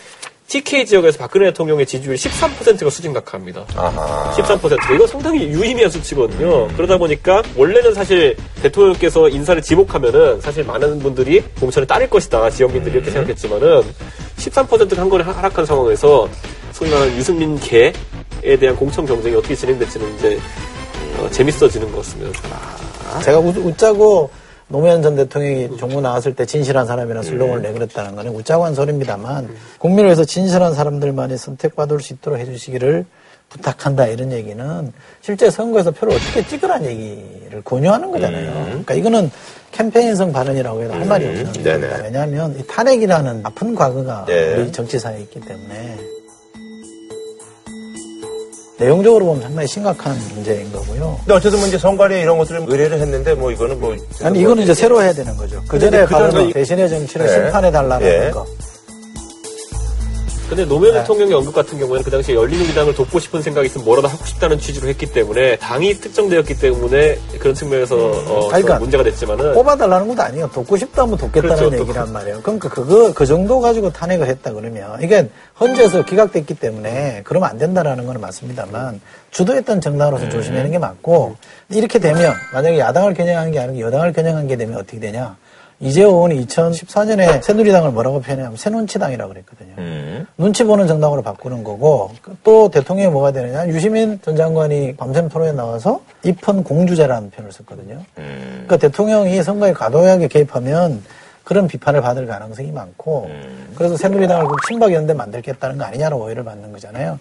TK 0.48 0.86
지역에서 0.86 1.18
박근혜 1.18 1.46
대통령의 1.46 1.86
지지율이 1.86 2.16
13%가 2.18 2.88
수직 2.90 3.10
낙하합니다. 3.12 3.64
아하. 3.74 4.32
13%. 4.36 4.94
이거 4.94 5.06
상당히 5.06 5.42
유의미한 5.48 5.90
수치거든요. 5.90 6.68
그러다 6.76 6.96
보니까 6.98 7.42
원래는 7.56 7.92
사실 7.94 8.36
대통령께서 8.62 9.28
인사를 9.28 9.60
지목하면은 9.60 10.40
사실 10.40 10.62
많은 10.64 11.00
분들이 11.00 11.40
공천에 11.58 11.84
따를 11.84 12.08
것이다. 12.08 12.48
지역민들이 12.50 12.94
이렇게 12.96 13.10
생각했지만은 13.10 13.82
13%가 14.36 15.02
한 15.02 15.10
번에 15.10 15.24
하- 15.24 15.32
하락한 15.32 15.66
상황에서 15.66 16.28
소위 16.72 16.90
말하는 16.90 17.16
유승민 17.16 17.58
개에 17.58 17.92
대한 18.60 18.76
공천 18.76 19.04
경쟁이 19.04 19.34
어떻게 19.34 19.54
진행될지는 19.56 20.14
이제 20.16 20.38
어, 21.18 21.28
재밌어지는 21.30 21.90
것 21.90 21.98
같습니다. 21.98 22.38
제가 23.22 23.38
웃, 23.40 23.56
웃자고 23.56 24.30
노무현 24.68 25.02
전 25.02 25.14
대통령이 25.14 25.76
종무 25.76 26.00
나왔을 26.00 26.34
때 26.34 26.44
진실한 26.44 26.86
사람이라는 26.86 27.22
슬로건을 27.22 27.62
내걸었다는 27.62 28.16
거는 28.16 28.34
웃자고 28.34 28.64
한 28.64 28.74
소리입니다만 28.74 29.48
국민을 29.78 30.06
위해서 30.06 30.24
진실한 30.24 30.74
사람들만이 30.74 31.36
선택받을 31.36 32.00
수 32.00 32.14
있도록 32.14 32.38
해주시기를 32.40 33.04
부탁한다 33.48 34.06
이런 34.08 34.32
얘기는 34.32 34.92
실제 35.20 35.50
선거에서 35.50 35.92
표를 35.92 36.16
어떻게 36.16 36.44
찍으라는 36.46 36.86
얘기를 36.86 37.62
권유하는 37.62 38.10
거잖아요. 38.10 38.64
그러니까 38.64 38.94
이거는 38.94 39.30
캠페인성 39.70 40.32
발언이라고 40.32 40.82
해도 40.82 40.94
할 40.94 41.06
말이 41.06 41.26
없는 41.26 41.52
네네. 41.52 41.72
겁니다. 41.72 42.02
왜냐하면 42.02 42.58
이 42.58 42.66
탄핵이라는 42.66 43.40
아픈 43.44 43.74
과거가 43.74 44.24
네. 44.26 44.56
우리 44.56 44.72
정치사에 44.72 45.20
있기 45.20 45.40
때문에 45.40 45.96
내용적으로 48.78 49.24
보면 49.24 49.42
상당히 49.42 49.66
심각한 49.66 50.16
문제인 50.34 50.70
거고요. 50.70 51.16
근데 51.20 51.34
어쨌든 51.34 51.58
뭐 51.58 51.68
이제 51.68 51.78
선관위 51.78 52.20
이런 52.20 52.36
것들을 52.38 52.66
의뢰를 52.68 53.00
했는데 53.00 53.34
뭐 53.34 53.50
이거는 53.50 53.80
뭐 53.80 53.96
아니 54.22 54.40
이거는 54.40 54.62
이제 54.62 54.74
새로 54.74 55.02
해야 55.02 55.12
되는 55.12 55.34
거죠. 55.36 55.62
그 55.66 55.78
전에 55.78 56.04
근데 56.04 56.46
그 56.46 56.52
대신의 56.52 56.88
정치를 56.88 57.26
네. 57.26 57.32
심판해 57.32 57.70
달라는 57.70 58.06
예. 58.06 58.30
거. 58.30 58.44
근데 60.48 60.64
노무현 60.64 60.94
네. 60.94 61.00
대통령의 61.00 61.34
언급 61.34 61.54
같은 61.54 61.78
경우에는 61.78 62.04
그 62.04 62.10
당시에 62.10 62.34
열린우리당을 62.34 62.94
돕고 62.94 63.18
싶은 63.18 63.42
생각이 63.42 63.66
있으면 63.66 63.84
뭐라도 63.84 64.06
하고 64.08 64.24
싶다는 64.24 64.58
취지로 64.58 64.88
했기 64.88 65.06
때문에 65.06 65.56
당이 65.56 65.94
특정되었기 65.94 66.58
때문에 66.58 67.18
그런 67.40 67.54
측면에서 67.54 67.96
어, 67.96 68.46
그러니까 68.48 68.74
좀 68.74 68.82
문제가 68.82 69.02
됐지만은 69.02 69.54
뽑아달라는 69.54 70.06
것도 70.08 70.22
아니에요. 70.22 70.50
돕고 70.52 70.76
싶다면 70.76 71.18
돕겠다는 71.18 71.56
그렇죠. 71.56 71.78
얘기란 71.80 72.12
말이에요. 72.12 72.40
그러니까 72.42 72.68
그거 72.68 73.12
그 73.12 73.26
정도 73.26 73.60
가지고 73.60 73.92
탄핵을 73.92 74.28
했다 74.28 74.52
그러면 74.52 75.02
이게 75.02 75.28
헌재에서 75.58 76.04
기각됐기 76.04 76.54
때문에 76.54 77.22
그러면 77.24 77.50
안 77.50 77.58
된다라는 77.58 78.06
건 78.06 78.20
맞습니다만 78.20 79.00
주도했던 79.32 79.80
정당으로서 79.80 80.28
조심하는 80.28 80.70
게 80.70 80.78
맞고 80.78 81.36
이렇게 81.70 81.98
되면 81.98 82.32
만약에 82.52 82.78
야당을 82.78 83.14
겨냥한 83.14 83.50
게 83.50 83.58
아니고 83.58 83.80
여당을 83.80 84.12
겨냥한 84.12 84.46
게 84.46 84.56
되면 84.56 84.76
어떻게 84.76 85.00
되냐? 85.00 85.36
이재호 85.78 86.08
의원이 86.08 86.46
2014년에 86.46 87.42
새누리당을 87.42 87.90
뭐라고 87.90 88.20
표현하면 88.20 88.56
새눈치당이라고 88.56 89.32
그랬거든요. 89.32 90.24
눈치 90.38 90.64
보는 90.64 90.86
정당으로 90.86 91.22
바꾸는 91.22 91.64
거고 91.64 92.12
또 92.42 92.70
대통령이 92.70 93.10
뭐가 93.10 93.32
되느냐 93.32 93.68
유시민 93.68 94.18
전 94.22 94.36
장관이 94.36 94.96
밤샘 94.96 95.28
토론에 95.28 95.52
나와서 95.52 96.00
입헌 96.24 96.64
공주제라는 96.64 97.30
표현을 97.30 97.52
썼거든요. 97.52 98.00
그러니까 98.14 98.76
대통령이 98.78 99.42
선거에 99.42 99.72
과도하게 99.72 100.28
개입하면 100.28 101.02
그런 101.44 101.68
비판을 101.68 102.00
받을 102.00 102.26
가능성이 102.26 102.72
많고 102.72 103.30
그래서 103.76 103.96
새누리당을 103.96 104.48
그 104.48 104.56
친박연대 104.66 105.12
만들겠다는 105.14 105.78
거 105.78 105.84
아니냐는 105.84 106.16
오해를 106.16 106.42
받는 106.44 106.72
거잖아요. 106.72 107.18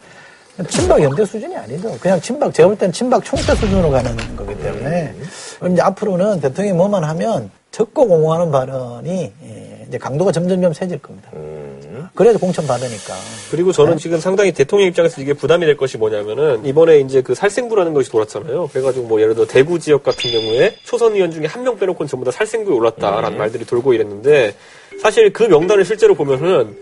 친박 0.69 1.03
연대 1.03 1.25
수준이 1.25 1.55
아니죠. 1.57 1.91
그냥 1.99 2.21
친박 2.21 2.53
제가 2.53 2.69
볼 2.69 2.77
때는 2.77 2.93
친박 2.93 3.23
총대 3.25 3.53
수준으로 3.53 3.91
가는 3.91 4.15
거기 4.37 4.57
때문에 4.57 5.13
그럼 5.59 5.73
이제 5.73 5.81
앞으로는 5.81 6.39
대통령이 6.39 6.77
뭐만 6.77 7.03
하면 7.03 7.51
적고 7.75 8.07
공허하는 8.07 8.51
발언이 8.53 9.33
예, 9.43 9.85
이제 9.85 9.97
강도가 9.97 10.31
점점점 10.31 10.71
세질 10.71 10.97
겁니다. 10.99 11.29
그래도 12.15 12.39
공천 12.39 12.65
받으니까. 12.65 13.13
그리고 13.51 13.73
저는 13.73 13.97
지금 13.97 14.17
상당히 14.17 14.53
대통령 14.53 14.87
입장에서 14.87 15.21
이게 15.21 15.33
부담이 15.33 15.65
될 15.65 15.75
것이 15.75 15.97
뭐냐면은 15.97 16.65
이번에 16.65 17.01
이제 17.01 17.21
그 17.21 17.35
살생부라는 17.35 17.93
것이 17.93 18.09
돌았잖아요. 18.11 18.69
그래가지고 18.71 19.07
뭐 19.07 19.19
예를 19.19 19.35
들어 19.35 19.45
대구 19.45 19.77
지역 19.77 20.03
같은 20.03 20.31
경우에 20.31 20.73
초선 20.85 21.15
의원 21.15 21.31
중에 21.31 21.47
한 21.47 21.63
명 21.65 21.77
빼놓고는 21.77 22.07
전부 22.07 22.23
다 22.23 22.31
살생부에 22.31 22.73
올랐다라는 22.73 23.37
말들이 23.37 23.65
돌고 23.65 23.93
이랬는데 23.93 24.55
사실 25.01 25.33
그 25.33 25.43
명단을 25.43 25.83
실제로 25.83 26.15
보면은 26.15 26.77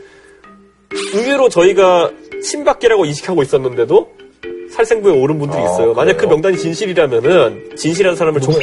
의외로 1.15 1.49
저희가 1.49 2.11
친박계라고 2.43 3.05
인식하고 3.05 3.41
있었는데도 3.41 4.11
살생부에 4.73 5.13
오른 5.13 5.37
분들이 5.37 5.61
아, 5.61 5.65
있어요. 5.65 5.93
만약 5.93 6.17
그? 6.17 6.25
명단이 6.25 6.57
진실이라면은 6.57 7.75
진실한 7.75 8.15
사람을 8.15 8.41
좁 8.41 8.53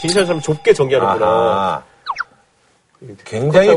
진실한 0.00 0.26
사람 0.26 0.38
을 0.38 0.42
좁게 0.42 0.72
정의하는구나. 0.74 1.26
아하. 1.26 1.82
굉장히 3.24 3.68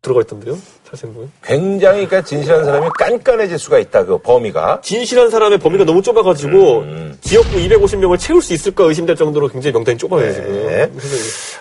들어가 0.00 0.20
있던데요. 0.22 0.56
살생부에. 0.84 1.26
굉장히 1.44 2.06
그러니까 2.06 2.22
진실한 2.22 2.64
사람이 2.64 2.88
깐깐해질 2.98 3.58
수가 3.58 3.78
있다. 3.78 4.04
그 4.04 4.18
범위가. 4.18 4.80
진실한 4.82 5.28
사람의 5.28 5.58
범위가 5.58 5.84
너무 5.84 6.00
좁아가지고 6.00 6.84
지역구 7.20 7.56
250명을 7.56 8.18
채울 8.18 8.40
수 8.40 8.54
있을까 8.54 8.84
의심될 8.84 9.16
정도로 9.16 9.48
굉장히 9.48 9.72
명단이 9.74 9.98
좁아요 9.98 10.32
지금. 10.32 10.98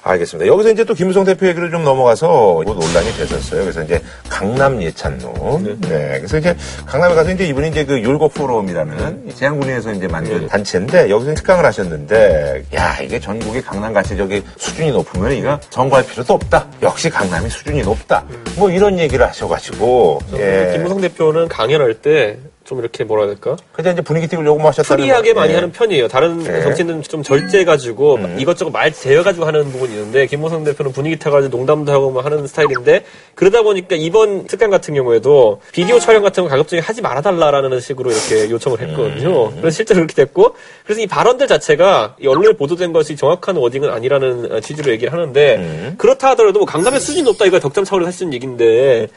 네. 0.08 0.14
알겠습니다. 0.14 0.48
여기서 0.52 0.72
이제 0.72 0.84
또 0.84 0.94
김우성 0.94 1.26
대표 1.26 1.48
얘기를 1.48 1.70
좀 1.70 1.84
넘어가서 1.84 2.28
뭐 2.28 2.64
논란이 2.64 3.14
됐었어요. 3.18 3.62
그래서 3.62 3.84
이제 3.84 4.02
강남 4.30 4.82
예찬론. 4.82 5.80
네. 5.82 6.18
그래서 6.18 6.38
이제 6.38 6.56
강남에 6.86 7.14
가서 7.14 7.32
이제 7.32 7.46
이분이 7.46 7.70
이제 7.70 7.86
그 7.86 8.00
율곡 8.00 8.34
포럼이라는 8.34 9.34
제한군에서 9.36 9.94
이제 9.94 10.08
만든 10.08 10.48
단체인데 10.48 11.10
여기서 11.10 11.34
특강을 11.36 11.66
하셨는데 11.66 12.66
야 12.76 12.98
이게 13.02 13.20
전국이 13.20 13.62
강남 13.62 13.94
같이 13.94 14.16
저기 14.16 14.44
수준이 14.58 14.92
높으면 14.92 15.34
이거 15.34 15.60
선거할 15.70 16.06
필요도 16.06 16.34
없다. 16.34 16.68
역시 16.82 17.10
강남이 17.10 17.50
수준이 17.50 17.82
높다. 17.82 18.24
뭐 18.56 18.70
이런 18.70 18.98
얘기를 19.00 19.26
하셔가지고 19.26 20.20
예. 20.38 20.72
김무성 20.74 21.02
대표는 21.02 21.48
강연할 21.48 21.96
때 21.96 22.38
좀 22.68 22.80
이렇게 22.80 23.06
뭐라 23.06 23.24
해야 23.24 23.34
될까? 23.34 23.56
그냥 23.72 23.94
이제 23.94 24.02
분위기 24.02 24.28
띄우려고 24.28 24.60
뭐 24.60 24.68
하셨다는 24.68 25.02
free하게 25.02 25.32
거. 25.32 25.40
많이 25.40 25.52
예. 25.52 25.56
하는 25.56 25.72
편이에요. 25.72 26.10
다른 26.10 26.40
네. 26.40 26.62
정치인은 26.62 27.02
좀 27.04 27.24
절제해가지고 27.24 28.20
이것저것 28.38 28.72
말 28.72 28.92
재어가지고 28.92 29.46
하는 29.46 29.72
부분이 29.72 29.94
있는데 29.94 30.28
김무성 30.28 30.66
대표는 30.66 30.92
분위기 30.92 31.18
타가지고 31.18 31.56
농담도 31.56 31.94
하고 31.94 32.12
뭐 32.12 32.22
하는 32.22 32.46
스타일인데 32.46 33.06
그러다 33.36 33.62
보니까 33.62 33.96
이번 33.96 34.48
특강 34.48 34.70
같은 34.70 34.94
경우에도 34.94 35.62
비디오 35.72 35.98
촬영 36.00 36.22
같은 36.24 36.44
거 36.44 36.50
가급적이 36.50 36.82
하지 36.82 37.02
말아달라라는 37.02 37.80
식으로 37.80 38.12
이렇게 38.12 38.50
요청을 38.52 38.82
했거든요. 38.82 39.50
그래서 39.52 39.70
실제로 39.70 40.00
그렇게 40.00 40.14
됐고 40.16 40.54
그래서 40.84 41.00
이 41.00 41.08
발언들 41.08 41.48
자체가 41.48 42.18
이 42.20 42.28
언론에 42.28 42.52
보도된 42.58 42.92
것이 42.92 43.16
정확한 43.16 43.56
워딩은 43.56 43.90
아니라는 43.90 44.52
어, 44.52 44.60
취지로 44.60 44.92
얘기를 44.92 45.14
하는데 45.14 45.94
그렇다 45.98 46.32
하더라도 46.32 46.60
뭐 46.60 46.66
강남의 46.66 47.00
수준이 47.00 47.24
높다 47.24 47.46
이거 47.46 47.62
덕담 47.62 47.86
차원에서 47.86 48.08
할수 48.08 48.26
있는 48.26 48.34
얘기인데 48.36 49.08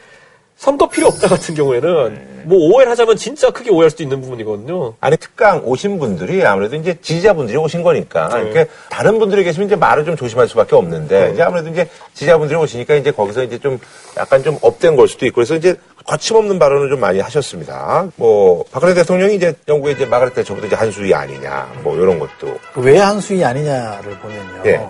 선거 0.60 0.90
필요 0.90 1.06
없다 1.06 1.26
같은 1.26 1.54
경우에는 1.54 2.42
뭐 2.44 2.58
오해를 2.58 2.90
하자면 2.92 3.16
진짜 3.16 3.50
크게 3.50 3.70
오해할 3.70 3.88
수도 3.88 4.02
있는 4.02 4.20
부분이거든요. 4.20 4.92
아니 5.00 5.16
특강 5.16 5.62
오신 5.64 5.98
분들이 5.98 6.44
아무래도 6.44 6.76
이제 6.76 6.98
지지자분들이 7.00 7.56
오신 7.56 7.82
거니까 7.82 8.28
그러니까 8.28 8.66
다른 8.90 9.18
분들이 9.18 9.42
계시면 9.42 9.68
이제 9.68 9.76
말을 9.76 10.04
좀 10.04 10.16
조심할 10.16 10.48
수밖에 10.48 10.76
없는데 10.76 11.30
이제 11.32 11.42
아무래도 11.42 11.70
이제 11.70 11.88
지지자분들이 12.12 12.58
오시니까 12.58 12.96
이제 12.96 13.10
거기서 13.10 13.44
이제 13.44 13.56
좀 13.58 13.78
약간 14.18 14.42
좀 14.42 14.58
업된 14.60 14.96
걸 14.96 15.08
수도 15.08 15.24
있고 15.24 15.36
그래서 15.36 15.56
이제 15.56 15.76
거침없는 16.04 16.58
발언을 16.58 16.90
좀 16.90 17.00
많이 17.00 17.20
하셨습니다. 17.20 18.08
뭐 18.16 18.62
박근혜 18.70 18.92
대통령이 18.92 19.36
이제 19.36 19.54
영국에 19.66 19.92
이제 19.92 20.04
마가렛 20.04 20.34
대처부터 20.34 20.66
이제 20.66 20.76
한수위 20.76 21.14
아니냐 21.14 21.72
뭐 21.82 21.96
이런 21.96 22.18
것도 22.18 22.54
왜 22.74 22.98
한수위 22.98 23.42
아니냐를 23.42 24.10
보면요. 24.18 24.62
예. 24.66 24.86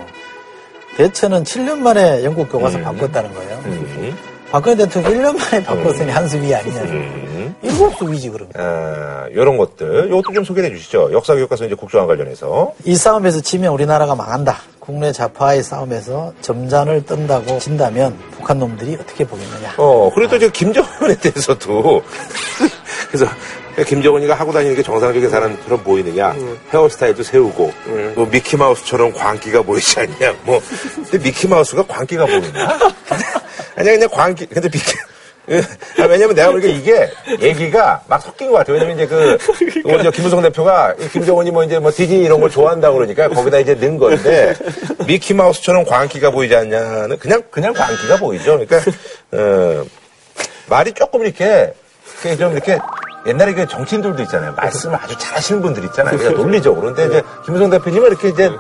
대처는 0.97 1.45
7년 1.45 1.79
만에 1.79 2.25
영국 2.25 2.51
교과서 2.51 2.79
음. 2.79 2.83
바꿨다는 2.83 3.33
거예요. 3.33 4.30
박근혜 4.51 4.77
대통령 4.85 5.13
1년 5.13 5.39
만에 5.39 5.63
바꿨으니 5.65 6.11
한수위 6.11 6.55
아니냐. 6.55 6.83
일곱 7.63 7.95
수위지 7.97 8.31
그러면. 8.31 8.53
아, 8.57 9.27
이런 9.31 9.57
것들 9.57 10.07
이것도 10.09 10.33
좀 10.35 10.45
소개해 10.45 10.71
주시죠. 10.71 11.11
역사 11.13 11.35
교과서 11.35 11.67
이제 11.67 11.75
국정화 11.75 12.07
관련해서 12.07 12.73
이 12.85 12.97
싸움에서 12.97 13.41
지면 13.41 13.73
우리나라가 13.73 14.15
망한다. 14.15 14.57
국내 14.81 15.13
좌파의 15.13 15.63
싸움에서 15.63 16.33
점잔을 16.41 17.05
뜬다고 17.05 17.59
진다면 17.61 18.19
북한 18.33 18.59
놈들이 18.59 18.97
어떻게 19.01 19.25
보겠느냐. 19.25 19.75
어, 19.77 20.11
그리고 20.15 20.31
또 20.31 20.37
이제 20.37 20.51
김정은에 20.51 21.15
대해서도 21.17 22.03
그래서 23.13 23.27
김정은이가 23.87 24.35
하고 24.35 24.53
다니는 24.53 24.75
게 24.75 24.83
정상적인 24.83 25.31
사람처럼 25.31 25.83
보이느냐 25.85 26.35
헤어스타일도 26.73 27.23
세우고 27.23 27.73
뭐 28.15 28.27
미키마우스처럼 28.27 29.13
광기가 29.13 29.63
보이지 29.63 30.01
않냐 30.01 30.35
뭐 30.45 30.61
근데 30.95 31.19
미키마우스가 31.19 31.85
광기가 31.87 32.27
보이나 32.27 32.79
아니 33.81 33.91
그냥 33.93 34.09
광기 34.11 34.47
근데 34.47 34.69
미키 34.69 34.93
아, 35.99 36.05
왜냐면 36.05 36.35
내가 36.35 36.53
보니까 36.53 36.69
이게 36.69 37.11
얘기가 37.41 38.03
막 38.07 38.21
섞인 38.21 38.51
것 38.51 38.59
같아요. 38.59 38.75
왜냐면 38.75 38.97
이제 38.97 39.07
그, 39.07 39.39
뭐 39.85 39.97
이제 39.97 40.11
김우성 40.11 40.43
대표가 40.43 40.95
이 40.99 41.09
김정은이 41.09 41.51
뭐 41.51 41.65
이제 41.65 41.79
뭐 41.79 41.91
디즈니 41.91 42.23
이런 42.23 42.41
걸 42.41 42.51
좋아한다고 42.51 42.99
그러니까 42.99 43.29
거기다 43.29 43.59
이제 43.59 43.75
넣은 43.75 43.99
건데 43.99 44.55
미키마우스처럼 45.07 45.87
광기가 45.87 46.31
보이지 46.31 46.55
않냐는 46.55 47.19
그냥, 47.19 47.43
그냥 47.51 47.73
광기가 47.73 48.19
보이죠. 48.19 48.59
그러니까, 48.59 48.77
어, 49.33 49.85
말이 50.69 50.93
조금 50.93 51.23
이렇게, 51.23 51.73
그좀 52.23 52.53
이렇게 52.53 52.79
옛날에 53.27 53.53
그 53.53 53.67
정치인들도 53.67 54.23
있잖아요. 54.23 54.53
말씀을 54.53 54.97
아주 55.03 55.19
잘하시는 55.19 55.63
분들 55.63 55.85
있잖아요. 55.87 56.17
그러니까 56.17 56.43
논리적으로. 56.43 56.95
근데 56.95 57.07
이제 57.07 57.23
김우성 57.45 57.71
대표님은 57.71 58.09
이렇게 58.09 58.29
이제 58.29 58.51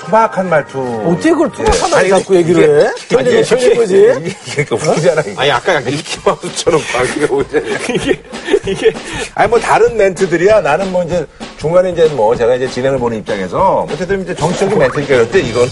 투박한 0.00 0.48
말투. 0.48 0.78
어떻게 1.06 1.30
그걸 1.30 1.50
투박한 1.52 1.90
말을 1.90 1.96
아니, 1.98 2.08
갖고 2.10 2.34
얘기를 2.36 2.86
해? 2.86 2.90
이게- 3.04 3.42
설명이 3.42 3.42
틀린 3.44 3.76
거지? 3.76 3.96
이게, 4.20 4.36
이게 4.46 4.64
그 4.64 4.74
웃기잖아. 4.74 5.22
아니, 5.36 5.50
아까 5.50 5.74
약간 5.74 5.84
미키마우스처럼 5.92 6.80
광기가 6.92 7.26
보이잖아요. 7.26 7.74
이게, 7.94 8.22
이게. 8.66 8.92
아니, 9.34 9.48
뭐 9.48 9.58
다른 9.60 9.96
멘트들이야. 9.96 10.60
나는 10.62 10.90
뭐 10.90 11.02
이제 11.04 11.26
중간에 11.58 11.90
이제 11.90 12.06
뭐 12.14 12.34
제가 12.34 12.54
이제 12.54 12.68
진행을 12.68 12.98
보는 12.98 13.18
입장에서 13.18 13.86
어쨌든 13.90 14.22
이제 14.22 14.34
정치적인 14.34 14.78
멘트니까 14.78 15.08
그럴 15.14 15.30
때 15.30 15.40
이거는 15.40 15.68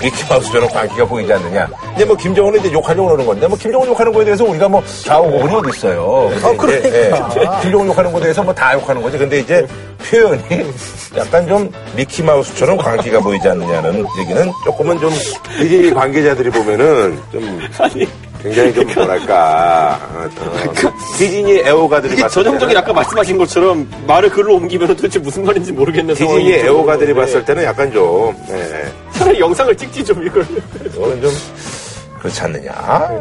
미키마우스처럼 0.00 0.68
광기가 0.68 1.04
보이지 1.06 1.32
않느냐. 1.32 1.68
이제 1.96 2.04
뭐 2.04 2.16
김정은은 2.16 2.60
이제 2.60 2.72
욕하려고 2.72 3.06
그러는 3.08 3.26
건데 3.26 3.46
뭐 3.48 3.58
김정은 3.58 3.88
욕하는 3.88 4.12
거에 4.12 4.24
대해서 4.24 4.44
우리가 4.44 4.68
뭐 4.68 4.82
좌우고분이 5.04 5.54
어디 5.56 5.70
있어요. 5.76 6.02
어, 6.02 6.56
그러니까. 6.56 7.60
김정은 7.60 7.86
욕하는 7.88 8.12
거에 8.12 8.22
대해서 8.22 8.42
뭐 8.42 8.54
다 8.54 8.72
욕하는 8.74 9.02
거지. 9.02 9.18
근데 9.18 9.40
이제 9.40 9.66
표현이 10.04 10.42
약간 11.16 11.46
좀 11.46 11.70
미키마우스처럼 11.96 12.76
광기가 12.76 13.20
보이지 13.20 13.48
않느냐는 13.48 14.04
얘기는 14.18 14.52
조금은 14.64 14.98
좀 14.98 15.10
디즈니 15.58 15.92
관계자들이 15.92 16.50
보면은 16.50 17.18
좀 17.32 17.60
굉장히 18.42 18.74
좀 18.74 18.86
뭐랄까 18.94 19.98
어, 20.14 20.28
어, 20.28 20.92
디즈니 21.16 21.58
애호가들이 21.60 22.28
전형적인 22.28 22.76
아까 22.76 22.92
말씀하신 22.92 23.38
것처럼 23.38 23.90
말을 24.06 24.28
글로 24.30 24.56
옮기면 24.56 24.88
도대체 24.88 25.18
무슨 25.18 25.44
말인지 25.44 25.72
모르겠는 25.72 26.14
디즈니 26.14 26.28
상황이 26.28 26.52
애호가들이 26.52 27.08
좀 27.08 27.16
봤을 27.16 27.44
때는 27.44 27.64
약간 27.64 27.90
좀 27.90 28.36
예, 28.50 28.84
차라리 29.12 29.40
영상을 29.40 29.74
찍지 29.74 30.04
좀 30.04 30.22
이걸. 30.26 30.46
이거는 30.84 31.22
좀 31.22 31.32
그렇지 32.18 32.40
않느냐. 32.42 32.72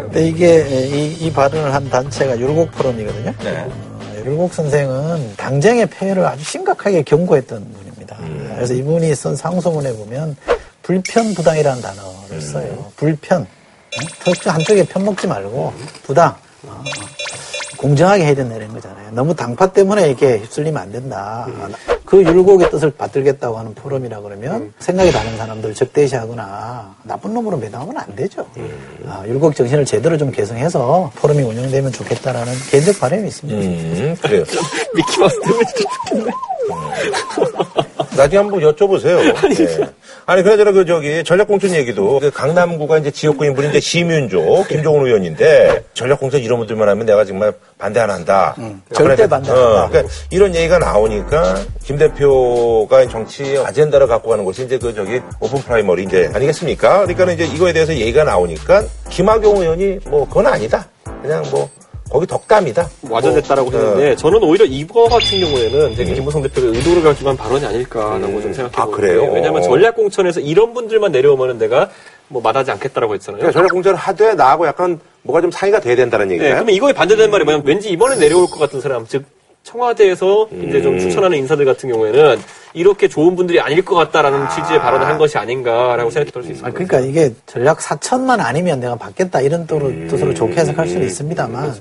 근데 0.03 0.27
이게 0.27 0.65
이, 0.69 1.25
이 1.25 1.31
발언을 1.31 1.73
한 1.73 1.89
단체가 1.89 2.37
율곡 2.37 2.71
포럼이거든요. 2.71 3.33
네. 3.43 3.65
어, 4.23 4.25
율곡 4.25 4.53
선생은 4.53 5.35
당쟁의 5.37 5.87
폐해를 5.87 6.25
아주 6.25 6.43
심각하게 6.43 7.03
경고했던 7.03 7.73
분입니다. 7.73 8.17
음. 8.21 8.51
그래서 8.55 8.73
이분이 8.73 9.13
쓴 9.15 9.35
상소문에 9.35 9.93
보면 9.93 10.35
불편 10.81 11.33
부당이라는 11.33 11.81
단어를 11.81 12.41
써요. 12.41 12.91
불편. 12.95 13.45
한쪽에 14.45 14.83
편 14.85 15.05
먹지 15.05 15.27
말고 15.27 15.73
부당. 16.03 16.35
어, 16.63 16.83
공정하게 17.77 18.25
해야 18.25 18.35
된다는 18.35 18.69
거잖아요. 18.73 19.02
너무 19.13 19.35
당파 19.35 19.71
때문에 19.71 20.07
이렇게 20.07 20.37
휩쓸리면 20.39 20.81
안 20.81 20.91
된다. 20.91 21.47
그 22.05 22.21
율곡의 22.23 22.69
뜻을 22.69 22.91
받들겠다고 22.91 23.57
하는 23.57 23.73
포럼이라 23.73 24.21
그러면 24.21 24.73
생각이 24.79 25.11
다른 25.11 25.35
사람들 25.37 25.73
적대시하거나 25.73 26.95
나쁜 27.03 27.33
놈으로 27.33 27.57
매도하면 27.57 27.97
안 27.97 28.15
되죠. 28.15 28.45
아, 29.07 29.23
율곡 29.25 29.55
정신을 29.55 29.85
제대로 29.85 30.17
좀 30.17 30.31
개성해서 30.31 31.11
포럼이 31.15 31.41
운영되면 31.41 31.91
좋겠다라는 31.91 32.53
개인적 32.69 32.99
바람이 32.99 33.27
있습니다. 33.27 33.59
음, 33.59 34.15
그래요. 34.21 34.43
미키마우스 34.95 35.39
때문에 35.41 35.63
좋겠네. 36.09 36.31
나중에 38.15 38.41
한번 38.41 38.59
여쭤보세요. 38.61 39.17
네. 39.49 39.89
아니, 40.25 40.41
그나저나 40.41 40.71
그 40.71 40.85
저기 40.85 41.23
전략공천 41.23 41.71
얘기도 41.71 42.19
그 42.19 42.31
강남구가 42.31 42.99
이제 42.99 43.11
지역구 43.11 43.45
인물이 43.45 43.69
이제 43.69 43.79
심윤조, 43.79 44.65
김종훈 44.69 45.05
의원인데 45.05 45.83
전략공천 45.93 46.41
이런 46.41 46.59
분들만 46.59 46.87
하면 46.87 47.05
내가 47.05 47.25
정말 47.25 47.53
반대 47.77 47.99
안 47.99 48.09
한다. 48.09 48.55
절대 48.93 49.27
반대 49.27 49.51
안 49.51 49.57
한다. 49.57 49.83
어, 49.83 49.89
그러니까 49.89 50.13
이런 50.29 50.55
얘기가 50.55 50.79
나오니까 50.79 51.55
김 51.83 51.97
대표가 51.97 53.07
정치 53.07 53.57
아젠다를 53.57 54.07
갖고 54.07 54.29
가는 54.29 54.45
것이 54.45 54.63
이제 54.63 54.77
그 54.77 54.93
저기 54.93 55.21
open 55.39 55.59
primary 55.59 56.03
이제 56.03 56.29
아니겠습니까? 56.33 57.05
그러니까 57.05 57.31
이제 57.31 57.45
이거에 57.45 57.73
대해서 57.73 57.93
얘기가 57.93 58.23
나오니까 58.23 58.83
김학용 59.09 59.57
의원이 59.57 59.99
뭐 60.05 60.27
그건 60.27 60.47
아니다. 60.47 60.87
그냥 61.21 61.43
뭐 61.51 61.69
거기 62.13 62.27
덕담이다. 62.27 62.87
와전됐다라고 63.09 63.71
뭐, 63.71 63.79
했는데 63.79 64.11
어. 64.11 64.15
저는 64.15 64.43
오히려 64.43 64.65
이거 64.65 65.05
같은 65.05 65.39
경우에는 65.39 65.95
되게 65.95 66.13
김무성 66.13 66.43
대표가 66.43 66.67
의도를 66.67 67.01
가지고 67.01 67.29
한 67.29 67.37
발언이 67.37 67.65
아닐까라고 67.65 68.39
좀 68.39 68.53
생각해 68.53 68.71
아, 68.75 68.85
그래요? 68.85 69.31
왜냐하면 69.33 69.63
전략 69.63 69.95
공천에서 69.95 70.39
이런 70.39 70.75
분들만 70.75 71.11
내려오면은 71.11 71.57
내가 71.57 71.89
뭐 72.27 72.39
마다하지 72.43 72.69
않겠다라고 72.69 73.15
했잖아요. 73.15 73.39
그러니까 73.39 73.57
전략 73.59 73.71
공천을 73.71 73.97
하되 73.97 74.35
나하고 74.35 74.67
약간 74.67 74.99
뭐가 75.23 75.41
좀 75.41 75.49
사이가 75.49 75.79
돼야 75.79 75.95
된다는 75.95 76.27
네, 76.27 76.35
얘기가요? 76.35 76.53
그러면 76.53 76.75
이거에 76.75 76.93
반대되는 76.93 77.31
말이 77.31 77.43
뭐냐면 77.45 77.65
왠지 77.65 77.89
이번에 77.89 78.15
내려올 78.17 78.45
것 78.45 78.59
같은 78.59 78.79
사람, 78.79 79.07
즉 79.07 79.25
청와대에서 79.63 80.49
이제 80.61 80.81
좀 80.81 80.99
추천하는 80.99 81.37
인사들 81.37 81.65
같은 81.65 81.89
경우에는 81.89 82.39
이렇게 82.73 83.07
좋은 83.07 83.35
분들이 83.35 83.59
아닐 83.59 83.83
것 83.83 83.95
같다라는 83.95 84.49
취지의 84.49 84.79
발언을 84.79 85.07
한 85.07 85.17
것이 85.17 85.37
아닌가라고 85.37 86.09
생각해 86.09 86.31
볼수 86.31 86.51
있습니다. 86.51 86.67
아, 86.67 86.71
그러니까 86.71 86.99
이게 86.99 87.33
전략 87.45 87.81
사천만 87.81 88.39
아니면 88.41 88.79
내가 88.79 88.95
받겠다 88.95 89.41
이런 89.41 89.65
뜻으로, 89.65 89.89
뜻으로 90.09 90.33
좋게 90.33 90.55
해석할 90.55 90.87
수는 90.87 91.05
있습니다만 91.07 91.75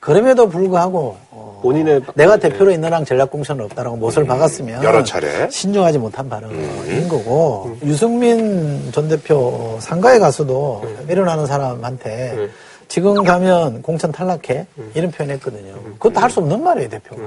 그럼에도 0.00 0.48
불구하고 0.48 1.16
어, 1.30 1.58
본인의 1.62 2.02
내가 2.14 2.36
대표로 2.36 2.70
있느랑 2.70 3.04
전략 3.04 3.30
공천은 3.30 3.64
없다라고 3.64 3.96
못을 3.96 4.24
박았으면 4.24 4.84
여러 4.84 5.02
차례. 5.02 5.48
신중하지 5.50 5.98
못한 5.98 6.28
발언인 6.28 7.08
거고 7.08 7.76
유승민 7.84 8.92
전 8.92 9.08
대표 9.08 9.76
상가에 9.80 10.18
가서도 10.18 10.84
일어나는 11.08 11.46
사람한테 11.46 12.48
지금 12.88 13.22
가면 13.24 13.82
공천 13.82 14.12
탈락해 14.12 14.66
이런 14.94 15.10
표현했거든요. 15.10 15.74
그것도 15.98 16.20
할 16.20 16.30
수 16.30 16.40
없는 16.40 16.62
말이에요 16.62 16.88
대표가. 16.88 17.22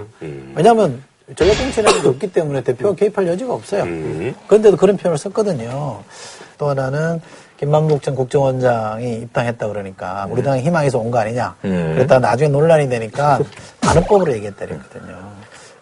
왜냐하면 0.56 1.04
전략 1.36 1.58
공천이 1.58 2.08
없기 2.08 2.32
때문에 2.32 2.62
대표가 2.62 2.96
개입할 2.96 3.28
여지가 3.28 3.54
없어요. 3.54 3.84
그런데도 4.48 4.78
그런 4.78 4.98
표현을 4.98 5.18
썼거든요. 5.18 6.02
또 6.58 6.70
하나는 6.70 7.22
김만복 7.60 8.02
전 8.02 8.16
국정원장이 8.16 9.16
입당했다 9.18 9.68
그러니까 9.68 10.28
우리 10.30 10.42
당에 10.42 10.62
희망에서 10.62 10.98
온 10.98 11.12
거 11.12 11.20
아니냐. 11.20 11.56
음. 11.66 11.92
그랬다가 11.96 12.20
나중에 12.20 12.50
논란이 12.50 12.88
되니까 12.90 13.40
반응법으로 13.82 14.32
얘기했다 14.34 14.66
그랬거든요. 14.66 15.18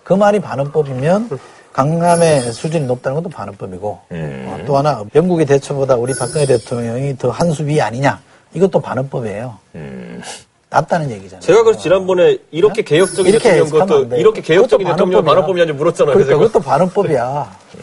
그 0.03 0.13
말이 0.13 0.39
반응법이면 0.39 1.37
강남의 1.73 2.51
수준이 2.51 2.87
높다는 2.87 3.15
것도 3.21 3.29
반응법이고 3.29 3.99
음. 4.11 4.45
어, 4.47 4.63
또 4.65 4.77
하나 4.77 5.03
영국의 5.13 5.45
대처보다 5.45 5.95
우리 5.95 6.13
박근혜 6.17 6.45
대통령이 6.47 7.15
더 7.17 7.29
한 7.29 7.51
수 7.51 7.63
위 7.63 7.79
아니냐. 7.79 8.19
이것도 8.53 8.79
반응법이에요. 8.79 9.57
음. 9.75 10.21
낫다는 10.69 11.09
얘기잖아요. 11.11 11.41
제가 11.41 11.63
그래서 11.63 11.79
지난번에 11.79 12.37
이렇게 12.51 12.81
개혁적인 12.81 13.33
이렇게 13.33 13.53
대통령 13.53 14.09
돼요. 14.09 14.19
이렇게 14.19 14.41
개혁적인 14.41 14.85
대통령 14.85 15.23
반응법이야. 15.23 15.33
반환법이냐고 15.33 15.77
물었잖아요. 15.77 16.13
그러니까. 16.13 16.37
그것도 16.37 16.59
반응법이야. 16.59 17.25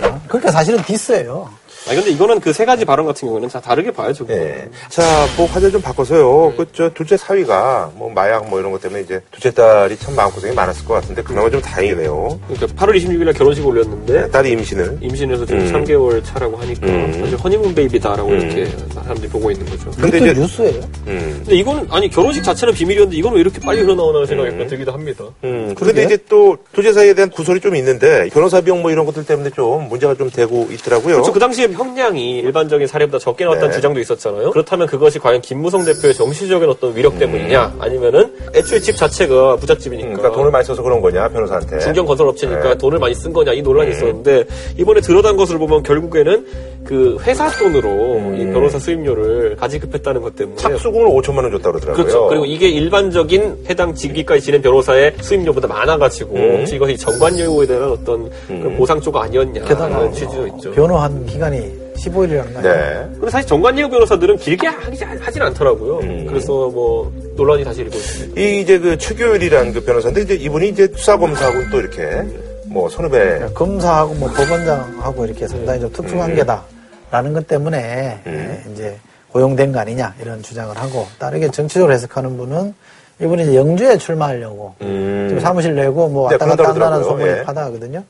어? 0.03 0.21
그러니까 0.29 0.51
사실은 0.53 0.83
디스예요. 0.83 1.49
아니 1.87 1.97
근데 1.97 2.11
이거는 2.13 2.41
그 2.41 2.55
세 2.55 2.65
가지 2.65 2.85
발언 2.85 3.05
같은 3.05 3.27
경우는 3.27 3.49
다 3.49 3.61
다르게 3.61 3.91
봐야죠. 3.91 4.27
네. 4.27 4.69
자, 4.89 5.03
뭐 5.37 5.45
화제 5.47 5.71
좀 5.71 5.83
바꿔서요. 5.83 6.55
그, 6.57 6.65
저, 6.73 6.89
둘째 6.95 7.17
사위가 7.17 7.91
뭐 7.97 8.09
마약 8.11 8.49
뭐 8.49 8.61
이런 8.61 8.71
것 8.71 8.81
때문에 8.81 9.03
이제 9.03 9.21
둘째 9.33 9.51
딸이 9.53 9.97
참 9.99 10.15
마음고생이 10.15 10.55
많았을 10.55 10.85
것 10.87 10.95
같은데 10.95 11.21
그나마 11.23 11.51
좀 11.51 11.61
다행이네요. 11.61 12.39
그러니까 12.49 12.67
8월 12.87 12.95
26일 12.97 13.25
날 13.25 13.35
결혼식 13.35 13.67
올렸는데 13.67 14.13
네, 14.23 14.31
딸이 14.31 14.53
임신을. 14.53 14.99
임신해서 15.01 15.45
지금 15.47 15.61
음. 15.63 15.73
3개월 15.73 16.25
차라고 16.25 16.57
하니까 16.57 16.87
음. 16.87 17.13
사실 17.21 17.37
허니문 17.37 17.75
베이비다라고 17.75 18.29
음. 18.31 18.41
이렇게 18.41 18.67
사람들이 18.95 19.29
보고 19.29 19.51
있는 19.51 19.67
거죠. 19.67 19.91
근데 20.01 20.19
이제- 20.19 20.33
뉴스예요. 20.33 20.81
음. 21.09 21.35
근데 21.45 21.57
이거는 21.57 21.87
아니 21.91 22.09
결혼식 22.09 22.45
자체는 22.45 22.73
비밀이었는데 22.75 23.17
이건 23.19 23.35
왜 23.35 23.41
이렇게 23.41 23.59
빨리 23.61 23.81
흘러나오나 23.83 24.25
생각이 24.27 24.55
약간 24.55 24.69
들기도 24.69 24.93
합니다. 24.93 25.25
음, 25.43 25.75
그런데 25.77 26.05
이제 26.05 26.17
또 26.29 26.57
둘째 26.73 26.93
사이에 26.93 27.15
대한 27.15 27.29
구설이 27.31 27.61
좀 27.61 27.75
있는데 27.77 28.29
변호사 28.33 28.61
비용 28.61 28.81
뭐 28.81 28.91
이런 28.93 29.05
것들 29.05 29.27
때문에 29.27 29.51
좀 29.51 29.89
문제가 29.89 30.15
좀 30.15 30.31
되고 30.31 30.69
있더라고요. 30.71 31.15
그렇죠. 31.17 31.33
그 31.33 31.39
당시에 31.41 31.67
형량이 31.75 32.39
일반적인 32.39 32.87
사례보다 32.87 33.19
적게 33.19 33.45
나왔다는 33.45 33.71
네. 33.71 33.75
주장도 33.75 34.01
있었잖아요. 34.01 34.51
그렇다면 34.51 34.87
그것이 34.87 35.19
과연 35.19 35.41
김무성 35.41 35.85
대표의 35.85 36.15
정치적인 36.15 36.69
어떤 36.69 36.97
위력 36.97 37.19
때문이냐, 37.19 37.75
아니면은 37.79 38.33
애초에 38.55 38.81
집 38.81 38.97
자체가 38.97 39.57
부잣집이니까. 39.57 40.09
음, 40.09 40.15
그러니까 40.15 40.37
돈을 40.37 40.51
많이 40.51 40.65
써서 40.65 40.83
그런 40.83 41.01
거냐 41.01 41.29
변호사한테. 41.29 41.79
중견 41.81 42.07
건설 42.07 42.29
업체니까 42.29 42.63
네. 42.71 42.79
돈을 42.79 42.99
많이 42.99 43.15
쓴 43.15 43.33
거냐 43.33 43.53
이 43.53 43.63
논란이 43.63 43.91
있었는데 43.93 44.45
이번에 44.79 45.01
드러난 45.01 45.37
것을 45.37 45.59
보면 45.59 45.83
결국에는 45.83 46.47
그 46.85 47.17
회사 47.23 47.49
돈으로 47.49 48.35
이 48.37 48.45
변호사 48.53 48.79
수임료를 48.79 49.57
가지급했다는 49.57 50.21
것 50.21 50.37
때문에 50.37 50.57
착수금을 50.57 51.09
5천만 51.09 51.39
원 51.45 51.51
줬다고 51.53 51.73
그러더라고요. 51.79 51.95
그렇죠. 51.95 52.27
그리고 52.29 52.45
이게 52.45 52.69
일반적인 52.69 53.65
해당 53.71 53.95
직위까지 53.95 54.43
지낸 54.43 54.61
변호사의 54.61 55.15
수임료보다 55.21 55.67
많아가지고 55.67 56.37
음. 56.37 56.57
혹시 56.61 56.77
이것이 56.77 56.97
정관예우에 56.99 57.67
대한 57.67 57.85
어떤 57.91 58.31
그런 58.47 58.77
보상 58.77 59.01
조가 59.01 59.23
아니었냐 59.23 59.63
게다가 59.63 59.95
하는 59.97 60.13
취지도 60.13 60.47
있죠. 60.49 60.73
변호한 60.73 61.25
기간이 61.25 61.64
15일이라는 61.97 62.53
거 62.53 62.59
아니에요? 62.59 62.75
네. 62.75 63.09
근데 63.15 63.31
사실 63.31 63.47
정관예우 63.49 63.89
변호사들은 63.89 64.37
길게 64.39 64.67
하지, 64.67 65.05
하진 65.05 65.43
않더라고요. 65.43 65.99
음. 65.99 66.27
그래서 66.29 66.69
뭐 66.69 67.13
논란이 67.37 67.65
다시 67.65 67.81
일고 67.83 67.97
있습니다. 67.97 68.41
이 68.41 68.61
이제 68.61 68.79
그 68.79 68.99
최교일이라는 68.99 69.73
그 69.73 69.85
변호사인데 69.85 70.23
이제 70.23 70.35
이분이 70.35 70.69
이제 70.69 70.89
수사검사하고는 70.95 71.71
또 71.71 71.81
이렇게 71.81 72.23
뭐 72.67 72.89
선후배 72.89 73.51
검사하고 73.55 74.15
뭐 74.15 74.29
법원장하고 74.31 75.27
이렇게 75.27 75.47
상당히 75.47 75.81
좀 75.81 75.93
특수 75.93 76.17
관계다라는 76.17 77.33
것 77.33 77.47
때문에 77.47 78.21
음. 78.27 78.63
예, 78.67 78.73
이제 78.73 78.97
고용된 79.33 79.73
거 79.73 79.81
아니냐 79.81 80.15
이런 80.21 80.43
주장을 80.43 80.77
하고 80.77 81.07
다르게 81.19 81.51
정치적으로 81.51 81.93
해석하는 81.93 82.37
분은 82.37 82.75
이분이 83.21 83.43
이제 83.45 83.55
영주에 83.57 83.97
출마하려고 83.99 84.75
음. 84.83 85.27
지금 85.29 85.41
사무실 85.41 85.75
내고 85.75 86.09
뭐 86.09 86.29
네, 86.29 86.35
왔다 86.35 86.47
갔다 86.47 86.69
한다는. 86.71 87.05
소문이 87.05 87.29
예. 87.29 87.43
파다하거든요. 87.45 88.03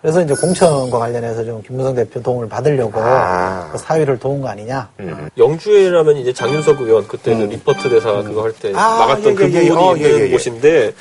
그래서 0.00 0.22
이제 0.22 0.34
공천과 0.34 0.98
관련해서 0.98 1.44
좀 1.44 1.62
김무성 1.62 1.94
대표 1.94 2.22
도움을 2.22 2.48
받으려고 2.48 3.00
아. 3.00 3.68
그 3.70 3.78
사위를 3.78 4.18
도운 4.18 4.40
거 4.40 4.48
아니냐. 4.48 4.88
음. 5.00 5.28
영주에라면 5.36 6.16
이제 6.16 6.32
장윤석 6.32 6.80
의원 6.80 7.06
그때 7.06 7.36
그 7.36 7.42
리퍼트 7.42 7.90
대사 7.90 8.22
그거 8.22 8.44
할때 8.44 8.72
아, 8.74 8.98
막았던 8.98 9.32
예, 9.32 9.34
그 9.34 9.52
예, 9.52 9.64
예. 9.64 9.68
부분이 9.68 9.76
어, 9.76 9.96
예, 9.98 10.08
있는 10.08 10.20
예, 10.20 10.24
예. 10.24 10.30
곳인데 10.30 10.94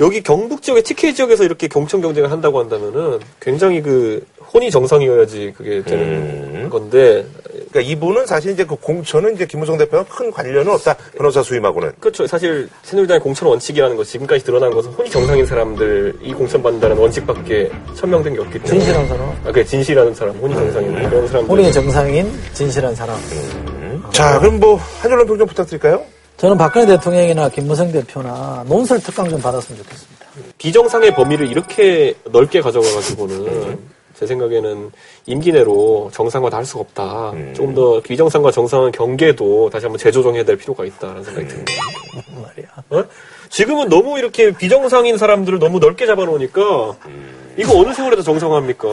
여기 0.00 0.22
경북 0.22 0.60
지역의 0.60 0.82
TK 0.82 1.14
지역에서 1.14 1.44
이렇게 1.44 1.66
경청 1.66 2.02
경쟁을 2.02 2.30
한다고 2.30 2.60
한다면은 2.60 3.20
굉장히 3.40 3.80
그 3.80 4.26
혼이 4.52 4.70
정상이어야지 4.70 5.54
그게 5.56 5.82
되는 5.82 6.04
음. 6.04 6.68
건데 6.70 7.24
그러니까 7.76 7.92
이분은 7.92 8.26
사실 8.26 8.52
이제 8.52 8.64
그 8.64 8.74
공천은 8.76 9.34
이제 9.34 9.44
김무성 9.44 9.76
대표가 9.76 10.04
큰 10.04 10.30
관련은 10.30 10.72
없다. 10.72 10.96
변호사 11.16 11.42
수임하고는. 11.42 11.92
그렇죠. 12.00 12.26
사실 12.26 12.68
새누리당의 12.82 13.20
공천 13.20 13.48
원칙이라는 13.48 13.96
것 13.96 14.06
지금까지 14.06 14.44
드러난 14.44 14.70
것은 14.70 14.90
혼이 14.92 15.10
정상인 15.10 15.44
사람들 15.46 16.14
이 16.22 16.32
공천 16.32 16.62
받는다는 16.62 16.96
원칙밖에 16.96 17.70
천명된 17.94 18.34
게 18.34 18.40
없기 18.40 18.58
때문에 18.60 18.70
진실한 18.78 19.08
사람? 19.08 19.28
아, 19.44 19.52
그래 19.52 19.64
진실하는 19.64 20.14
사람, 20.14 20.34
혼이 20.36 20.54
정상인 20.54 20.94
그런 21.10 21.28
사람들. 21.28 21.50
혼이 21.58 21.72
정상인 21.72 22.32
진실한 22.54 22.94
사람. 22.94 23.16
자, 24.12 24.38
그럼 24.38 24.58
뭐 24.58 24.76
한 25.00 25.10
줄로 25.10 25.26
평좀 25.26 25.46
부탁드릴까요? 25.48 26.02
저는 26.38 26.56
박근혜 26.56 26.86
대통령이나 26.86 27.48
김무성 27.50 27.92
대표나 27.92 28.64
논설 28.66 29.00
특강 29.00 29.28
좀 29.28 29.40
받았으면 29.40 29.82
좋겠습니다. 29.82 30.26
비정상의 30.58 31.14
범위를 31.14 31.50
이렇게 31.50 32.14
넓게 32.24 32.60
가져가가지고는 32.62 33.78
제 34.18 34.26
생각에는 34.26 34.90
임기 35.26 35.52
내로 35.52 36.10
정상화 36.12 36.48
다할 36.50 36.64
수가 36.64 36.80
없다. 36.80 37.32
조금 37.54 37.74
더 37.74 38.00
비정상과 38.00 38.50
정상의 38.50 38.92
경계도 38.92 39.68
다시 39.70 39.84
한번 39.86 39.98
재조정해야 39.98 40.44
될 40.44 40.56
필요가 40.56 40.84
있다라는 40.84 41.22
생각이 41.22 41.48
듭니다. 41.48 41.72
말이야. 42.34 42.68
어? 42.90 43.04
지금은 43.50 43.88
너무 43.88 44.18
이렇게 44.18 44.50
비정상인 44.52 45.18
사람들을 45.18 45.58
너무 45.58 45.78
넓게 45.78 46.06
잡아놓으니까 46.06 46.96
이거 47.58 47.78
어느 47.78 47.92
세월에도 47.92 48.22
정상화합니까? 48.22 48.88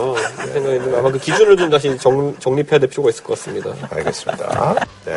제 0.45 0.51
생각에는 0.51 0.95
아마 0.95 1.09
그 1.11 1.19
기준을 1.19 1.55
좀 1.57 1.69
다시 1.69 1.97
정, 1.97 2.36
정립해야 2.39 2.80
될 2.80 2.89
필요가 2.89 3.09
있을 3.09 3.24
것 3.24 3.38
같습니다. 3.38 3.74
알겠습니다. 3.89 4.76
네. 5.05 5.15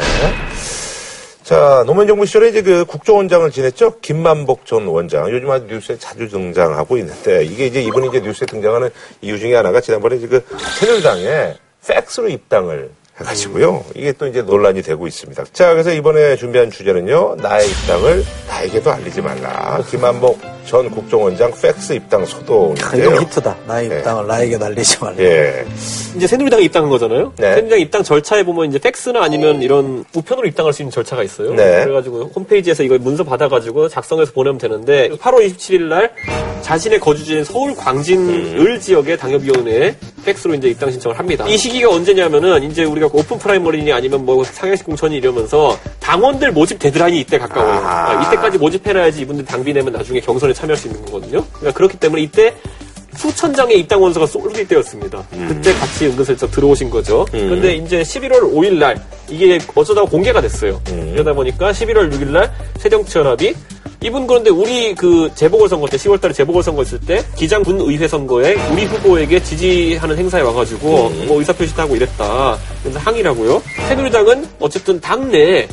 자, 1.46 1.84
노무현 1.86 2.08
정부 2.08 2.26
시절에 2.26 2.48
이제 2.48 2.60
그 2.60 2.84
국정원장을 2.84 3.48
지냈죠? 3.52 4.00
김만복 4.00 4.66
전 4.66 4.84
원장. 4.88 5.30
요즘 5.30 5.48
아주 5.48 5.66
뉴스에 5.66 5.96
자주 5.96 6.28
등장하고 6.28 6.96
있는데, 6.96 7.44
이게 7.44 7.66
이제 7.66 7.80
이분이 7.82 8.08
이제 8.08 8.18
뉴스에 8.18 8.48
등장하는 8.48 8.90
이유 9.22 9.38
중에 9.38 9.54
하나가 9.54 9.80
지난번에 9.80 10.16
이제 10.16 10.26
그 10.26 10.44
새누리당에 10.80 11.54
팩스로 11.86 12.30
입당을 12.30 12.90
해가지고요. 13.20 13.84
이게 13.94 14.10
또 14.10 14.26
이제 14.26 14.42
논란이 14.42 14.82
되고 14.82 15.06
있습니다. 15.06 15.44
자, 15.52 15.70
그래서 15.70 15.92
이번에 15.92 16.34
준비한 16.34 16.68
주제는요. 16.68 17.36
나의 17.36 17.70
입당을 17.70 18.24
나에게도 18.48 18.90
알리지 18.90 19.22
말라. 19.22 19.80
김만복 19.88 20.55
전 20.66 20.90
국정원장 20.90 21.52
팩스 21.60 21.92
입당 21.94 22.24
소동인데요. 22.26 23.12
이거 23.12 23.20
히트다. 23.22 23.56
나의 23.66 23.86
입당을 23.86 24.26
나에게 24.26 24.58
날리지 24.58 24.98
말라. 25.00 25.16
예. 25.20 25.64
이제 26.16 26.26
새누리당에 26.26 26.64
입당한 26.64 26.90
거잖아요. 26.90 27.32
네. 27.36 27.54
새누리당 27.54 27.80
입당 27.80 28.02
절차에 28.02 28.42
보면 28.42 28.68
이제 28.68 28.78
팩스나 28.78 29.22
아니면 29.22 29.62
이런 29.62 30.04
우편으로 30.14 30.46
입당할 30.48 30.72
수 30.72 30.82
있는 30.82 30.90
절차가 30.90 31.22
있어요. 31.22 31.54
네. 31.54 31.84
그래가지고 31.84 32.32
홈페이지에서 32.34 32.82
이걸 32.82 32.98
문서 32.98 33.22
받아가지고 33.22 33.88
작성해서 33.88 34.32
보내면 34.32 34.58
되는데 34.58 35.08
8월 35.10 35.46
27일 35.48 35.82
날 35.82 36.12
자신의 36.62 36.98
거주지인 36.98 37.44
서울 37.44 37.76
광진 37.76 38.28
음. 38.28 38.60
을 38.60 38.80
지역의 38.80 39.18
당협위원회에 39.18 39.94
팩스로 40.24 40.54
이제 40.54 40.68
입당 40.68 40.90
신청을 40.90 41.16
합니다. 41.16 41.46
이 41.46 41.56
시기가 41.56 41.90
언제냐면은 41.90 42.64
이제 42.64 42.82
우리가 42.82 43.06
open 43.12 43.38
primary니 43.38 43.92
아니면 43.92 44.26
뭐 44.26 44.42
상향식 44.42 44.84
공천이 44.84 45.16
이러면서 45.16 45.78
당원들 46.00 46.50
모집 46.52 46.78
데드라인이 46.80 47.20
이때 47.20 47.38
가까워요. 47.38 47.80
아, 47.84 48.22
이때까지 48.24 48.58
모집해놔야지 48.58 49.22
이분들 49.22 49.44
당비 49.44 49.72
내면 49.72 49.92
나중에 49.92 50.20
경선에 50.20 50.52
참여할 50.56 50.76
수 50.76 50.88
있는 50.88 51.04
거거든요. 51.04 51.44
그러니까 51.52 51.72
그렇기 51.72 51.98
때문에 51.98 52.22
이때 52.22 52.54
수천 53.16 53.54
장의 53.54 53.78
입당 53.80 54.02
원서가 54.02 54.26
쏠릴 54.26 54.66
때였습니다. 54.68 55.26
그때 55.30 55.72
같이 55.74 56.06
은근슬쩍 56.06 56.50
들어오신 56.50 56.90
거죠. 56.90 57.24
그런데 57.30 57.74
이제 57.76 58.02
11월 58.02 58.42
5일 58.52 58.74
날 58.74 59.02
이게 59.28 59.58
어쩌다 59.74 60.02
공개가 60.02 60.40
됐어요. 60.40 60.80
이러다 61.12 61.32
보니까 61.32 61.72
11월 61.72 62.12
6일 62.12 62.28
날 62.28 62.52
새정치연합이 62.78 63.54
이분 64.02 64.26
그런데 64.26 64.50
우리 64.50 64.94
그 64.94 65.30
재보궐선거 65.34 65.86
때 65.86 65.96
10월달에 65.96 66.34
재보궐선거 66.34 66.82
있을 66.82 67.00
때 67.00 67.24
기장군 67.36 67.80
의회 67.80 68.06
선거에 68.06 68.54
우리 68.70 68.84
후보에게 68.84 69.42
지지하는 69.42 70.18
행사에 70.18 70.42
와가지고 70.42 71.08
뭐 71.26 71.38
의사표시도 71.38 71.80
하고 71.80 71.96
이랬다. 71.96 72.58
그래서 72.82 72.98
항의라고요. 72.98 73.62
새누리당은 73.88 74.46
어쨌든 74.60 75.00
당내 75.00 75.66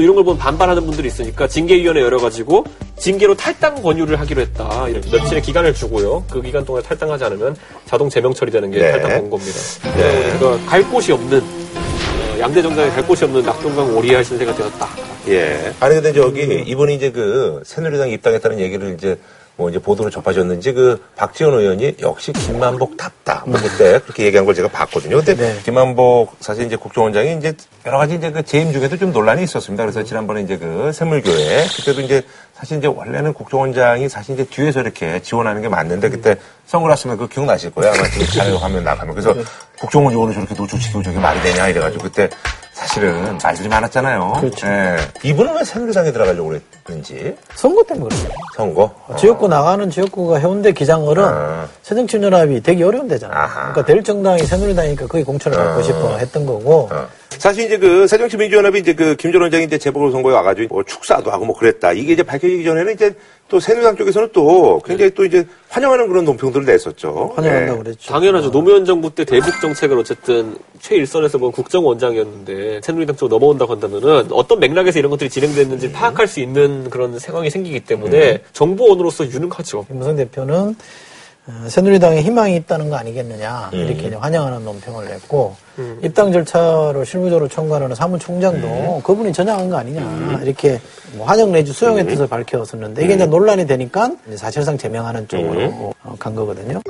또 0.00 0.04
이런 0.04 0.14
걸 0.14 0.24
보면 0.24 0.38
반발하는 0.38 0.86
분들이 0.86 1.08
있으니까 1.08 1.46
징계위원회 1.46 2.00
열어가지고 2.00 2.64
징계로 2.96 3.34
탈당 3.34 3.82
권유를 3.82 4.18
하기로 4.18 4.40
했다. 4.40 4.88
이렇게 4.88 5.10
며칠의 5.10 5.42
기간을 5.42 5.74
주고요. 5.74 6.24
그 6.30 6.40
기간 6.40 6.64
동안에 6.64 6.86
탈당하지 6.86 7.24
않으면 7.24 7.54
자동 7.84 8.08
제명 8.08 8.32
처리되는 8.32 8.70
게 8.70 8.78
네. 8.78 8.92
탈당 8.92 9.20
권고입니다. 9.20 9.58
그러니까 10.38 10.70
갈 10.70 10.82
곳이 10.84 11.12
없는 11.12 11.40
어, 11.40 12.40
양대 12.40 12.62
정당에 12.62 12.88
갈 12.88 13.06
곳이 13.06 13.24
없는 13.24 13.42
낙동강 13.42 13.94
오리알 13.94 14.24
신세가 14.24 14.54
되었다. 14.54 14.88
예. 15.28 15.74
아니 15.80 15.96
근데 15.96 16.14
저기 16.14 16.64
이분이 16.66 16.94
이제 16.94 17.10
그 17.10 17.60
새누리당 17.66 18.08
입당했다는 18.08 18.58
얘기를 18.58 18.94
이제 18.94 19.18
뭐 19.60 19.68
이제 19.68 19.78
보도를 19.78 20.10
접하셨는지 20.10 20.72
그 20.72 21.04
박지원 21.16 21.52
의원이 21.52 21.96
역시 22.00 22.32
김만복 22.32 22.96
답다. 22.96 23.44
뭐 23.46 23.60
그때 23.60 24.00
그렇게 24.00 24.24
얘기한 24.24 24.46
걸 24.46 24.54
제가 24.54 24.68
봤거든요. 24.68 25.22
근데 25.22 25.60
김만복 25.62 26.36
사실 26.40 26.64
이제 26.64 26.76
국정원장이 26.76 27.36
이제 27.36 27.52
여러 27.84 27.98
가지 27.98 28.14
이제 28.14 28.30
그 28.30 28.42
재임 28.42 28.72
중에도 28.72 28.96
좀 28.96 29.12
논란이 29.12 29.42
있었습니다. 29.42 29.84
그래서 29.84 30.02
지난번에 30.02 30.40
이제 30.40 30.56
그 30.56 30.92
샘물교회 30.94 31.66
그때도 31.76 32.00
이제 32.00 32.22
사실 32.54 32.78
이제 32.78 32.86
원래는 32.86 33.34
국정원장이 33.34 34.08
사실 34.08 34.32
이제 34.34 34.44
뒤에서 34.44 34.80
이렇게 34.80 35.20
지원하는 35.20 35.60
게 35.60 35.68
맞는데 35.68 36.08
그때 36.08 36.36
선글라스면 36.64 37.18
그 37.18 37.28
기억나실 37.28 37.72
거예요. 37.72 37.92
아마 37.92 38.08
지금 38.08 38.26
자료 38.28 38.56
화면 38.56 38.82
나가면. 38.82 39.14
그래서 39.14 39.34
국정원 39.78 40.14
요원을 40.14 40.32
저렇게 40.32 40.54
노출시키고 40.54 41.02
저게 41.02 41.18
말이 41.18 41.38
되냐 41.42 41.68
이래가지고 41.68 42.04
그때 42.04 42.30
사실은 42.80 43.38
말들이 43.42 43.68
많았잖아요. 43.68 44.38
그렇죠. 44.40 44.66
예. 44.66 44.96
이분은 45.22 45.54
왜 45.54 45.64
새누리당에 45.64 46.12
들어가려고 46.12 46.48
그랬는지. 46.48 47.36
선거 47.54 47.82
때문에 47.82 48.08
그래요. 48.16 48.30
선거? 48.56 48.90
지역구 49.18 49.48
나가는 49.48 49.90
지역구가 49.90 50.38
해운대 50.38 50.72
기장을은 50.72 51.22
아. 51.22 51.68
새정치연합이 51.82 52.62
되게 52.62 52.82
어려운 52.82 53.06
데잖아요. 53.06 53.48
그러니까 53.52 53.84
될 53.84 54.02
정당이 54.02 54.44
새누리당이니까 54.44 55.06
거기 55.08 55.22
공천을 55.24 55.58
받고 55.58 55.80
아. 55.80 55.82
싶어 55.82 56.16
했던 56.16 56.46
거고. 56.46 56.88
사실 57.40 57.64
이제 57.64 57.78
그 57.78 58.06
새정치민주연합이 58.06 58.80
이제 58.80 58.92
그 58.92 59.16
김전 59.16 59.40
원장이 59.40 59.64
이제 59.64 59.78
재보궐선거에 59.78 60.34
와가지고 60.34 60.74
뭐 60.74 60.84
축사도 60.84 61.30
하고 61.30 61.46
뭐 61.46 61.56
그랬다. 61.56 61.92
이게 61.92 62.12
이제 62.12 62.22
밝혀지기 62.22 62.62
전에는 62.64 62.92
이제 62.92 63.14
또 63.48 63.58
새누리당 63.58 63.96
쪽에서는 63.96 64.28
또 64.34 64.78
굉장히 64.84 65.10
또 65.14 65.24
이제 65.24 65.46
환영하는 65.70 66.06
그런 66.06 66.26
논평들을 66.26 66.66
냈었죠. 66.66 67.34
예. 67.38 67.74
그랬죠. 67.78 68.12
당연하죠. 68.12 68.50
노무현 68.50 68.84
정부 68.84 69.14
때 69.14 69.24
대북 69.24 69.58
정책을 69.58 69.96
어쨌든 69.96 70.54
최일선에서 70.80 71.38
본 71.38 71.50
국정원장이었는데 71.52 72.82
새누리당 72.84 73.16
쪽으로 73.16 73.38
넘어온다고 73.38 73.72
한다면은 73.72 74.30
어떤 74.32 74.60
맥락에서 74.60 74.98
이런 74.98 75.10
것들이 75.10 75.30
진행됐는지 75.30 75.92
파악할 75.92 76.28
수 76.28 76.40
있는 76.40 76.90
그런 76.90 77.18
상황이 77.18 77.48
생기기 77.48 77.80
때문에 77.80 78.42
정보원으로서 78.52 79.26
유능하죠. 79.26 79.86
김무성 79.86 80.14
대표는 80.16 80.54
어, 80.54 80.74
새누리당에 81.68 82.22
희망이 82.22 82.56
있다는 82.56 82.90
거 82.90 82.96
아니겠느냐 82.96 83.70
음. 83.72 83.78
이렇게 83.78 84.08
이제 84.08 84.16
환영하는 84.16 84.64
논평을 84.64 85.06
냈고 85.06 85.56
입당 86.02 86.30
절차로 86.32 87.04
실무적으로 87.04 87.48
청구하는 87.48 87.94
사무총장도 87.94 88.66
음. 88.66 89.02
그분이 89.02 89.32
전향한 89.32 89.70
거 89.70 89.76
아니냐 89.78 90.40
이렇게 90.42 90.80
뭐 91.12 91.26
환영 91.26 91.52
내지 91.52 91.72
수용의 91.72 92.06
뜻을 92.06 92.26
밝혔었는데 92.26 93.04
이게 93.04 93.14
이제 93.14 93.26
논란이 93.26 93.66
되니까 93.66 94.10
이제 94.26 94.36
사실상 94.36 94.76
제명하는 94.76 95.26
쪽으로 95.28 95.60
음. 95.60 95.90
어, 96.02 96.16
간 96.18 96.34
거거든요. 96.34 96.80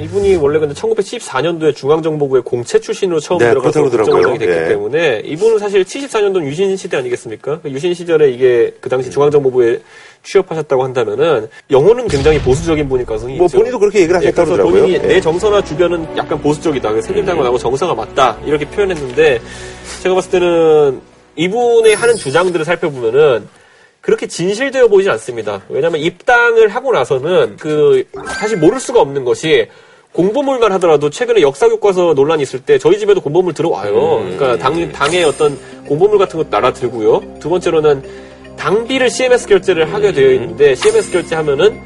이분이 0.00 0.36
원래 0.36 0.58
근데 0.58 0.74
1974년도에 0.74 1.76
중앙정보부의 1.76 2.42
공채 2.42 2.80
출신으로 2.80 3.20
처음 3.20 3.38
네, 3.38 3.50
들어가서. 3.50 3.82
국정원장이 3.82 4.38
됐기 4.38 4.52
예. 4.52 4.68
때문에 4.68 5.22
이분은 5.26 5.58
사실 5.58 5.84
74년도는 5.84 6.44
유신 6.46 6.74
시대 6.76 6.96
아니겠습니까? 6.96 7.60
그 7.60 7.70
유신 7.70 7.92
시절에 7.92 8.30
이게 8.30 8.74
그 8.80 8.88
당시 8.88 9.10
중앙정보부에 9.10 9.80
취업하셨다고 10.22 10.84
한다면은 10.84 11.48
영어는 11.70 12.08
굉장히 12.08 12.40
보수적인 12.40 12.88
분일 12.88 13.06
가능성이 13.06 13.36
뭐 13.36 13.46
있죠. 13.46 13.58
본인도 13.58 13.78
그렇게 13.78 14.00
얘기를 14.00 14.20
예, 14.22 14.26
하셨다고 14.26 14.46
그러더라고요. 14.46 14.82
본인이 14.82 15.02
예. 15.02 15.08
내 15.08 15.20
정서나 15.20 15.62
주변은 15.62 16.16
약간 16.16 16.40
보수적이다. 16.40 16.90
그래서 16.90 17.08
새누리당과 17.08 17.42
나하고 17.42 17.58
정서가 17.58 17.94
맞다. 17.94 18.38
이렇게 18.44 18.66
표현했는데 18.66 19.40
제가 20.02 20.14
봤을 20.14 20.30
때는 20.30 21.00
이분의 21.36 21.94
하는 21.94 22.16
주장들을 22.16 22.64
살펴보면은 22.64 23.48
그렇게 24.00 24.26
진실되어 24.26 24.88
보이진 24.88 25.12
않습니다. 25.12 25.62
왜냐하면 25.68 26.00
입당을 26.00 26.68
하고 26.68 26.92
나서는 26.92 27.56
그 27.58 28.04
사실 28.28 28.56
모를 28.58 28.80
수가 28.80 29.00
없는 29.00 29.24
것이 29.24 29.68
공보물만 30.12 30.72
하더라도 30.72 31.08
최근에 31.08 31.40
역사 31.40 31.68
교과서 31.68 32.14
논란이 32.14 32.42
있을 32.42 32.60
때 32.60 32.78
저희 32.78 32.98
집에도 32.98 33.20
공보물 33.20 33.54
들어와요. 33.54 34.18
음. 34.18 34.36
그러니까 34.36 34.56
당, 34.58 34.90
당의 34.90 35.24
어떤 35.24 35.58
공보물 35.86 36.18
같은 36.18 36.38
것도 36.38 36.48
날아들고요. 36.50 37.38
두 37.40 37.48
번째로는 37.48 38.29
당비를 38.60 39.08
CMS 39.08 39.46
결제를 39.46 39.92
하게 39.92 40.12
되어 40.12 40.32
있는데 40.34 40.74
CMS 40.74 41.10
결제하면은 41.10 41.80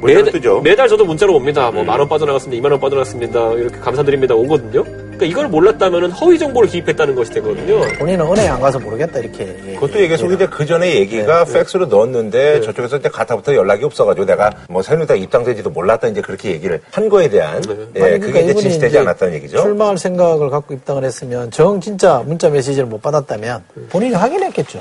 문자가 0.00 0.24
매달, 0.24 0.32
뜨죠. 0.32 0.60
매달 0.60 0.88
저도 0.88 1.04
문자로 1.04 1.34
옵니다. 1.34 1.70
음. 1.70 1.76
뭐만 1.76 1.98
원 1.98 2.08
빠져나갔습니다. 2.08 2.62
2만 2.62 2.70
원 2.70 2.80
빠져나갔습니다. 2.80 3.52
이렇게 3.54 3.78
감사드립니다. 3.78 4.34
오거든요. 4.34 4.84
그러니까 5.18 5.26
이걸 5.26 5.48
몰랐다면은 5.48 6.12
허위 6.12 6.38
정보를 6.38 6.68
기입했다는 6.68 7.14
것이 7.16 7.32
되거든요. 7.32 7.80
본인은 7.98 8.24
은행 8.26 8.52
안 8.52 8.60
가서 8.60 8.78
모르겠다 8.78 9.18
이렇게. 9.18 9.46
그것도 9.74 10.00
얘기해서 10.00 10.26
이제 10.26 10.46
그 10.46 10.64
전에 10.64 10.94
얘기가 10.94 11.44
팩스로 11.44 11.86
넣었는데 11.86 12.60
저쪽에서 12.60 12.98
이제 12.98 13.08
가타부터 13.08 13.54
연락이 13.54 13.84
없어가지고 13.84 14.26
내가 14.26 14.50
뭐 14.68 14.80
새누리당 14.82 15.18
입당된지도 15.18 15.70
몰랐다 15.70 16.08
이제 16.08 16.20
그렇게 16.20 16.52
얘기를 16.52 16.80
한 16.92 17.08
거에 17.08 17.28
대한 17.28 17.62
예, 17.96 18.02
아니, 18.02 18.18
그게 18.20 18.32
그러니까 18.32 18.38
이제 18.40 18.54
진실되지 18.54 18.90
이제 18.90 18.98
않았다는 19.00 19.34
얘기죠. 19.34 19.58
출마할 19.60 19.98
생각을 19.98 20.50
갖고 20.50 20.72
입당을 20.74 21.04
했으면 21.04 21.50
정 21.50 21.80
진짜 21.80 22.22
문자 22.24 22.48
메시지를 22.48 22.86
못 22.86 23.02
받았다면 23.02 23.64
본인이 23.90 24.14
확인했겠죠. 24.14 24.80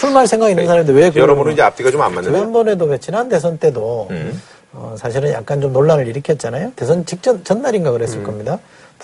출마할 0.00 0.26
생각 0.26 0.48
있는 0.48 0.66
사람인데 0.66 0.92
왜 0.92 1.08
그걸 1.08 1.20
음. 1.20 1.22
여러모로 1.24 1.50
이제 1.50 1.62
앞뒤가 1.62 1.90
좀 1.90 1.98
안 1.98 2.14
맞는데. 2.14 2.36
지난번에도 2.38 2.84
왜 2.84 2.98
지난 2.98 3.28
대선 3.28 3.58
때도 3.58 4.08
어, 4.72 4.94
사실은 4.96 5.32
약간 5.32 5.60
좀 5.60 5.72
논란을 5.72 6.06
일으켰잖아요. 6.06 6.72
대선 6.76 7.04
직전 7.04 7.42
전날인가 7.42 7.90
그랬을 7.90 8.22
겁니다. 8.22 8.58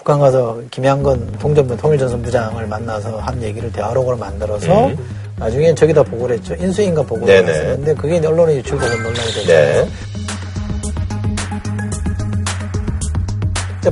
북한 0.05 0.21
가서 0.21 0.61
김양건 0.71 1.39
통전부 1.41 1.75
통일전선부장을 1.79 2.67
만나서 2.67 3.21
한 3.21 3.43
얘기를 3.43 3.73
대화록으로 3.73 4.19
만들어서 4.19 4.91
나중에 5.39 5.75
저기다 5.75 6.03
보고를 6.03 6.37
했죠. 6.37 6.55
인수인가 6.57 7.01
보고를 7.05 7.27
네네. 7.27 7.49
했었는데 7.51 7.95
그게 7.95 8.19
언론에 8.19 8.57
유출되고 8.57 8.97
논란이 8.97 9.33
됐잖아요. 9.33 9.85
네. 9.85 9.91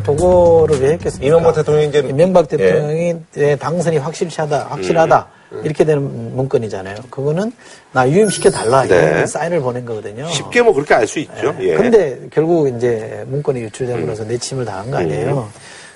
보고를 0.04 0.80
왜 0.82 0.92
했겠습니까? 0.92 1.26
이명박 1.26 1.54
대통령이 1.54 1.88
이제 1.88 1.98
이명박 2.00 2.48
대통령이 2.48 3.16
예, 3.38 3.56
당선이 3.56 3.96
확실하다, 3.96 4.66
확실하다 4.68 5.26
음. 5.52 5.62
이렇게 5.64 5.84
되는 5.84 6.36
문건이잖아요. 6.36 6.96
그거는 7.08 7.52
나 7.92 8.06
유임시켜 8.08 8.50
달라 8.50 8.84
네. 8.84 9.26
사인을 9.26 9.60
보낸 9.60 9.86
거거든요. 9.86 10.28
쉽게 10.28 10.60
뭐 10.60 10.74
그렇게 10.74 10.92
알 10.92 11.06
수 11.06 11.18
있죠. 11.20 11.54
예. 11.60 11.74
근데 11.74 12.20
결국 12.30 12.68
이제 12.68 13.24
문건이 13.28 13.60
유출되면서 13.60 14.24
내침을 14.24 14.66
당한 14.66 14.90
거 14.90 14.98
아니에요. 14.98 15.48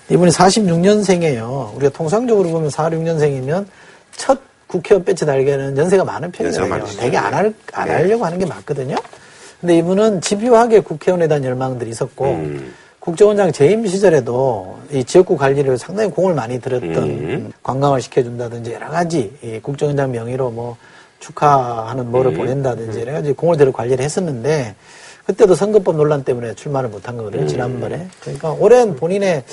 이분이 0.09 0.30
46년생이에요. 0.30 1.74
우리가 1.76 1.92
통상적으로 1.92 2.48
보면 2.50 2.70
46년생이면 2.70 3.66
첫 4.12 4.38
국회의원 4.66 5.04
배치 5.04 5.24
달기에는 5.24 5.76
연세가 5.76 6.04
많은 6.04 6.30
편이에요. 6.32 6.84
되게 6.98 7.16
안, 7.16 7.34
할, 7.34 7.54
안 7.72 7.88
네. 7.88 7.94
하려고 7.94 8.24
하는 8.24 8.38
게 8.38 8.46
맞거든요. 8.46 8.96
근데 9.61 9.78
이분은 9.78 10.20
집요하게 10.20 10.80
국회의원에 10.80 11.28
대한 11.28 11.44
열망들이 11.44 11.90
있었고 11.90 12.24
음. 12.24 12.74
국정원장 13.00 13.52
재임 13.52 13.86
시절에도 13.86 14.78
이 14.90 15.04
지역구 15.04 15.36
관리를 15.36 15.78
상당히 15.78 16.11
공을 16.11 16.34
많이 16.34 16.61
들였던 16.61 16.96
음. 16.96 17.52
관광을 17.62 18.00
시켜준다든지 18.00 18.72
여러 18.72 18.88
가지 18.88 19.32
이 19.42 19.61
국정원장 19.61 20.11
명의로 20.11 20.50
뭐 20.50 20.76
축하하는 21.20 22.11
뭐를 22.11 22.32
음. 22.32 22.38
보낸다든지 22.38 23.00
여러 23.00 23.12
가지 23.12 23.32
공을 23.32 23.57
들여 23.57 23.72
관리를 23.72 24.04
했었는데 24.04 24.74
그때도 25.24 25.54
선거법 25.54 25.96
논란 25.96 26.24
때문에 26.24 26.54
출마를 26.54 26.88
못한 26.88 27.16
거거든요 27.16 27.42
음. 27.42 27.48
지난번에 27.48 28.09
그러니까 28.20 28.52
오랜 28.52 28.96
본인의 28.96 29.44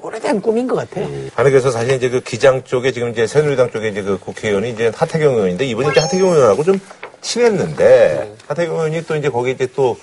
오래된 0.00 0.40
꿈인 0.40 0.66
것 0.66 0.76
같아요. 0.76 1.06
아니 1.34 1.50
그래서 1.50 1.70
사실 1.70 1.94
이제 1.94 2.08
그 2.08 2.20
기장 2.20 2.62
쪽에 2.64 2.92
지금 2.92 3.10
이제 3.10 3.26
새누리당 3.26 3.70
쪽에 3.70 3.88
이제 3.88 4.02
그 4.02 4.18
국회의원이 4.18 4.70
이제 4.70 4.92
하태경 4.94 5.34
의원인데 5.34 5.66
이번에 5.66 5.88
이제 5.90 6.00
하태경 6.00 6.28
의원하고 6.28 6.62
좀 6.64 6.80
친했는데 7.20 8.34
하태경 8.46 8.74
의원이 8.74 9.06
또 9.06 9.16
이제 9.16 9.28
거기에 9.28 9.52
이제 9.54 9.66
또 9.74 9.96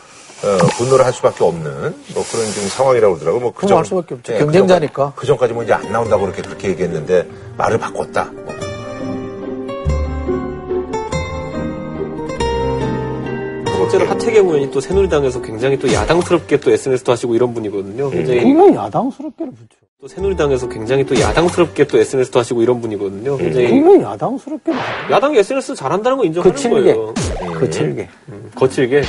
어, 0.43 0.57
분노를 0.77 1.05
할 1.05 1.13
수밖에 1.13 1.43
없는 1.43 1.71
뭐 2.13 2.25
그런 2.29 2.45
지금 2.51 2.67
상황이라고 2.67 3.13
그러더라고. 3.13 3.39
뭐 3.39 3.53
그럼 3.53 3.77
할 3.77 3.85
수밖에 3.85 4.15
없죠. 4.15 4.33
예, 4.33 4.39
경쟁자니까. 4.39 5.13
그 5.15 5.25
전까지 5.25 5.53
뭐 5.53 5.63
이제 5.63 5.71
안 5.71 5.89
나온다고 5.89 6.23
그렇게 6.23 6.41
그렇게 6.41 6.69
얘기했는데 6.69 7.25
말을 7.55 7.77
바꿨다. 7.77 8.29
뭐. 8.33 8.52
실제로 13.93 14.09
하태경 14.09 14.47
의원이 14.47 14.71
또 14.71 14.79
새누리당에서 14.79 15.39
굉장히 15.43 15.77
또 15.77 15.91
야당스럽게 15.93 16.57
또 16.57 16.71
SNS도 16.71 17.11
하시고 17.11 17.35
이런 17.35 17.53
분이거든요. 17.53 18.09
굉장히 18.09 18.41
그걸 18.51 18.73
야당스럽게를 18.73 19.51
붙여. 19.53 19.77
또 20.01 20.07
새누리당에서 20.07 20.67
굉장히 20.67 21.05
또 21.05 21.19
야당스럽게 21.19 21.85
또 21.85 21.99
SNS도 21.99 22.39
하시고 22.39 22.63
이런 22.63 22.81
분이거든요. 22.81 23.37
굉장히 23.37 23.79
그걸 23.79 24.01
야당스럽게 24.01 24.71
야당이 25.11 25.37
SNS 25.37 25.75
잘한다는 25.75 26.17
거 26.17 26.25
인정하는 26.25 26.51
거칠게. 26.55 26.75
거예요. 26.95 27.13
거칠게. 27.59 28.09
음, 28.29 28.51
거칠게. 28.55 29.03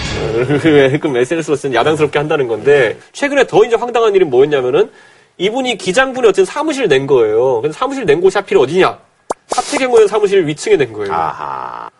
그럼 1.01 1.17
SNS로서는 1.17 1.75
야당스럽게 1.75 2.19
한다는 2.19 2.47
건데 2.47 2.99
최근에 3.13 3.47
더 3.47 3.65
이제 3.65 3.77
황당한 3.77 4.15
일이 4.15 4.27
뭐였냐면은 4.27 4.91
이분이 5.39 5.79
기장군에 5.79 6.29
어쨌든 6.29 6.45
사무실을 6.45 6.89
낸 6.89 7.07
거예요. 7.07 7.63
근데 7.63 7.73
사무실 7.73 8.05
낸 8.05 8.21
곳이 8.21 8.37
하필 8.37 8.59
어디냐? 8.59 8.99
하태경 9.57 9.93
의원 9.93 10.09
사무실 10.09 10.47
위층에 10.47 10.77
낸 10.77 10.93
거예요. 10.93 11.13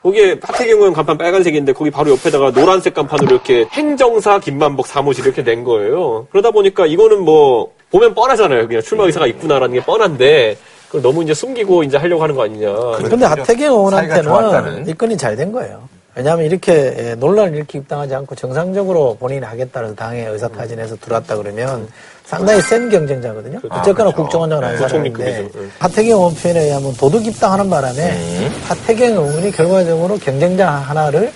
거기에 0.03 0.39
하태경 0.43 0.79
의원 0.79 0.93
간판 0.93 1.17
빨간색인데 1.17 1.73
거기 1.73 1.91
바로 1.91 2.11
옆에다가 2.13 2.51
노란색 2.53 2.95
간판으로 2.95 3.31
이렇게 3.31 3.67
행정사 3.73 4.39
김만복 4.41 4.87
사무실 4.87 5.25
이렇게 5.25 5.43
낸 5.45 5.63
거예요. 5.65 6.27
그러다 6.31 6.51
보니까 6.51 6.87
이거는 6.87 7.23
뭐 7.23 7.73
보면 7.91 8.15
뻔하잖아요. 8.15 8.67
그냥 8.67 8.83
출마 8.83 9.05
의사가 9.05 9.27
있구나라는 9.29 9.75
게 9.75 9.85
뻔한데 9.85 10.57
그걸 10.89 11.03
너무 11.03 11.23
이제 11.23 11.33
숨기고 11.33 11.85
이제 11.85 11.97
하려고 11.97 12.23
하는 12.23 12.35
거 12.35 12.43
아니냐. 12.45 12.73
근데 13.09 13.25
하태경 13.25 13.47
사이가 13.47 13.67
의원한테는 13.73 14.23
좋았다는. 14.25 14.89
입건이 14.89 15.17
잘 15.17 15.37
된 15.37 15.53
거예요. 15.53 15.89
왜냐하면 16.17 16.47
이렇게 16.47 16.73
예, 16.97 17.15
논란을 17.17 17.57
일으키 17.57 17.79
입당하지 17.79 18.15
않고 18.15 18.37
정상적으로 18.37 19.17
본인이 19.19 19.45
하겠다는 19.45 19.97
당의 19.97 20.27
의사타진에서 20.27 20.97
들어왔다 20.97 21.37
그러면 21.37 21.89
상당히 22.25 22.61
센 22.63 22.89
경쟁자거든요. 22.89 23.61
아, 23.69 23.81
어쨌거나 23.81 24.11
그렇죠. 24.11 24.23
국정원장을 24.23 24.65
한 24.65 24.73
네, 24.73 24.79
사람인데 24.79 25.13
부총리급이죠. 25.13 25.61
네. 25.61 25.69
하태경 25.79 26.19
의원 26.19 26.35
표현에 26.35 26.61
의하면 26.61 26.95
도둑 26.95 27.27
입당하는 27.27 27.69
바람에 27.69 28.13
음. 28.13 28.63
하태경 28.65 29.13
의원이 29.13 29.51
결과적으로 29.53 30.19
경쟁자 30.19 30.71
하나를 30.71 31.33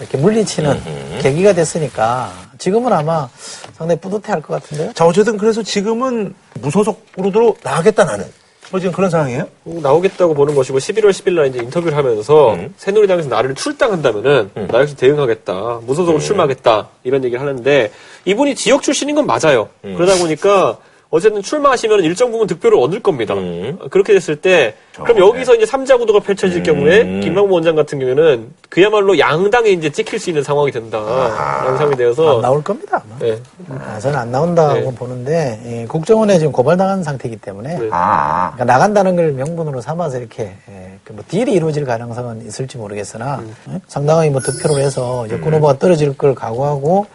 이렇게 0.00 0.18
물리치는 0.18 0.70
음. 0.72 1.18
계기가 1.22 1.52
됐으니까 1.52 2.32
지금은 2.58 2.92
아마 2.92 3.28
상당히 3.76 4.00
뿌듯해할 4.00 4.42
것 4.42 4.60
같은데요. 4.60 4.92
자 4.92 5.06
어쨌든 5.06 5.36
그래서 5.36 5.62
지금은 5.62 6.34
무소속으로도 6.60 7.56
나가겠다 7.62 8.04
나는. 8.04 8.26
뭐 8.70 8.80
지금 8.80 8.92
그런 8.92 9.10
상황이에요? 9.10 9.46
뭐 9.64 9.80
나오겠다고 9.80 10.34
보는 10.34 10.54
것이고 10.54 10.78
11월 10.78 11.10
10일 11.10 11.34
날 11.34 11.46
이제 11.46 11.58
인터뷰를 11.58 11.96
하면서 11.96 12.54
음. 12.54 12.74
새누리당에서 12.76 13.28
나를 13.28 13.54
출당한다면은 13.54 14.50
나 14.68 14.80
역시 14.80 14.96
대응하겠다 14.96 15.80
무소속으로 15.86 16.18
출마하겠다 16.18 16.88
이런 17.04 17.24
얘기를 17.24 17.40
하는데 17.40 17.90
이분이 18.24 18.54
지역 18.54 18.82
출신인 18.82 19.14
건 19.14 19.26
맞아요 19.26 19.68
음. 19.84 19.94
그러다 19.96 20.18
보니까 20.18 20.78
어쨌든 21.14 21.42
출마하시면 21.42 22.00
일정 22.00 22.32
부분 22.32 22.48
득표를 22.48 22.76
얻을 22.76 22.98
겁니다 22.98 23.34
음. 23.34 23.78
그렇게 23.88 24.12
됐을 24.14 24.34
때 24.34 24.74
그럼 25.00 25.18
여기서 25.18 25.54
이제 25.54 25.64
삼자 25.64 25.96
구도가 25.96 26.18
펼쳐질 26.18 26.64
경우에 26.64 27.20
김만보 27.20 27.54
원장 27.54 27.76
같은 27.76 28.00
경우에는 28.00 28.48
그야말로 28.68 29.16
양당에 29.16 29.70
이제 29.70 29.90
찍힐 29.90 30.18
수 30.18 30.30
있는 30.30 30.42
상황이 30.42 30.72
된다 30.72 30.98
라는 30.98 31.76
상황이 31.76 31.96
되어서 31.96 32.36
안 32.36 32.42
나올 32.42 32.64
겁니다. 32.64 33.00
아마. 33.04 33.18
네. 33.20 33.38
아, 33.70 33.98
저는 34.00 34.18
안 34.18 34.32
나온다고 34.32 34.90
네. 34.90 34.94
보는데 34.94 35.60
예, 35.66 35.86
국정원에 35.86 36.38
지금 36.38 36.50
고발당한 36.50 37.04
상태이기 37.04 37.36
때문에 37.36 37.78
네. 37.78 37.88
아. 37.92 38.50
그러니까 38.54 38.64
나간다는 38.64 39.14
걸 39.14 39.32
명분으로 39.32 39.80
삼아서 39.80 40.18
이렇게 40.18 40.54
예, 40.68 40.98
그뭐 41.04 41.22
딜이 41.28 41.52
이루어질 41.52 41.84
가능성은 41.84 42.44
있을지 42.44 42.76
모르겠으나 42.76 43.36
음. 43.36 43.54
예? 43.70 43.80
상당히 43.86 44.30
뭐 44.30 44.40
득표로 44.40 44.78
해서 44.80 45.26
여권 45.30 45.54
후보가 45.54 45.78
떨어질 45.78 46.16
걸 46.16 46.34
각오하고 46.34 47.06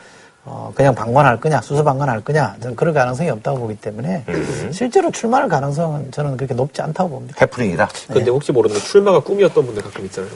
어, 0.51 0.71
그냥 0.73 0.95
방관할 0.95 1.39
거냐 1.39 1.61
수수 1.61 1.83
방관할 1.83 2.21
거냐 2.21 2.55
저는 2.59 2.75
그럴 2.75 2.91
가능성이 2.91 3.29
없다고 3.29 3.59
보기 3.59 3.75
때문에 3.75 4.23
음. 4.27 4.69
실제로 4.73 5.11
출마할 5.11 5.47
가능성은 5.47 6.09
저는 6.11 6.37
그렇게 6.37 6.55
높지 6.55 6.81
않다고 6.81 7.07
봅니다. 7.11 7.35
해프닝이다. 7.39 7.87
근데 8.11 8.31
혹시 8.31 8.51
모르는 8.51 8.75
게 8.75 8.81
출마가 8.81 9.19
꿈이었던 9.19 9.63
분들 9.63 9.83
가끔 9.83 10.05
있잖아요. 10.05 10.31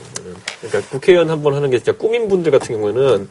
그러니까 0.60 0.88
국회의원 0.90 1.28
한 1.30 1.42
번 1.42 1.54
하는 1.54 1.68
게 1.68 1.78
진짜 1.78 1.92
꿈인 1.98 2.28
분들 2.28 2.52
같은 2.52 2.76
경우에는 2.76 3.28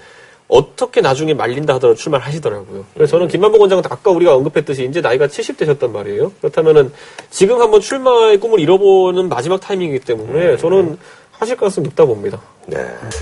어떻게 0.50 1.00
나중에 1.00 1.34
말린다 1.34 1.76
하더라도 1.76 1.98
출마를 1.98 2.26
하시더라고요. 2.28 2.84
그래서 2.94 3.12
저는 3.12 3.30
김만복 3.30 3.62
원장은 3.62 3.84
아까 3.90 4.12
우리가 4.12 4.36
언급했듯이 4.36 4.84
이제 4.86 5.00
나이가 5.00 5.26
70대셨단 5.28 5.90
말이에요. 5.90 6.34
그렇다면은 6.42 6.92
지금 7.30 7.62
한번 7.62 7.80
출마의 7.80 8.40
꿈을 8.42 8.60
잃어보는 8.60 9.30
마지막 9.30 9.62
타이밍이기 9.62 10.04
때문에 10.06 10.58
저는 10.58 10.98
하실 11.32 11.56
가능성이 11.56 11.86
높다고 11.88 12.14
봅니다. 12.14 12.40
네. 12.68 12.78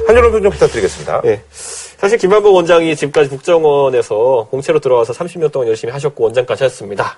한 0.07 0.15
줄로 0.15 0.31
좀 0.41 0.51
부탁드리겠습니다. 0.51 1.21
예. 1.25 1.41
사실 2.01 2.17
김만복 2.17 2.55
원장이 2.55 2.95
지금까지 2.95 3.29
국정원에서 3.29 4.47
공채로 4.49 4.79
들어와서 4.79 5.13
30년 5.13 5.51
동안 5.51 5.67
열심히 5.67 5.93
하셨고 5.93 6.23
원장까지 6.23 6.63
하셨습니다. 6.63 7.15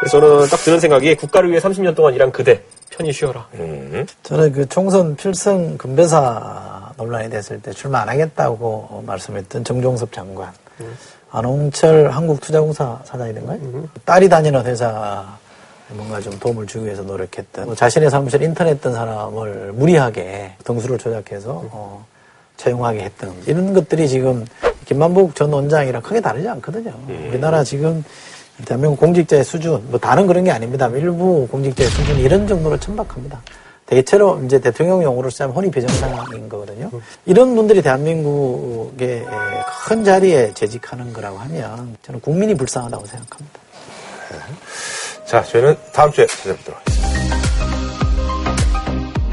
그래서 0.00 0.18
저는 0.18 0.46
딱 0.46 0.56
드는 0.56 0.80
생각이 0.80 1.14
국가를 1.16 1.50
위해 1.50 1.60
30년 1.60 1.94
동안 1.94 2.14
일한 2.14 2.32
그대 2.32 2.62
편히 2.88 3.12
쉬어라. 3.12 3.46
음. 3.56 4.06
저는 4.22 4.52
그 4.52 4.66
총선 4.70 5.14
필승 5.16 5.76
금배사 5.76 6.92
논란이 6.96 7.28
됐을 7.28 7.60
때 7.60 7.72
출마 7.72 8.00
안 8.00 8.08
하겠다고 8.08 9.04
말씀했던 9.06 9.64
정종섭 9.64 10.10
장관, 10.10 10.50
안홍철 11.30 12.08
한국투자공사 12.08 13.00
사장이던가요? 13.04 13.86
딸이 14.06 14.30
다니는 14.30 14.64
회사 14.64 15.26
뭔가 15.88 16.18
좀 16.22 16.38
도움을 16.38 16.66
주기 16.66 16.86
위해서 16.86 17.02
노력했던 17.02 17.66
뭐 17.66 17.74
자신의 17.74 18.08
사무실 18.08 18.40
인터넷던 18.40 18.94
사람을 18.94 19.72
무리하게 19.74 20.54
등수를 20.64 20.96
조작해서 20.96 21.64
어, 21.70 22.06
채용하게 22.62 23.00
했던 23.00 23.34
이런 23.46 23.74
것들이 23.74 24.08
지금 24.08 24.44
김만복 24.84 25.34
전 25.34 25.52
원장이랑 25.52 26.02
크게 26.02 26.20
다르지 26.20 26.48
않거든요. 26.48 26.92
우리나라 27.28 27.64
지금 27.64 28.04
대한민국 28.64 29.00
공직자의 29.00 29.44
수준, 29.44 29.82
뭐 29.90 29.98
다른 29.98 30.26
그런 30.26 30.44
게 30.44 30.50
아닙니다. 30.50 30.88
일부 30.88 31.48
공직자의 31.50 31.90
수준이 31.90 32.22
이런 32.22 32.46
정도로 32.46 32.78
천박합니다. 32.78 33.40
대체로 33.86 34.40
이제 34.44 34.60
대통령 34.60 35.02
용어로 35.02 35.28
쓰자면 35.30 35.54
혼이 35.54 35.70
비정상인 35.70 36.48
거거든요. 36.48 36.90
이런 37.26 37.54
분들이 37.54 37.82
대한민국의 37.82 39.26
큰 39.86 40.04
자리에 40.04 40.54
재직하는 40.54 41.12
거라고 41.12 41.38
하면 41.38 41.96
저는 42.02 42.20
국민이 42.20 42.54
불쌍하다고 42.54 43.04
생각합니다. 43.06 43.60
자, 45.26 45.42
저희는 45.42 45.76
다음 45.92 46.12
주에 46.12 46.26
찾아뵙도록 46.26 46.78
하겠습니다. 46.80 47.01